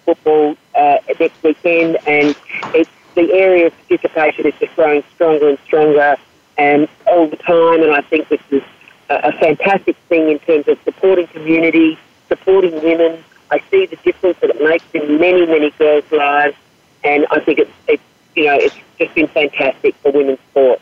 football 0.06 0.56
uh, 0.76 0.98
next 1.20 1.42
weekend, 1.44 1.98
and 2.08 2.36
it's 2.74 2.90
the 3.16 3.32
area 3.34 3.68
of 3.68 3.74
participation 3.88 4.48
is 4.48 4.54
just 4.60 4.76
growing 4.76 5.04
stronger 5.16 5.50
and 5.50 5.60
stronger 5.66 6.18
and 6.58 6.84
um, 6.84 6.90
all 7.08 7.28
the 7.28 7.38
time. 7.38 7.82
And 7.84 7.92
I 7.94 8.02
think 8.02 8.30
this 8.30 8.42
is 8.52 8.64
a, 9.10 9.16
a 9.30 9.32
fantastic 9.34 9.96
thing 10.08 10.30
in 10.30 10.40
terms 10.40 10.68
of 10.68 10.78
supporting 10.84 11.28
community, 11.28 11.98
supporting 12.28 12.82
women. 12.84 13.24
I 13.52 13.62
see 13.72 13.86
the 13.88 13.96
difference 13.98 14.38
that 14.42 14.52
it 14.52 14.62
makes 14.62 14.86
in 14.94 15.20
many, 15.20 15.46
many 15.46 15.72
girls' 15.72 16.12
lives, 16.12 16.56
and 17.04 17.26
I 17.32 17.40
think 17.40 17.60
it's, 17.60 17.72
it's 17.88 18.04
you 18.36 18.46
know, 18.46 18.56
it's 18.56 18.76
just 19.00 19.16
been 19.16 19.28
fantastic 19.28 19.96
for 19.98 20.12
women's 20.12 20.40
sport. 20.52 20.80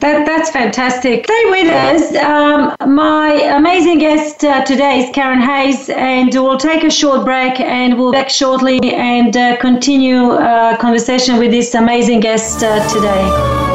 That, 0.00 0.24
that's 0.24 0.50
fantastic. 0.50 1.26
Stay 1.26 1.44
with 1.50 1.68
us. 1.70 2.16
Um, 2.16 2.74
my 2.94 3.32
amazing 3.32 3.98
guest 3.98 4.42
uh, 4.42 4.64
today 4.64 5.00
is 5.00 5.14
Karen 5.14 5.42
Hayes, 5.42 5.90
and 5.90 6.32
we'll 6.32 6.56
take 6.56 6.84
a 6.84 6.90
short 6.90 7.26
break 7.26 7.60
and 7.60 7.98
we'll 7.98 8.10
be 8.10 8.16
back 8.16 8.30
shortly 8.30 8.80
and 8.94 9.36
uh, 9.36 9.58
continue 9.58 10.30
uh, 10.30 10.78
conversation 10.78 11.36
with 11.36 11.50
this 11.50 11.74
amazing 11.74 12.20
guest 12.20 12.64
uh, 12.64 12.88
today. 12.88 13.70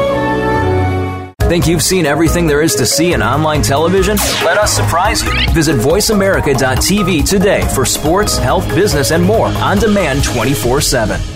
Think 1.48 1.68
you've 1.68 1.82
seen 1.82 2.06
everything 2.06 2.48
there 2.48 2.60
is 2.60 2.74
to 2.74 2.86
see 2.86 3.12
in 3.12 3.22
online 3.22 3.62
television? 3.62 4.16
Let 4.44 4.58
us 4.58 4.72
surprise 4.72 5.22
you. 5.22 5.30
Visit 5.52 5.76
VoiceAmerica.tv 5.76 7.28
today 7.28 7.68
for 7.72 7.84
sports, 7.84 8.36
health, 8.36 8.68
business, 8.74 9.12
and 9.12 9.22
more 9.22 9.46
on 9.46 9.78
demand 9.78 10.24
24 10.24 10.80
7. 10.80 11.35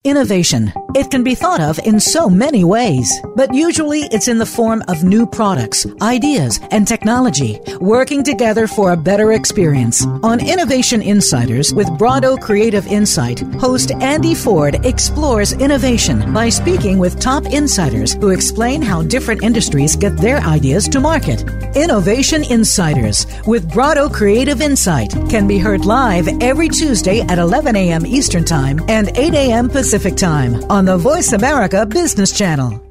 Innovation. 0.04 0.74
It 0.94 1.10
can 1.10 1.24
be 1.24 1.36
thought 1.36 1.62
of 1.62 1.80
in 1.80 2.02
so 2.02 2.30
many 2.30 2.66
ways, 2.66 3.10
but 3.36 3.54
usually 3.54 4.02
it's 4.12 4.28
in 4.28 4.38
the 4.38 4.46
form 4.46 4.84
of 4.90 5.06
new 5.06 5.26
products, 5.26 5.88
ideas, 6.02 6.60
and 6.70 6.86
technology 6.86 7.62
working 7.80 8.24
together 8.24 8.68
for 8.68 8.92
a 8.92 8.98
better 8.98 9.32
experience. 9.32 10.06
On 10.22 10.46
Innovation 10.46 11.02
Insiders 11.02 11.74
with 11.74 11.88
Brado 11.92 12.38
Creative 12.40 12.86
Insight, 12.88 13.40
host 13.60 13.92
Andy 14.02 14.36
Ford 14.36 14.86
explores 14.86 15.54
innovation 15.54 16.34
by 16.34 16.50
speaking 16.50 16.98
with 17.00 17.22
top 17.22 17.46
insiders 17.46 18.16
who 18.16 18.32
explain 18.32 18.82
how 18.82 19.02
different 19.02 19.44
industries 19.44 19.96
get 19.96 20.18
their 20.18 20.40
ideas 20.40 20.90
to 20.90 21.00
market. 21.00 21.44
Innovation 21.74 22.44
Insiders 22.52 23.26
with 23.48 23.72
Brado 23.72 24.12
Creative 24.12 24.60
Insight 24.60 25.12
can 25.30 25.48
be 25.48 25.58
heard 25.58 25.86
live 25.86 26.28
every 26.42 26.68
Tuesday 26.68 27.22
at 27.22 27.40
11 27.40 27.78
a.m. 27.78 28.06
Eastern 28.06 28.44
Time 28.44 28.82
and 28.90 29.10
8 29.16 29.34
a.m. 29.34 29.70
Pacific 29.70 30.18
Time 30.18 30.62
on 30.70 30.81
the 30.86 30.98
Voice 30.98 31.34
America 31.34 31.86
Business 31.86 32.32
Channel. 32.32 32.91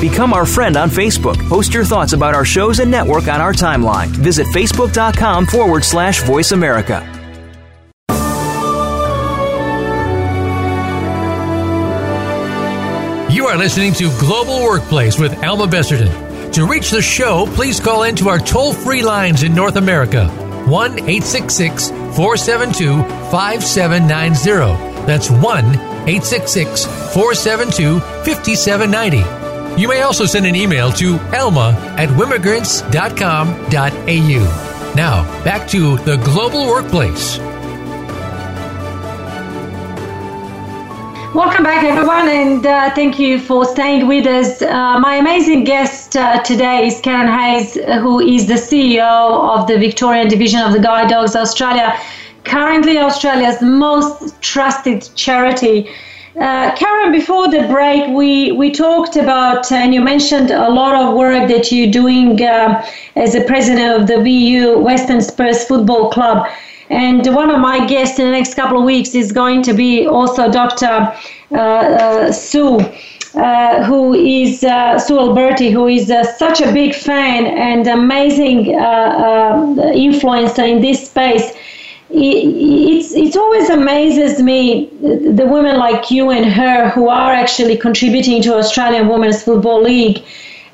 Become 0.00 0.32
our 0.32 0.46
friend 0.46 0.76
on 0.76 0.90
Facebook. 0.90 1.36
Post 1.48 1.74
your 1.74 1.84
thoughts 1.84 2.12
about 2.12 2.32
our 2.32 2.44
shows 2.44 2.78
and 2.78 2.88
network 2.88 3.26
on 3.26 3.40
our 3.40 3.52
timeline. 3.52 4.06
Visit 4.08 4.46
facebook.com 4.48 5.46
forward 5.46 5.84
slash 5.84 6.22
voice 6.22 6.52
America. 6.52 7.04
You 13.30 13.46
are 13.46 13.56
listening 13.56 13.92
to 13.94 14.08
Global 14.18 14.62
Workplace 14.62 15.18
with 15.18 15.42
Alma 15.44 15.66
Besserdin. 15.66 16.52
To 16.52 16.66
reach 16.66 16.90
the 16.90 17.02
show, 17.02 17.46
please 17.54 17.80
call 17.80 18.04
into 18.04 18.28
our 18.28 18.38
toll 18.38 18.72
free 18.72 19.02
lines 19.02 19.42
in 19.42 19.52
North 19.54 19.76
America 19.76 20.28
1 20.66 20.92
866 20.92 21.90
472 21.90 23.02
5790. 23.30 25.06
That's 25.06 25.30
1 25.30 25.42
866 25.44 26.84
472 27.14 28.00
5790 28.00 29.37
you 29.78 29.86
may 29.86 30.02
also 30.02 30.26
send 30.26 30.44
an 30.44 30.56
email 30.56 30.90
to 30.92 31.18
elma 31.32 31.72
at 31.96 32.08
wimmigrants.com.au. 32.10 34.94
Now, 34.96 35.44
back 35.44 35.68
to 35.68 35.96
the 35.98 36.16
global 36.16 36.66
workplace. 36.66 37.38
Welcome 41.34 41.62
back, 41.62 41.84
everyone, 41.84 42.28
and 42.28 42.66
uh, 42.66 42.90
thank 42.94 43.18
you 43.18 43.38
for 43.38 43.64
staying 43.64 44.08
with 44.08 44.26
us. 44.26 44.60
Uh, 44.60 44.98
my 44.98 45.16
amazing 45.16 45.62
guest 45.62 46.16
uh, 46.16 46.42
today 46.42 46.86
is 46.86 47.00
Karen 47.00 47.28
Hayes, 47.28 47.74
who 47.74 48.18
is 48.18 48.48
the 48.48 48.54
CEO 48.54 49.54
of 49.54 49.68
the 49.68 49.78
Victorian 49.78 50.26
division 50.26 50.60
of 50.60 50.72
the 50.72 50.80
Guide 50.80 51.10
Dogs 51.10 51.36
Australia, 51.36 51.96
currently 52.42 52.98
Australia's 52.98 53.62
most 53.62 54.40
trusted 54.40 55.08
charity. 55.14 55.88
Uh, 56.40 56.72
Karen, 56.76 57.10
before 57.10 57.48
the 57.48 57.66
break, 57.66 58.14
we, 58.14 58.52
we 58.52 58.70
talked 58.70 59.16
about, 59.16 59.72
and 59.72 59.92
you 59.92 60.00
mentioned 60.00 60.52
a 60.52 60.70
lot 60.70 60.94
of 60.94 61.16
work 61.16 61.48
that 61.48 61.72
you're 61.72 61.90
doing 61.90 62.40
uh, 62.40 62.86
as 63.16 63.34
a 63.34 63.42
president 63.42 64.00
of 64.00 64.06
the 64.06 64.22
VU 64.22 64.78
Western 64.78 65.20
Spurs 65.20 65.64
Football 65.64 66.10
Club. 66.10 66.46
And 66.90 67.26
one 67.34 67.50
of 67.50 67.58
my 67.58 67.84
guests 67.86 68.20
in 68.20 68.26
the 68.26 68.30
next 68.30 68.54
couple 68.54 68.78
of 68.78 68.84
weeks 68.84 69.16
is 69.16 69.32
going 69.32 69.62
to 69.62 69.72
be 69.72 70.06
also 70.06 70.48
Dr. 70.48 71.12
Uh, 71.50 71.56
uh, 71.56 72.32
Sue. 72.32 72.78
Uh, 73.34 73.84
who 73.84 74.14
is 74.14 74.64
uh, 74.64 74.98
Sue 74.98 75.18
Alberti, 75.18 75.70
who 75.70 75.86
is 75.86 76.10
uh, 76.10 76.24
such 76.24 76.62
a 76.62 76.72
big 76.72 76.94
fan 76.94 77.46
and 77.46 77.86
amazing 77.86 78.74
uh, 78.74 78.78
uh, 78.78 79.54
influencer 79.92 80.66
in 80.66 80.80
this 80.80 81.08
space 81.08 81.52
it's 82.10 83.12
it 83.14 83.36
always 83.36 83.68
amazes 83.68 84.42
me 84.42 84.86
the 85.00 85.46
women 85.46 85.76
like 85.76 86.10
you 86.10 86.30
and 86.30 86.46
her 86.46 86.88
who 86.88 87.08
are 87.08 87.32
actually 87.32 87.76
contributing 87.76 88.42
to 88.42 88.54
Australian 88.54 89.08
Women's 89.08 89.42
Football 89.42 89.82
League 89.82 90.24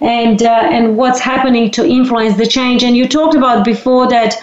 and 0.01 0.43
uh, 0.43 0.69
and 0.71 0.97
what's 0.97 1.21
happening 1.21 1.71
to 1.73 1.85
influence 1.85 2.37
the 2.37 2.47
change. 2.47 2.85
And 2.85 2.97
you 2.97 3.09
talked 3.09 3.35
about 3.35 3.65
before 3.65 4.09
that 4.11 4.37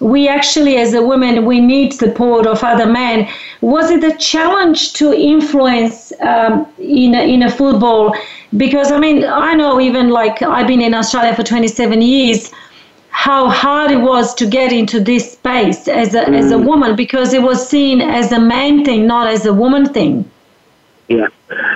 we 0.00 0.28
actually, 0.28 0.76
as 0.76 0.94
a 0.94 1.02
woman, 1.02 1.44
we 1.44 1.60
need 1.60 1.92
support 1.92 2.46
of 2.46 2.62
other 2.62 2.86
men. 2.86 3.28
Was 3.60 3.90
it 3.90 4.04
a 4.04 4.16
challenge 4.16 4.92
to 4.94 5.12
influence 5.12 6.12
um, 6.20 6.66
in 6.78 7.16
a, 7.16 7.22
in 7.22 7.42
a 7.42 7.50
football? 7.50 8.14
Because 8.56 8.92
I 8.92 8.98
mean, 9.00 9.24
I 9.24 9.54
know 9.54 9.80
even 9.80 10.10
like 10.10 10.40
I've 10.40 10.68
been 10.68 10.80
in 10.80 10.94
Australia 10.94 11.34
for 11.34 11.42
27 11.42 12.00
years 12.00 12.52
how 13.10 13.48
hard 13.48 13.90
it 13.90 14.00
was 14.00 14.34
to 14.36 14.46
get 14.46 14.72
into 14.72 15.00
this 15.00 15.32
space 15.32 15.88
as 15.88 16.14
a, 16.14 16.22
mm. 16.22 16.38
as 16.38 16.50
a 16.50 16.56
mm. 16.56 16.66
woman 16.66 16.96
because 16.96 17.32
it 17.32 17.42
was 17.42 17.66
seen 17.68 18.00
as 18.00 18.32
a 18.32 18.40
man 18.40 18.84
thing, 18.84 19.06
not 19.06 19.26
as 19.26 19.46
a 19.46 19.52
woman 19.52 19.92
thing. 19.92 20.30
Yeah. 21.08 21.28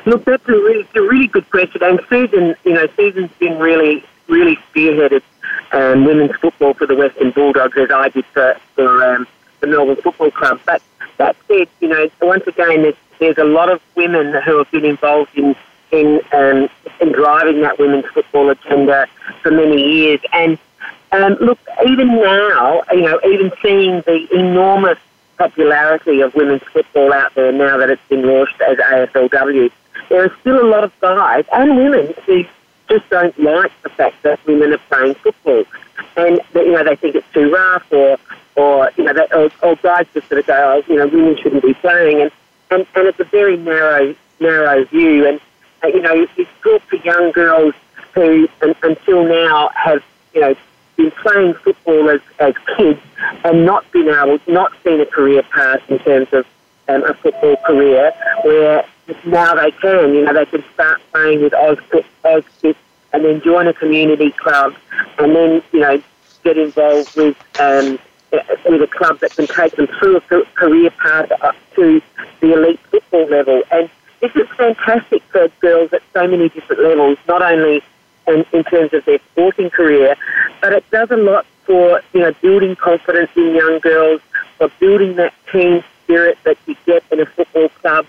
Look, 0.05 0.25
that's 0.25 0.47
a 0.49 0.53
really, 0.53 0.87
a 0.95 1.01
really 1.01 1.27
good 1.27 1.49
question. 1.51 1.83
And 1.83 2.01
Susan, 2.09 2.55
you 2.65 2.75
know, 2.75 2.87
Susan's 2.97 3.31
been 3.39 3.59
really, 3.59 4.05
really 4.29 4.57
spearheaded 4.57 5.23
um, 5.73 6.05
women's 6.05 6.37
football 6.37 6.75
for 6.75 6.87
the 6.87 6.95
Western 6.95 7.31
Bulldogs 7.31 7.77
as 7.79 7.91
I 7.91 8.11
did 8.11 8.27
for, 8.27 8.57
for 8.75 9.05
um, 9.05 9.27
the 9.61 9.67
Melbourne 9.69 9.97
Football 9.97 10.31
Club. 10.31 10.61
But 10.67 10.83
that 11.17 11.35
said, 11.49 11.69
you 11.81 11.89
know, 11.89 12.11
once 12.21 12.47
again, 12.47 12.83
there's, 12.83 12.95
there's 13.19 13.39
a 13.39 13.45
lot 13.45 13.71
of 13.71 13.81
women 13.95 14.35
who 14.43 14.59
have 14.59 14.71
been 14.71 14.85
involved 14.85 15.37
in 15.37 15.57
in, 15.93 16.21
um, 16.33 16.69
in 17.01 17.13
driving 17.13 17.61
that 17.61 17.79
women's 17.79 18.07
football 18.07 18.49
agenda 18.51 19.07
for 19.43 19.51
many 19.51 19.81
years. 19.81 20.21
And 20.33 20.59
um, 21.13 21.35
look, 21.41 21.59
even 21.87 22.09
now, 22.09 22.83
you 22.91 23.03
know, 23.03 23.21
even 23.25 23.53
seeing 23.63 24.01
the 24.03 24.27
enormous 24.33 24.99
popularity 25.39 26.21
of 26.21 26.35
women's 26.35 26.63
football 26.63 27.13
out 27.13 27.35
there 27.35 27.53
now 27.53 27.77
that 27.77 27.91
it's 27.91 28.09
been 28.09 28.27
launched 28.27 28.61
as 28.61 28.79
AFLW, 28.79 29.71
there 30.09 30.25
are 30.25 30.37
still 30.41 30.65
a 30.65 30.69
lot 30.69 30.85
of 30.85 30.93
guys 31.01 31.45
and 31.53 31.77
women 31.77 32.15
who 32.27 32.45
just 32.89 33.09
don't 33.11 33.39
like 33.39 33.73
the 33.83 33.89
fact 33.89 34.23
that 34.23 34.45
women 34.47 34.73
are 34.73 34.79
playing 34.89 35.15
football, 35.15 35.65
and 36.17 36.41
you 36.55 36.73
know 36.73 36.85
they 36.85 36.97
think 36.97 37.15
it's 37.15 37.33
too 37.33 37.51
rough, 37.51 37.91
or 37.93 38.19
or 38.57 38.91
you 38.97 39.05
know, 39.05 39.13
they, 39.15 39.27
or, 39.35 39.51
or 39.63 39.77
guys 39.77 40.07
just 40.13 40.29
sort 40.29 40.41
of 40.41 40.47
go, 40.47 40.83
oh, 40.87 40.93
you 40.93 40.99
know, 40.99 41.07
women 41.07 41.37
shouldn't 41.37 41.63
be 41.63 41.75
playing, 41.75 42.21
and 42.21 42.31
and, 42.71 42.87
and 42.95 43.07
it's 43.09 43.21
a 43.21 43.25
very 43.25 43.57
narrow 43.57 44.15
narrow 44.41 44.85
view, 44.87 45.27
and 45.27 45.41
uh, 45.83 45.89
you 45.89 46.03
know, 46.03 46.27
it's 46.37 46.51
good 46.61 46.83
for 46.83 46.97
young 46.97 47.33
girls 47.33 47.75
who 48.15 48.49
un, 48.61 48.75
until 48.83 49.27
now 49.27 49.71
have 49.75 50.03
you 50.35 50.41
know 50.41 50.55
been 51.03 51.11
playing 51.23 51.55
football 51.55 52.11
as, 52.11 52.21
as 52.39 52.55
kids 52.77 53.01
and 53.45 53.67
not 53.67 53.91
been 53.93 54.09
able, 54.09 54.39
not 54.47 54.73
seen 54.85 55.01
a 55.01 55.07
career 55.07 55.43
path 55.43 55.81
in 55.89 55.99
terms 56.01 56.29
of 56.33 56.47
um, 56.89 57.05
a 57.05 57.15
football 57.15 57.57
career, 57.67 58.13
where 58.45 58.85
now 59.27 59.55
they 59.55 59.71
can, 59.73 60.15
you 60.15 60.25
know, 60.25 60.33
they 60.33 60.47
can 60.47 60.65
start 60.75 61.01
playing 61.13 61.43
with 61.43 61.53
Auskick, 61.53 62.05
Auskick 62.25 62.77
and 63.13 63.25
then 63.25 63.41
join 63.43 63.67
a 63.67 63.75
community 63.75 64.31
club 64.33 64.75
and 65.19 65.35
then, 65.35 65.63
you 65.73 65.81
know, 65.81 66.03
get 66.45 66.57
involved 66.57 67.15
with 67.17 67.37
um, 67.61 67.99
with 68.65 68.81
a 68.81 68.87
club 68.87 69.19
that 69.21 69.31
can 69.37 69.47
take 69.47 69.77
them 69.77 69.87
through 69.99 70.17
a 70.17 70.21
career 70.55 70.91
path 70.91 71.31
up 71.43 71.55
to 71.75 72.01
the 72.41 72.55
elite 72.55 72.81
football 72.91 73.27
level. 73.27 73.63
And 73.71 73.91
this 74.21 74.35
is 74.35 74.49
fantastic 74.57 75.23
for 75.25 75.49
girls 75.61 75.93
at 75.93 76.03
so 76.15 76.27
many 76.27 76.49
different 76.49 76.83
levels, 76.83 77.19
not 77.29 77.43
only 77.43 77.83
in, 78.29 78.45
in 78.53 78.65
terms 78.65 78.93
of 78.93 79.05
their 79.05 79.19
sporting 79.33 79.71
career, 79.71 80.17
but 80.61 80.73
it 80.73 80.89
does 80.91 81.11
a 81.11 81.17
lot 81.17 81.47
for 81.65 82.01
you 82.13 82.21
know 82.21 82.33
building 82.41 82.77
confidence 82.77 83.31
in 83.37 83.55
young 83.55 83.79
girls, 83.81 84.21
for 84.59 84.69
building 84.81 85.17
that 85.17 85.33
team 85.51 85.83
spirit 86.05 86.39
that 86.45 86.59
you 86.67 86.77
get 86.87 87.03
in 87.11 87.21
a 87.21 87.27
football 87.27 87.69
club, 87.81 88.07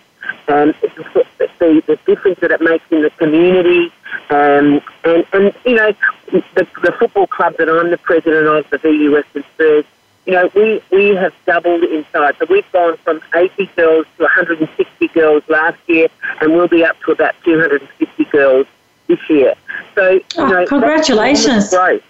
um, 0.48 0.74
the, 0.82 1.84
the, 1.88 2.00
difference 2.06 2.40
that 2.40 2.52
it 2.52 2.62
makes 2.62 2.84
in 2.92 3.02
the 3.02 3.10
community, 3.12 3.92
um, 4.30 4.82
and 5.04 5.26
and 5.34 5.54
you 5.66 5.76
know 5.76 5.94
the, 6.32 6.68
the 6.82 6.92
football 7.00 7.28
club 7.28 7.56
that 7.58 7.70
I'm 7.70 7.92
the 7.92 7.98
president 7.98 8.48
of, 8.48 8.70
the 8.70 8.78
VU 8.78 9.12
Western 9.14 9.44
Spurs. 9.54 9.86
You 10.26 10.34
know, 10.34 10.50
we, 10.56 10.82
we 10.90 11.10
have 11.16 11.34
doubled 11.46 11.84
in 11.84 12.06
size. 12.14 12.36
So 12.40 12.46
we've 12.50 12.70
gone 12.72 12.96
from 12.98 13.22
80 13.36 13.66
girls 13.76 14.06
to 14.18 14.24
160 14.24 15.08
girls 15.10 15.44
last 15.50 15.78
year, 15.88 16.08
and 16.40 16.54
we'll 16.54 16.70
be 16.70 16.86
up 16.86 16.96
to 17.02 17.12
about 17.12 17.36
250 17.44 18.24
girls 18.26 18.66
this 19.08 19.20
year. 19.30 19.54
So, 19.96 20.20
oh, 20.38 20.48
know, 20.48 20.66
congratulations. 20.66 21.70
Growth. 21.70 22.04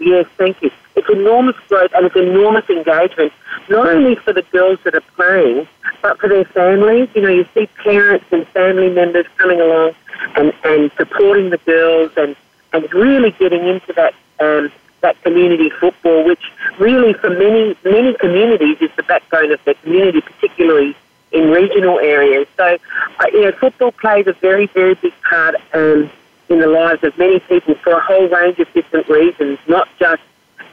Yes, 0.00 0.26
thank 0.36 0.62
you. 0.62 0.70
It's 0.96 1.08
enormous 1.08 1.56
growth 1.68 1.92
and 1.94 2.06
it's 2.06 2.16
enormous 2.16 2.68
engagement, 2.68 3.32
not 3.68 3.86
only 3.88 4.16
for 4.16 4.32
the 4.32 4.42
girls 4.42 4.78
that 4.84 4.94
are 4.94 5.00
playing, 5.16 5.68
but 6.02 6.18
for 6.18 6.28
their 6.28 6.44
families. 6.44 7.08
You 7.14 7.22
know, 7.22 7.28
you 7.28 7.46
see 7.54 7.66
parents 7.84 8.26
and 8.30 8.46
family 8.48 8.90
members 8.90 9.26
coming 9.36 9.60
along 9.60 9.94
and, 10.36 10.52
and 10.64 10.90
supporting 10.96 11.50
the 11.50 11.58
girls 11.58 12.12
and, 12.16 12.34
and 12.72 12.92
really 12.92 13.30
getting 13.32 13.66
into 13.66 13.92
that 13.94 14.14
um, 14.40 14.70
that 15.00 15.20
community 15.22 15.70
football, 15.70 16.24
which 16.24 16.52
really 16.78 17.12
for 17.12 17.30
many 17.30 17.76
many 17.84 18.14
communities 18.14 18.78
is 18.80 18.90
the 18.96 19.02
backbone 19.04 19.52
of 19.52 19.62
their 19.64 19.74
community, 19.74 20.20
particularly 20.20 20.96
in 21.30 21.50
regional 21.50 21.98
areas. 22.00 22.48
So, 22.56 22.78
uh, 23.20 23.26
you 23.32 23.42
know, 23.42 23.52
football 23.52 23.92
plays 23.92 24.26
a 24.26 24.32
very 24.32 24.66
very 24.66 24.94
big 24.94 25.12
part 25.22 25.54
um, 25.72 26.10
in 26.48 26.60
the 26.60 26.66
lives 26.66 27.02
of 27.04 27.16
many 27.18 27.40
people 27.40 27.74
for 27.76 27.92
a 27.92 28.00
whole 28.00 28.28
range 28.28 28.58
of 28.58 28.72
different 28.72 29.08
reasons, 29.08 29.58
not 29.66 29.88
just, 29.98 30.22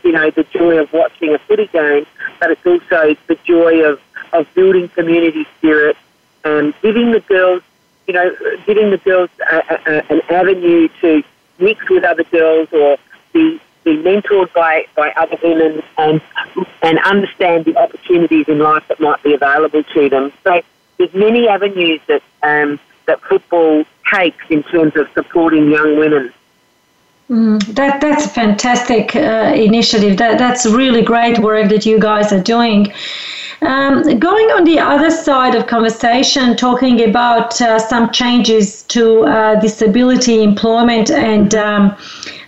you 0.04 0.12
know, 0.12 0.30
the 0.32 0.44
joy 0.46 0.78
of 0.78 0.92
watching 0.94 1.34
a 1.34 1.40
footy 1.40 1.68
game, 1.68 2.06
but 2.40 2.52
it's 2.52 2.66
also 2.66 3.16
the 3.28 3.38
joy 3.44 3.84
of, 3.84 4.00
of 4.34 4.48
building 4.54 4.88
community 4.90 5.46
spirit 5.58 5.98
and 6.44 6.74
giving 6.82 7.12
the 7.12 7.20
girls, 7.22 7.62
you 8.08 8.14
know, 8.14 8.36
giving 8.66 8.92
the 8.92 8.98
girls 8.98 9.30
a, 9.52 9.58
a, 9.58 10.14
an 10.14 10.22
avenue 10.30 10.88
to 11.02 11.24
mix 11.60 11.90
with 11.90 12.04
other 12.04 12.24
girls 12.26 12.70
or 12.72 12.98
be, 13.34 13.60
be 13.84 13.98
mentored 13.98 14.52
by, 14.54 14.86
by 14.96 15.12
other 15.12 15.38
women 15.44 15.82
and, 15.98 16.22
and 16.84 17.00
understand 17.00 17.66
the 17.66 17.76
opportunities 17.78 18.48
in 18.48 18.60
life 18.60 18.88
that 18.88 19.00
might 19.00 19.22
be 19.24 19.34
available 19.34 19.84
to 19.84 20.10
them. 20.10 20.32
So 20.44 20.62
there's 20.98 21.14
many 21.14 21.48
avenues 21.48 22.00
that 22.08 22.22
um, 22.44 22.80
that 23.06 23.22
football 23.22 23.84
takes 24.14 24.46
in 24.50 24.64
terms 24.64 24.96
of 24.96 25.08
supporting 25.14 25.70
young 25.70 25.98
women. 25.98 26.34
Mm, 27.30 27.60
that 27.74 28.02
that's 28.02 28.26
a 28.26 28.30
fantastic 28.30 29.16
uh, 29.16 29.52
initiative. 29.56 30.18
That 30.18 30.38
that's 30.38 30.66
really 30.66 31.02
great 31.02 31.40
work 31.40 31.70
that 31.70 31.86
you 31.86 32.00
guys 32.00 32.32
are 32.32 32.44
doing. 32.44 32.94
Um, 33.62 34.20
going 34.20 34.48
on 34.52 34.64
the 34.64 34.80
other 34.80 35.10
side 35.10 35.56
of 35.56 35.66
conversation, 35.66 36.56
talking 36.56 37.04
about 37.10 37.60
uh, 37.62 37.80
some 37.80 38.12
changes 38.12 38.84
to 38.84 39.22
uh, 39.22 39.60
disability 39.60 40.44
employment 40.44 41.10
and 41.10 41.56
um, 41.56 41.96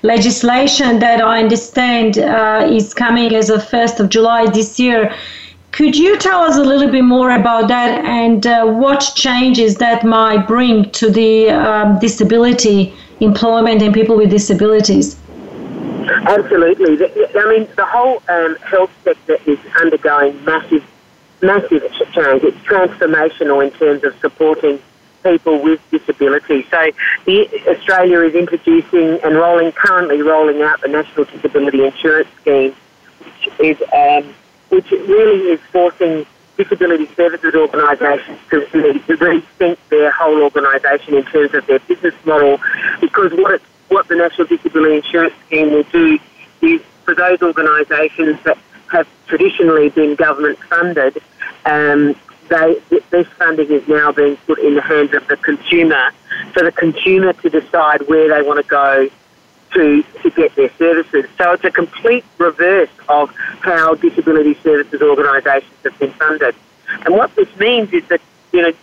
legislation 0.03 0.99
that 0.99 1.22
I 1.22 1.39
understand 1.39 2.20
uh, 2.20 2.68
is 2.70 2.93
coming 2.93 3.34
as 3.34 3.49
of 3.49 3.62
1st 3.64 3.99
of 3.99 4.10
July 4.10 4.49
this 4.51 4.80
year. 4.80 5.12
Could 5.78 5.95
you 5.95 6.17
tell 6.17 6.41
us 6.41 6.57
a 6.57 6.63
little 6.63 6.89
bit 6.89 7.03
more 7.03 7.30
about 7.30 7.67
that 7.67 8.03
and 8.03 8.47
uh, 8.47 8.65
what 8.65 9.11
changes 9.13 9.75
that 9.75 10.03
might 10.03 10.47
bring 10.47 10.89
to 10.93 11.11
the 11.11 11.51
um, 11.51 11.99
disability 11.99 12.95
employment 13.19 13.84
and 13.84 13.93
people 13.93 14.17
with 14.17 14.32
disabilities? 14.32 15.19
Absolutely. 16.09 16.93
I 16.95 17.45
mean, 17.47 17.69
the 17.75 17.86
whole 17.86 18.23
um, 18.28 18.55
health 18.55 18.89
sector 19.03 19.38
is 19.45 19.59
undergoing 19.80 20.43
massive, 20.45 20.84
massive 21.43 21.84
change. 22.11 22.41
It's 22.41 22.57
transformational 22.65 23.63
in 23.63 23.69
terms 23.78 24.03
of 24.03 24.17
supporting 24.19 24.82
people 25.21 25.61
with 25.61 25.80
disability. 25.91 26.65
So, 26.71 26.89
the, 27.25 27.47
Australia 27.67 28.21
is 28.21 28.34
introducing 28.34 29.19
and 29.23 29.36
rolling, 29.36 29.73
currently 29.73 30.23
rolling 30.23 30.63
out 30.63 30.82
the 30.82 30.88
National 30.88 31.25
Disability 31.25 31.86
Insurance 31.86 32.30
Scheme, 32.41 32.75
which 33.19 33.59
is 33.59 33.78
um, 33.93 34.34
which 34.70 34.89
really 34.91 35.49
is 35.49 35.59
forcing 35.72 36.26
disability 36.57 37.05
services 37.15 37.53
organisations 37.53 38.39
to 38.49 38.59
rethink 38.61 39.78
their 39.89 40.11
whole 40.11 40.41
organisation 40.41 41.13
in 41.15 41.24
terms 41.26 41.53
of 41.53 41.65
their 41.68 41.80
business 41.80 42.15
model, 42.26 42.59
because 42.99 43.32
what 43.34 43.53
it, 43.53 43.61
what 43.89 44.07
the 44.07 44.15
National 44.15 44.47
Disability 44.47 44.95
Insurance 44.95 45.34
Scheme 45.45 45.72
will 45.72 45.84
do 45.84 46.20
is 46.61 46.82
for 47.05 47.15
those 47.15 47.41
organisations 47.41 48.41
that 48.43 48.57
have 48.91 49.07
traditionally 49.28 49.89
been 49.89 50.15
government 50.15 50.57
funded, 50.63 51.22
um, 51.65 52.15
they, 52.49 52.82
this 53.11 53.28
funding 53.38 53.70
is 53.72 53.88
now 53.88 54.11
being 54.11 54.36
put 54.47 54.59
in 54.59 54.76
the 54.76 54.82
hands 54.82 55.13
of 55.13 55.28
the 55.28 55.38
consumer, 55.38 56.11
for 56.53 56.63
the 56.63 56.72
consumer 56.72 57.34
to 57.34 57.49
decide 57.49 58.07
where 58.07 58.30
they 58.30 58.41
want 58.45 58.61
to 58.61 58.68
go 58.68 59.09
to, 59.74 60.03
to 60.24 60.30
get 60.32 60.55
their 60.55 60.72
services. 60.78 61.26
So 61.38 61.53
it's 61.53 61.63
a 61.63 61.72
complete 61.72 62.24
reverse 62.38 62.89
of 63.09 63.30
how 63.61 63.95
disability 63.95 64.55
services 64.55 65.01
organisations 65.01 65.74
have 65.84 65.97
been 65.99 66.11
funded. 66.11 66.55
And 67.05 67.15
what 67.15 67.36
this 67.36 67.53
means 67.57 67.91
is 67.93 68.07
that, 68.07 68.22
you 68.51 68.61
know, 68.61 68.74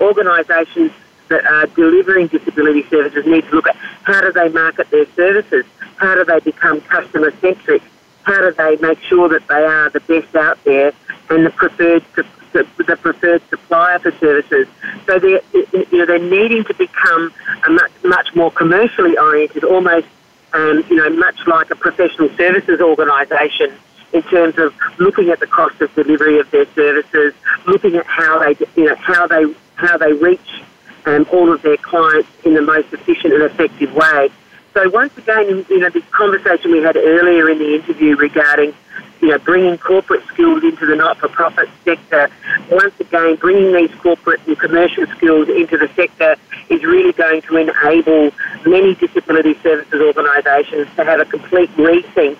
organisations 0.00 0.92
that 1.28 1.44
are 1.46 1.66
delivering 1.66 2.26
disability 2.26 2.84
services 2.88 3.24
need 3.26 3.44
to 3.48 3.54
look 3.54 3.68
at 3.68 3.76
how 3.76 4.20
do 4.20 4.32
they 4.32 4.48
market 4.48 4.90
their 4.90 5.06
services, 5.14 5.64
how 5.96 6.14
do 6.14 6.24
they 6.24 6.40
become 6.40 6.80
customer 6.82 7.32
centric, 7.40 7.82
how 8.24 8.40
do 8.40 8.52
they 8.52 8.76
make 8.76 9.00
sure 9.02 9.28
that 9.28 9.46
they 9.48 9.64
are 9.64 9.90
the 9.90 10.00
best 10.00 10.34
out 10.36 10.62
there 10.64 10.92
and 11.30 11.46
the 11.46 11.50
preferred 11.50 12.04
the 12.52 12.64
preferred 13.00 13.42
supplier 13.48 13.98
for 13.98 14.12
services. 14.12 14.66
So 15.06 15.18
they're, 15.18 15.40
you 15.54 15.98
know, 15.98 16.06
they're 16.06 16.18
needing 16.18 16.64
to 16.64 16.74
become 16.74 17.32
a 17.66 17.70
much, 17.70 17.92
much 18.04 18.34
more 18.34 18.50
commercially 18.50 19.16
oriented, 19.16 19.64
almost, 19.64 20.06
um, 20.54 20.84
you 20.88 20.96
know, 20.96 21.10
much 21.10 21.46
like 21.46 21.70
a 21.70 21.76
professional 21.76 22.28
services 22.36 22.80
organisation 22.80 23.72
in 24.12 24.22
terms 24.24 24.58
of 24.58 24.74
looking 24.98 25.30
at 25.30 25.40
the 25.40 25.46
cost 25.46 25.80
of 25.80 25.94
delivery 25.94 26.38
of 26.38 26.50
their 26.50 26.66
services, 26.74 27.34
looking 27.66 27.96
at 27.96 28.06
how 28.06 28.38
they, 28.38 28.54
you 28.76 28.84
know, 28.84 28.94
how 28.96 29.26
they, 29.26 29.44
how 29.76 29.96
they 29.96 30.12
reach 30.12 30.62
um, 31.06 31.26
all 31.32 31.52
of 31.52 31.62
their 31.62 31.78
clients 31.78 32.28
in 32.44 32.54
the 32.54 32.62
most 32.62 32.92
efficient 32.92 33.32
and 33.32 33.42
effective 33.42 33.92
way. 33.94 34.30
So 34.74 34.88
once 34.90 35.16
again, 35.18 35.64
you 35.68 35.78
know, 35.78 35.90
this 35.90 36.04
conversation 36.10 36.72
we 36.72 36.82
had 36.82 36.96
earlier 36.96 37.48
in 37.48 37.58
the 37.58 37.74
interview 37.74 38.16
regarding, 38.16 38.74
you 39.22 39.28
know, 39.28 39.38
bringing 39.38 39.78
corporate 39.78 40.26
skills 40.26 40.64
into 40.64 40.84
the 40.84 40.96
not-for-profit 40.96 41.68
sector, 41.84 42.28
once 42.70 42.98
again, 42.98 43.36
bringing 43.36 43.72
these 43.72 43.94
corporate 44.00 44.40
and 44.48 44.58
commercial 44.58 45.06
skills 45.16 45.48
into 45.48 45.78
the 45.78 45.88
sector 45.94 46.34
is 46.68 46.82
really 46.82 47.12
going 47.12 47.40
to 47.42 47.56
enable 47.56 48.32
many 48.66 48.96
disability 48.96 49.54
services 49.62 50.00
organisations 50.02 50.88
to 50.96 51.04
have 51.04 51.20
a 51.20 51.24
complete 51.24 51.70
rethink 51.76 52.36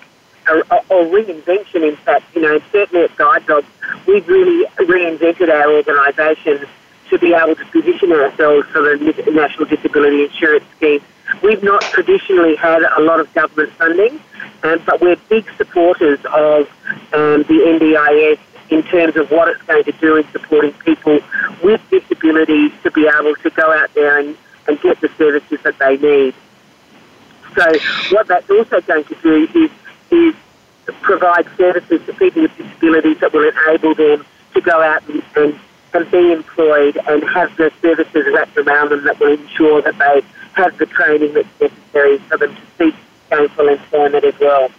or, 0.49 0.57
or 0.89 1.05
reinvention, 1.05 1.87
in 1.87 1.95
fact. 1.95 2.25
You 2.35 2.41
know, 2.41 2.59
certainly 2.73 3.05
at 3.05 3.15
Guide 3.15 3.45
Dogs, 3.45 3.67
we've 4.05 4.27
really 4.27 4.67
reinvented 4.79 5.49
our 5.49 5.71
organisation 5.71 6.67
to 7.09 7.17
be 7.17 7.33
able 7.33 7.55
to 7.55 7.65
position 7.65 8.11
ourselves 8.11 8.67
for 8.67 8.81
the 8.81 9.31
National 9.31 9.65
Disability 9.65 10.25
Insurance 10.25 10.65
Scheme. 10.75 11.01
We've 11.41 11.63
not 11.63 11.81
traditionally 11.81 12.55
had 12.55 12.83
a 12.97 13.01
lot 13.01 13.19
of 13.19 13.33
government 13.33 13.71
funding, 13.73 14.19
um, 14.63 14.81
but 14.85 15.01
we're 15.01 15.15
big 15.29 15.45
supporters 15.57 16.19
of 16.25 16.67
um, 17.13 17.43
the 17.43 17.59
NDIS 17.79 18.39
in 18.69 18.83
terms 18.83 19.15
of 19.15 19.29
what 19.31 19.47
it's 19.49 19.61
going 19.63 19.83
to 19.83 19.91
do 19.93 20.17
in 20.17 20.27
supporting 20.31 20.73
people 20.85 21.19
with 21.63 21.81
disabilities 21.89 22.71
to 22.83 22.91
be 22.91 23.07
able 23.07 23.35
to 23.35 23.49
go 23.51 23.71
out 23.71 23.93
there 23.93 24.19
and, 24.19 24.37
and 24.67 24.79
get 24.81 24.99
the 25.01 25.09
services 25.17 25.59
that 25.63 25.77
they 25.79 25.97
need. 25.97 26.33
So 27.55 27.71
what 28.15 28.27
that's 28.27 28.49
also 28.49 28.81
going 28.81 29.03
to 29.05 29.15
do 29.21 29.47
is, 29.53 29.71
is 30.11 30.35
provide 31.01 31.47
services 31.57 32.01
to 32.05 32.13
people 32.13 32.43
with 32.43 32.57
disabilities 32.57 33.19
that 33.19 33.33
will 33.33 33.49
enable 33.49 33.93
them 33.95 34.25
to 34.53 34.61
go 34.61 34.81
out 34.81 35.07
and, 35.07 35.23
and 35.35 35.59
and 35.93 36.09
be 36.09 36.31
employed 36.31 36.97
and 37.07 37.23
have 37.29 37.55
the 37.57 37.71
services 37.81 38.25
wrapped 38.33 38.57
around 38.57 38.89
them 38.89 39.03
that 39.03 39.19
will 39.19 39.33
ensure 39.33 39.81
that 39.81 39.97
they 39.99 40.23
have 40.53 40.77
the 40.77 40.85
training 40.85 41.33
that's 41.33 41.47
necessary 41.59 42.17
for 42.19 42.37
them 42.37 42.55
to 42.55 42.61
seek 42.77 42.95
gainful 43.29 43.67
employment 43.67 44.23
as 44.25 44.39
well. 44.39 44.69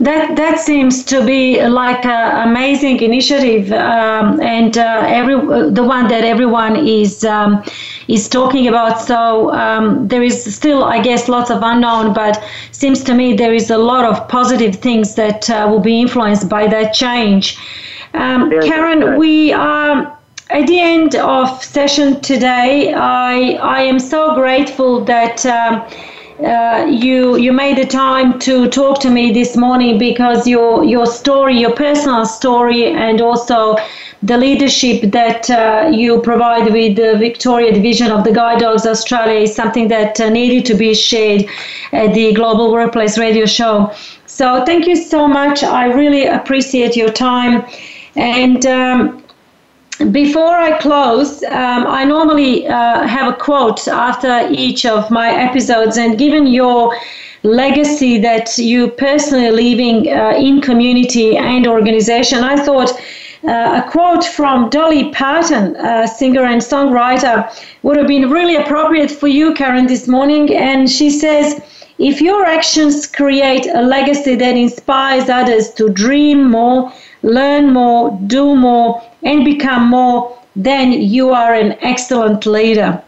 That 0.00 0.36
that 0.36 0.60
seems 0.60 1.04
to 1.06 1.24
be 1.24 1.66
like 1.66 2.04
an 2.04 2.48
amazing 2.48 3.00
initiative, 3.00 3.72
um, 3.72 4.40
and 4.40 4.78
uh, 4.78 5.02
every 5.06 5.34
the 5.70 5.82
one 5.82 6.06
that 6.08 6.22
everyone 6.22 6.76
is 6.86 7.24
um, 7.24 7.64
is 8.06 8.28
talking 8.28 8.68
about. 8.68 9.00
So 9.00 9.52
um, 9.52 10.06
there 10.06 10.22
is 10.22 10.54
still, 10.54 10.84
I 10.84 11.02
guess, 11.02 11.28
lots 11.28 11.50
of 11.50 11.62
unknown, 11.62 12.12
but 12.12 12.40
seems 12.70 13.02
to 13.04 13.14
me 13.14 13.34
there 13.34 13.54
is 13.54 13.70
a 13.70 13.78
lot 13.78 14.04
of 14.04 14.28
positive 14.28 14.76
things 14.76 15.16
that 15.16 15.50
uh, 15.50 15.66
will 15.68 15.80
be 15.80 16.00
influenced 16.00 16.48
by 16.48 16.68
that 16.68 16.94
change. 16.94 17.58
Um, 18.14 18.50
Karen, 18.62 19.18
we 19.18 19.52
are 19.52 20.17
at 20.50 20.66
the 20.66 20.80
end 20.80 21.14
of 21.14 21.62
session 21.62 22.20
today. 22.20 22.92
I 22.94 23.58
I 23.62 23.82
am 23.82 23.98
so 23.98 24.34
grateful 24.34 25.04
that. 25.04 25.44
Um, 25.46 25.82
uh, 26.38 26.86
you 26.88 27.36
you 27.36 27.52
made 27.52 27.76
the 27.76 27.84
time 27.84 28.38
to 28.38 28.68
talk 28.68 29.00
to 29.00 29.10
me 29.10 29.32
this 29.32 29.56
morning 29.56 29.98
because 29.98 30.46
your 30.46 30.84
your 30.84 31.04
story, 31.04 31.58
your 31.58 31.72
personal 31.74 32.24
story, 32.24 32.92
and 32.92 33.20
also 33.20 33.76
the 34.22 34.36
leadership 34.36 35.10
that 35.10 35.50
uh, 35.50 35.90
you 35.92 36.20
provide 36.20 36.72
with 36.72 36.96
the 36.96 37.16
Victoria 37.18 37.72
division 37.72 38.10
of 38.12 38.24
the 38.24 38.32
Guide 38.32 38.60
Dogs 38.60 38.86
Australia 38.86 39.40
is 39.40 39.54
something 39.54 39.88
that 39.88 40.20
uh, 40.20 40.28
needed 40.28 40.64
to 40.66 40.74
be 40.74 40.94
shared 40.94 41.44
at 41.92 42.14
the 42.14 42.32
Global 42.34 42.72
Workplace 42.72 43.18
Radio 43.18 43.46
Show. 43.46 43.92
So 44.26 44.64
thank 44.64 44.86
you 44.86 44.94
so 44.94 45.26
much. 45.26 45.64
I 45.64 45.86
really 45.86 46.26
appreciate 46.26 46.96
your 46.96 47.10
time. 47.10 47.64
And 48.14 48.64
um, 48.66 49.22
before 50.12 50.54
I 50.56 50.78
close, 50.78 51.42
um, 51.44 51.86
I 51.86 52.04
normally 52.04 52.66
uh, 52.66 53.06
have 53.06 53.32
a 53.32 53.36
quote 53.36 53.88
after 53.88 54.48
each 54.50 54.86
of 54.86 55.10
my 55.10 55.30
episodes, 55.30 55.96
and 55.96 56.16
given 56.16 56.46
your 56.46 56.96
legacy 57.42 58.18
that 58.18 58.56
you 58.58 58.88
personally 58.88 59.50
leaving 59.50 60.12
uh, 60.12 60.34
in 60.36 60.60
community 60.60 61.36
and 61.36 61.66
organization, 61.66 62.44
I 62.44 62.56
thought 62.64 62.92
uh, 63.44 63.82
a 63.84 63.90
quote 63.90 64.24
from 64.24 64.70
Dolly 64.70 65.10
Parton, 65.12 65.74
singer 66.06 66.44
and 66.44 66.60
songwriter, 66.60 67.48
would 67.82 67.96
have 67.96 68.08
been 68.08 68.30
really 68.30 68.56
appropriate 68.56 69.10
for 69.10 69.28
you, 69.28 69.54
Karen, 69.54 69.86
this 69.86 70.08
morning. 70.08 70.54
And 70.54 70.90
she 70.90 71.10
says, 71.10 71.60
if 71.98 72.20
your 72.20 72.44
actions 72.44 73.06
create 73.06 73.66
a 73.66 73.82
legacy 73.82 74.36
that 74.36 74.56
inspires 74.56 75.28
others 75.28 75.72
to 75.74 75.88
dream 75.88 76.50
more, 76.50 76.92
learn 77.22 77.72
more, 77.72 78.18
do 78.26 78.54
more, 78.54 79.02
and 79.22 79.44
become 79.44 79.88
more, 79.88 80.38
then 80.56 80.92
you 80.92 81.30
are 81.30 81.54
an 81.54 81.76
excellent 81.80 82.46
leader. 82.46 83.02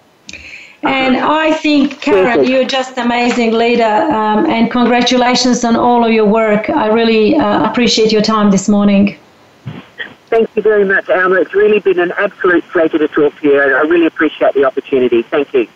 And 0.82 1.16
I 1.16 1.52
think, 1.52 2.00
Karen, 2.00 2.44
you're 2.44 2.64
just 2.64 2.96
amazing 2.96 3.52
leader, 3.52 3.84
um, 3.84 4.46
and 4.46 4.70
congratulations 4.70 5.62
on 5.62 5.76
all 5.76 6.04
of 6.04 6.12
your 6.12 6.24
work. 6.24 6.70
I 6.70 6.86
really 6.86 7.36
uh, 7.36 7.70
appreciate 7.70 8.10
your 8.10 8.22
time 8.22 8.50
this 8.50 8.66
morning. 8.66 9.18
Thank 10.28 10.48
you 10.56 10.62
very 10.62 10.84
much, 10.84 11.10
Alma. 11.10 11.36
It's 11.40 11.54
really 11.54 11.80
been 11.80 11.98
an 11.98 12.12
absolute 12.16 12.64
pleasure 12.68 12.98
to 12.98 13.08
talk 13.08 13.38
to 13.40 13.48
you. 13.48 13.60
I 13.60 13.82
really 13.82 14.06
appreciate 14.06 14.54
the 14.54 14.64
opportunity. 14.64 15.22
Thank 15.22 15.52
you. 15.52 15.68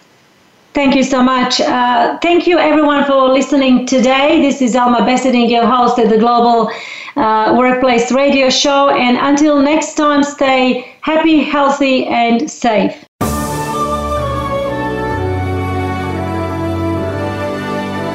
Thank 0.75 0.97
you 0.97 1.05
so 1.05 1.23
much. 1.23 1.61
Uh, 1.61 2.19
thank 2.19 2.49
you, 2.49 2.59
everyone, 2.59 3.05
for 3.05 3.29
listening 3.29 3.87
today. 3.87 4.41
This 4.41 4.61
is 4.61 4.75
Alma 4.75 5.03
Besserdin, 5.03 5.49
your 5.49 5.67
host 5.67 6.01
at 6.01 6.09
the 6.09 6.19
Global 6.19 6.69
uh, 7.15 7.55
Workplace 7.57 8.11
Radio 8.11 8.51
Show. 8.51 8.91
And 8.91 9.17
until 9.17 9.63
next 9.63 9.95
time, 9.95 10.25
stay 10.25 10.93
happy, 11.01 11.45
healthy, 11.45 12.07
and 12.07 12.51
safe. 12.51 13.05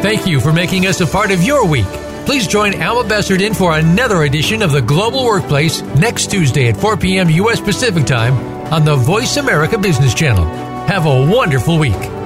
Thank 0.02 0.28
you 0.28 0.42
for 0.42 0.52
making 0.52 0.86
us 0.86 1.00
a 1.00 1.08
part 1.08 1.32
of 1.32 1.42
your 1.42 1.66
week. 1.66 1.88
Please 2.26 2.46
join 2.46 2.82
Alma 2.82 3.08
Besserdin 3.08 3.56
for 3.56 3.78
another 3.78 4.24
edition 4.24 4.62
of 4.62 4.74
the 4.74 4.82
Global 4.82 5.24
Workplace 5.24 5.82
next 5.96 6.30
Tuesday 6.30 6.68
at 6.68 6.76
4 6.76 6.98
p.m. 6.98 7.30
U.S. 7.30 7.62
Pacific 7.62 8.06
Time 8.06 8.34
on 8.74 8.84
the 8.84 8.98
Voice 8.98 9.38
America 9.38 9.78
Business 9.78 10.14
Channel. 10.14 10.44
Have 10.88 11.06
a 11.06 11.26
wonderful 11.26 11.80
week. 11.80 12.19